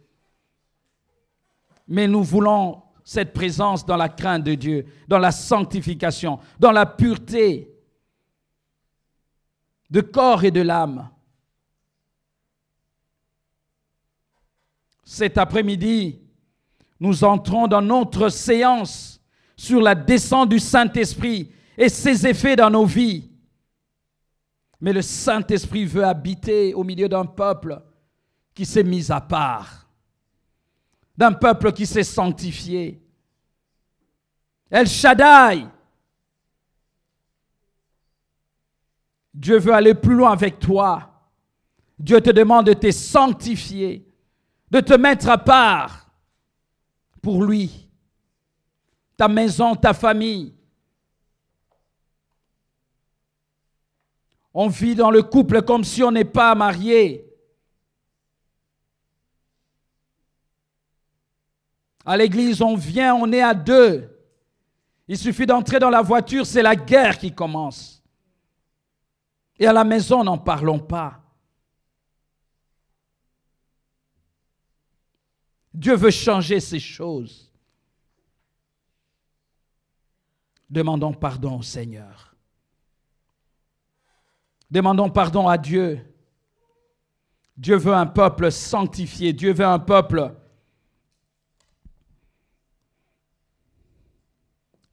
Mais 1.87 2.09
nous 2.09 2.23
voulons 2.23 2.81
cette 3.05 3.35
présence 3.35 3.85
dans 3.85 3.99
la 3.99 4.09
crainte 4.09 4.43
de 4.43 4.55
Dieu, 4.55 4.87
dans 5.07 5.19
la 5.19 5.31
sanctification, 5.31 6.39
dans 6.59 6.73
la 6.73 6.87
pureté 6.87 7.71
de 9.91 10.01
corps 10.01 10.43
et 10.43 10.51
de 10.51 10.63
l'âme. 10.63 11.11
Cet 15.05 15.37
après-midi, 15.37 16.19
nous 16.99 17.25
entrons 17.25 17.69
dans 17.69 17.83
notre 17.83 18.31
séance 18.31 19.21
sur 19.55 19.83
la 19.83 19.95
descente 19.95 20.49
du 20.49 20.61
Saint-Esprit 20.61 21.53
et 21.77 21.91
ses 21.91 22.27
effets 22.27 22.57
dans 22.57 22.71
nos 22.71 22.87
vies. 22.87 23.32
Mais 24.83 24.93
le 24.93 25.01
Saint-Esprit 25.01 25.85
veut 25.85 26.05
habiter 26.05 26.75
au 26.75 26.83
milieu 26.83 27.09
d'un 27.09 27.25
peuple 27.25 27.81
qui 28.53 28.67
s'est 28.67 28.83
mis 28.83 29.13
à 29.13 29.21
part, 29.21 29.89
d'un 31.17 31.31
peuple 31.31 31.73
qui 31.73 31.87
s'est 31.87 32.03
sanctifié. 32.03 33.01
El 34.69 34.89
Shaddai, 34.89 35.69
Dieu 39.33 39.61
veut 39.61 39.73
aller 39.73 39.95
plus 39.95 40.17
loin 40.17 40.33
avec 40.33 40.59
toi. 40.59 41.31
Dieu 41.97 42.21
te 42.21 42.31
demande 42.31 42.67
de 42.67 42.73
te 42.73 42.91
sanctifier, 42.91 44.05
de 44.69 44.81
te 44.81 44.95
mettre 44.95 45.29
à 45.29 45.39
part 45.39 46.11
pour 47.23 47.45
lui, 47.45 47.89
ta 49.17 49.29
maison, 49.29 49.77
ta 49.77 49.95
famille. 49.95 50.53
On 54.55 54.69
vit 54.69 54.95
dans 54.95 55.11
le 55.11 55.23
couple 55.23 55.63
comme 55.63 55.85
si 55.85 56.03
on 56.03 56.11
n'est 56.11 56.25
pas 56.25 56.55
marié. 56.55 57.27
À 62.05 62.17
l'église, 62.17 62.61
on 62.61 62.77
vient, 62.77 63.15
on 63.15 63.33
est 63.33 63.43
à 63.43 63.55
deux. 63.55 64.09
Il 65.09 65.17
suffit 65.17 65.47
d'entrer 65.47 65.79
dans 65.79 65.91
la 65.91 66.03
voiture, 66.03 66.47
c'est 66.47 66.63
la 66.63 66.77
guerre 66.77 67.19
qui 67.19 67.33
commence. 67.33 68.03
Et 69.59 69.67
à 69.67 69.73
la 69.73 69.85
maison, 69.85 70.25
n'en 70.25 70.39
parlons 70.39 70.81
pas. 70.81 71.21
Dieu 75.73 75.95
veut 75.95 76.11
changer 76.11 76.61
ces 76.61 76.81
choses. 76.81 77.51
Demandons 80.69 81.15
pardon 81.15 81.59
au 81.59 81.63
Seigneur. 81.63 82.32
Demandons 84.73 85.11
pardon 85.11 85.49
à 85.49 85.59
Dieu. 85.59 86.01
Dieu 87.59 87.77
veut 87.77 87.93
un 87.93 88.07
peuple 88.07 88.51
sanctifié. 88.51 89.35
Dieu 89.35 89.53
veut 89.53 89.67
un 89.67 89.79
peuple 89.79 90.35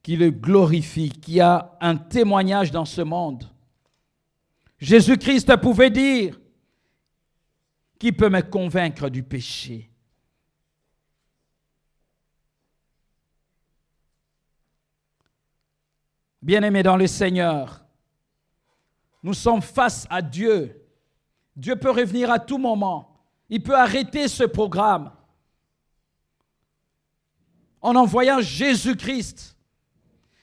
qui 0.02 0.16
le 0.16 0.30
glorifie, 0.30 1.08
qui 1.08 1.40
a 1.40 1.78
un 1.80 1.96
témoignage 1.96 2.70
dans 2.70 2.84
ce 2.84 3.00
monde. 3.00 3.48
Jésus-Christ 4.78 5.56
pouvait 5.56 5.88
dire, 5.88 6.38
qui 7.98 8.12
peut 8.12 8.28
me 8.28 8.42
convaincre 8.42 9.08
du 9.08 9.22
péché? 9.22 9.90
Bien-aimés 16.42 16.82
dans 16.82 16.98
le 16.98 17.06
Seigneur, 17.06 17.79
nous 19.22 19.34
sommes 19.34 19.62
face 19.62 20.06
à 20.08 20.22
Dieu. 20.22 20.86
Dieu 21.54 21.76
peut 21.76 21.90
revenir 21.90 22.30
à 22.30 22.38
tout 22.38 22.58
moment. 22.58 23.18
Il 23.48 23.62
peut 23.62 23.76
arrêter 23.76 24.28
ce 24.28 24.44
programme 24.44 25.12
en 27.82 27.96
envoyant 27.96 28.40
Jésus-Christ. 28.40 29.56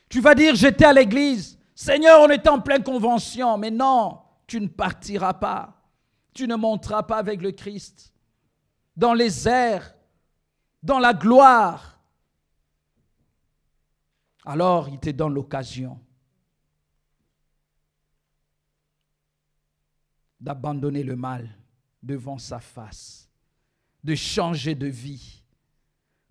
Tu 0.09 0.21
vas 0.21 0.35
dire, 0.35 0.55
j'étais 0.55 0.85
à 0.85 0.93
l'église. 0.93 1.57
Seigneur, 1.73 2.21
on 2.21 2.29
est 2.29 2.47
en 2.47 2.59
pleine 2.59 2.83
convention. 2.83 3.57
Mais 3.57 3.71
non, 3.71 4.19
tu 4.45 4.59
ne 4.59 4.67
partiras 4.67 5.33
pas. 5.33 5.73
Tu 6.33 6.47
ne 6.47 6.55
monteras 6.55 7.03
pas 7.03 7.17
avec 7.17 7.41
le 7.41 7.51
Christ 7.51 8.13
dans 8.95 9.13
les 9.13 9.47
airs, 9.47 9.95
dans 10.83 10.99
la 10.99 11.13
gloire. 11.13 11.99
Alors 14.45 14.87
il 14.89 14.99
te 14.99 15.09
donne 15.09 15.33
l'occasion 15.33 15.99
d'abandonner 20.39 21.03
le 21.03 21.15
mal 21.15 21.49
devant 22.01 22.37
sa 22.37 22.59
face, 22.59 23.29
de 24.03 24.15
changer 24.15 24.75
de 24.75 24.87
vie 24.87 25.43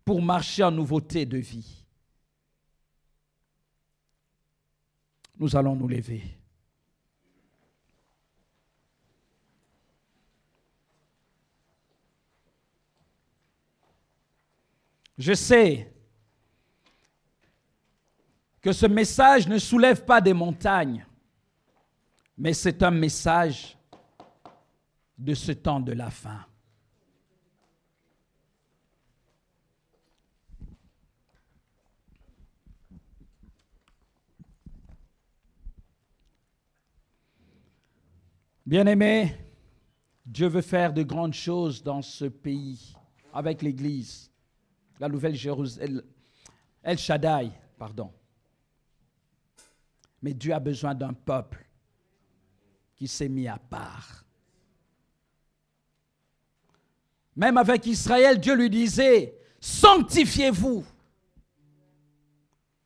pour 0.05 0.23
marcher 0.23 0.63
en 0.63 0.71
nouveauté 0.71 1.27
de 1.27 1.39
vie. 1.39 1.85
Nous 5.39 5.55
allons 5.55 5.77
nous 5.77 5.89
lever. 5.89 6.23
Je 15.19 15.33
sais 15.33 15.93
que 18.61 18.73
ce 18.73 18.87
message 18.87 19.49
ne 19.49 19.59
soulève 19.59 20.05
pas 20.05 20.21
des 20.21 20.35
montagnes, 20.35 21.07
mais 22.37 22.53
c'est 22.53 22.83
un 22.83 22.91
message 22.91 23.76
de 25.19 25.35
ce 25.35 25.53
temps 25.53 25.81
de 25.81 25.93
la 25.93 26.11
fin. 26.11 26.45
Bien-aimé, 38.65 39.37
Dieu 40.25 40.49
veut 40.49 40.61
faire 40.61 40.93
de 40.93 41.03
grandes 41.03 41.35
choses 41.35 41.83
dans 41.83 42.03
ce 42.03 42.25
pays 42.25 42.97
avec 43.33 43.63
l'Église 43.63 44.31
la 44.99 45.09
nouvelle 45.09 45.35
Jérusalem, 45.35 46.03
El 46.83 46.99
Shaddai, 46.99 47.51
pardon. 47.79 48.13
Mais 50.23 50.35
Dieu 50.35 50.53
a 50.55 50.61
besoin 50.61 50.95
d'un 50.95 51.13
peuple 51.13 51.67
qui 52.95 53.07
s'est 53.07 53.29
mis 53.29 53.49
à 53.49 53.59
part. 53.59 54.26
Même 57.37 57.59
avec 57.59 57.85
Israël, 57.87 58.41
Dieu 58.41 58.55
lui 58.55 58.71
disait, 58.71 59.39
sanctifiez-vous. 59.61 60.85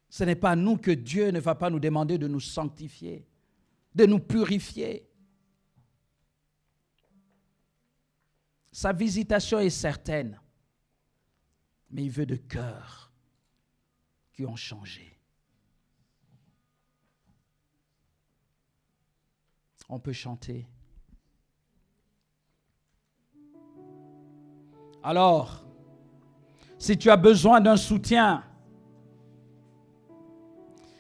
Ce 0.08 0.24
n'est 0.24 0.34
pas 0.34 0.56
nous 0.56 0.76
que 0.76 0.90
Dieu 0.90 1.30
ne 1.30 1.38
va 1.38 1.54
pas 1.54 1.70
nous 1.70 1.78
demander 1.78 2.18
de 2.18 2.26
nous 2.26 2.40
sanctifier, 2.40 3.24
de 3.94 4.06
nous 4.06 4.18
purifier. 4.18 5.08
Sa 8.72 8.92
visitation 8.92 9.60
est 9.60 9.70
certaine, 9.70 10.40
mais 11.90 12.04
il 12.04 12.10
veut 12.10 12.26
de 12.26 12.36
cœurs 12.36 13.12
qui 14.32 14.44
ont 14.44 14.56
changé. 14.56 15.16
On 19.88 19.98
peut 19.98 20.12
chanter. 20.12 20.66
Alors, 25.02 25.64
si 26.78 26.96
tu 26.96 27.10
as 27.10 27.16
besoin 27.16 27.60
d'un 27.60 27.76
soutien, 27.76 28.42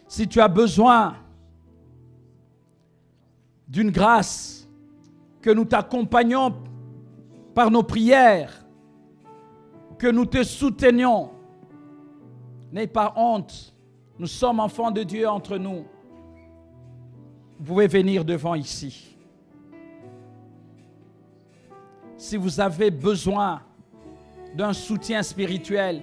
si 0.08 0.26
tu 0.26 0.40
as 0.40 0.48
besoin 0.48 1.16
d'une 3.68 3.90
grâce, 3.90 4.68
que 5.40 5.50
nous 5.50 5.64
t'accompagnons 5.64 6.54
par 7.54 7.70
nos 7.70 7.82
prières, 7.82 8.64
que 9.98 10.08
nous 10.08 10.26
te 10.26 10.42
soutenions, 10.42 11.30
n'aie 12.72 12.86
pas 12.86 13.12
honte. 13.16 13.74
Nous 14.18 14.26
sommes 14.26 14.60
enfants 14.60 14.90
de 14.90 15.02
Dieu 15.02 15.28
entre 15.28 15.56
nous. 15.56 15.84
Vous 17.58 17.64
pouvez 17.64 17.86
venir 17.86 18.24
devant 18.24 18.54
ici. 18.54 19.16
Si 22.16 22.36
vous 22.36 22.60
avez 22.60 22.90
besoin 22.90 23.62
d'un 24.54 24.72
soutien 24.72 25.22
spirituel. 25.22 26.02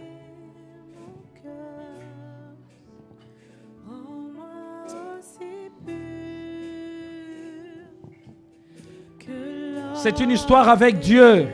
C'est 9.95 10.19
une 10.19 10.31
histoire 10.31 10.69
avec 10.69 10.99
Dieu. 10.99 11.47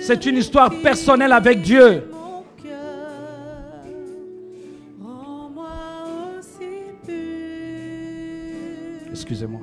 C'est 0.00 0.26
une 0.26 0.36
histoire 0.36 0.70
personnelle 0.82 1.32
avec 1.32 1.62
Dieu. 1.62 2.10
Excusez-moi. 9.10 9.60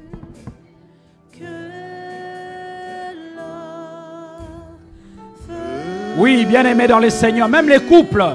Oui, 6.18 6.45
bien 6.45 6.65
aimé 6.65 6.88
dans 6.88 6.97
les 6.97 7.11
Seigneurs, 7.11 7.47
même 7.47 7.70
les 7.70 7.80
couples, 7.80 8.26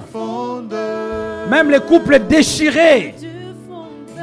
même 1.51 1.69
les 1.69 1.81
couples 1.81 2.21
déchirés, 2.29 3.15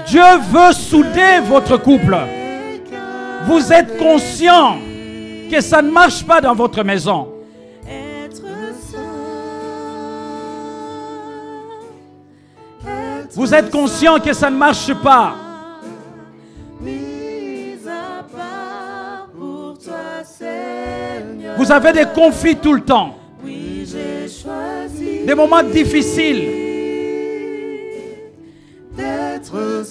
Dieu 0.08 0.24
veut 0.50 0.72
souder 0.72 1.40
votre 1.44 1.76
couple. 1.76 2.18
Vous 3.46 3.74
êtes 3.74 3.98
conscient 3.98 4.78
que 5.52 5.60
ça 5.60 5.82
ne 5.82 5.92
marche 5.92 6.26
pas 6.26 6.40
dans 6.40 6.56
votre 6.56 6.84
maison. 6.84 7.28
Vous 13.32 13.54
êtes 13.54 13.70
conscient 13.70 14.20
que 14.20 14.32
ça 14.32 14.50
ne 14.50 14.56
marche 14.56 14.94
pas. 14.96 15.36
Vous 21.58 21.72
avez 21.72 21.92
des 21.92 22.06
conflits 22.06 22.56
tout 22.56 22.74
le 22.74 22.82
temps 22.82 23.19
des 25.30 25.36
moments 25.36 25.62
difficiles. 25.62 26.50
D'être 28.98 29.84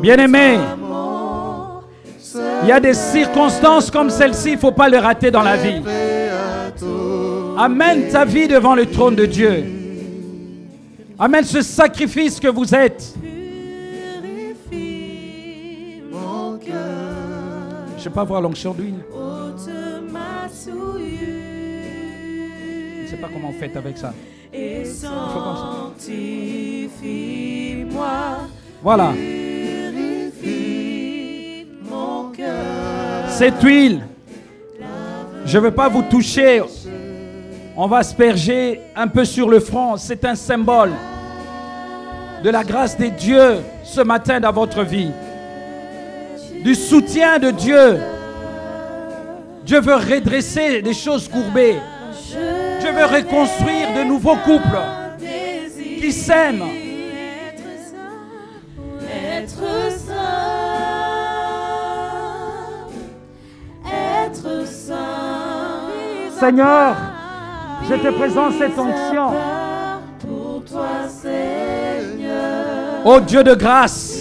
Bien-aimé, 0.00 0.58
il 2.62 2.68
y 2.68 2.72
a 2.72 2.78
des 2.78 2.94
circonstances 2.94 3.90
comme 3.90 4.10
celle-ci, 4.10 4.50
il 4.50 4.54
ne 4.54 4.60
faut 4.60 4.70
pas 4.70 4.88
les 4.88 4.98
rater 4.98 5.32
dans 5.32 5.42
la 5.42 5.56
vie. 5.56 5.82
Amène 7.58 8.08
ta 8.12 8.24
vie 8.24 8.46
devant 8.46 8.76
le 8.76 8.86
trône 8.86 9.16
de 9.16 9.26
Dieu. 9.26 9.64
Amène 11.18 11.42
ce 11.42 11.62
sacrifice 11.62 12.38
que 12.38 12.46
vous 12.46 12.72
êtes. 12.72 13.12
Je 17.90 17.96
ne 17.96 18.00
sais 18.04 18.10
pas 18.10 18.22
voir 18.22 18.40
l'onction 18.40 18.72
d'huile. 18.72 18.94
Ne 23.10 23.16
sais 23.16 23.22
pas 23.22 23.28
comment 23.32 23.48
on 23.48 23.52
fait 23.52 23.74
avec 23.76 23.96
ça. 23.96 24.12
Et 24.52 24.84
moi. 27.90 28.38
Voilà. 28.82 29.12
Cette 33.28 33.62
huile, 33.62 34.00
je 35.44 35.58
ne 35.58 35.62
veux 35.62 35.70
pas 35.70 35.88
vous 35.88 36.02
toucher. 36.02 36.62
On 37.76 37.86
va 37.86 37.98
asperger 37.98 38.80
un 38.96 39.06
peu 39.08 39.24
sur 39.24 39.48
le 39.48 39.60
front. 39.60 39.96
C'est 39.96 40.24
un 40.24 40.34
symbole 40.34 40.92
de 42.42 42.50
la 42.50 42.64
grâce 42.64 42.98
de 42.98 43.06
Dieu 43.06 43.58
ce 43.84 44.00
matin 44.00 44.40
dans 44.40 44.52
votre 44.52 44.82
vie. 44.82 45.10
Du 46.62 46.74
soutien 46.74 47.38
de 47.38 47.50
Dieu. 47.52 47.98
Dieu 49.64 49.80
veut 49.80 49.94
redresser 49.94 50.82
des 50.82 50.94
choses 50.94 51.28
courbées. 51.28 51.76
Veux 52.98 53.04
reconstruire 53.04 53.94
de 53.94 54.02
nouveaux 54.02 54.34
couples 54.34 54.80
qui 56.00 56.10
s'aiment. 56.10 56.64
Être 59.08 59.62
Être 63.86 64.66
Seigneur, 66.40 66.96
je 67.88 67.94
te 67.94 68.08
présente 68.08 68.54
cette 68.58 68.76
onction. 68.76 69.32
Pour 70.18 70.64
toi, 70.64 70.88
Seigneur. 71.06 73.02
Oh 73.04 73.20
Dieu 73.20 73.44
de 73.44 73.54
grâce, 73.54 74.18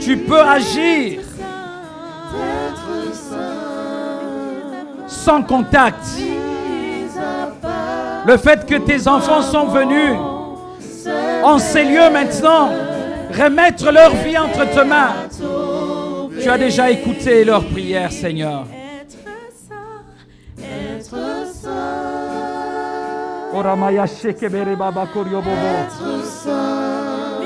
tu 0.00 0.16
peux 0.18 0.40
agir 0.40 1.20
sans 5.24 5.42
contact. 5.42 6.04
Le 8.26 8.36
fait 8.36 8.66
que 8.66 8.76
tes 8.76 9.06
enfants 9.08 9.42
sont 9.42 9.66
venus 9.66 10.16
en 11.42 11.58
ces 11.58 11.84
lieux 11.84 12.10
maintenant, 12.10 12.70
remettre 13.30 13.90
leur 13.90 14.14
vie 14.16 14.36
entre 14.38 14.64
tes 14.70 14.84
mains. 14.84 15.14
Tu 16.40 16.48
as 16.48 16.58
déjà 16.58 16.90
écouté 16.90 17.44
leurs 17.44 17.64
prières, 17.66 18.12
Seigneur. 18.12 18.64
Être 20.58 21.14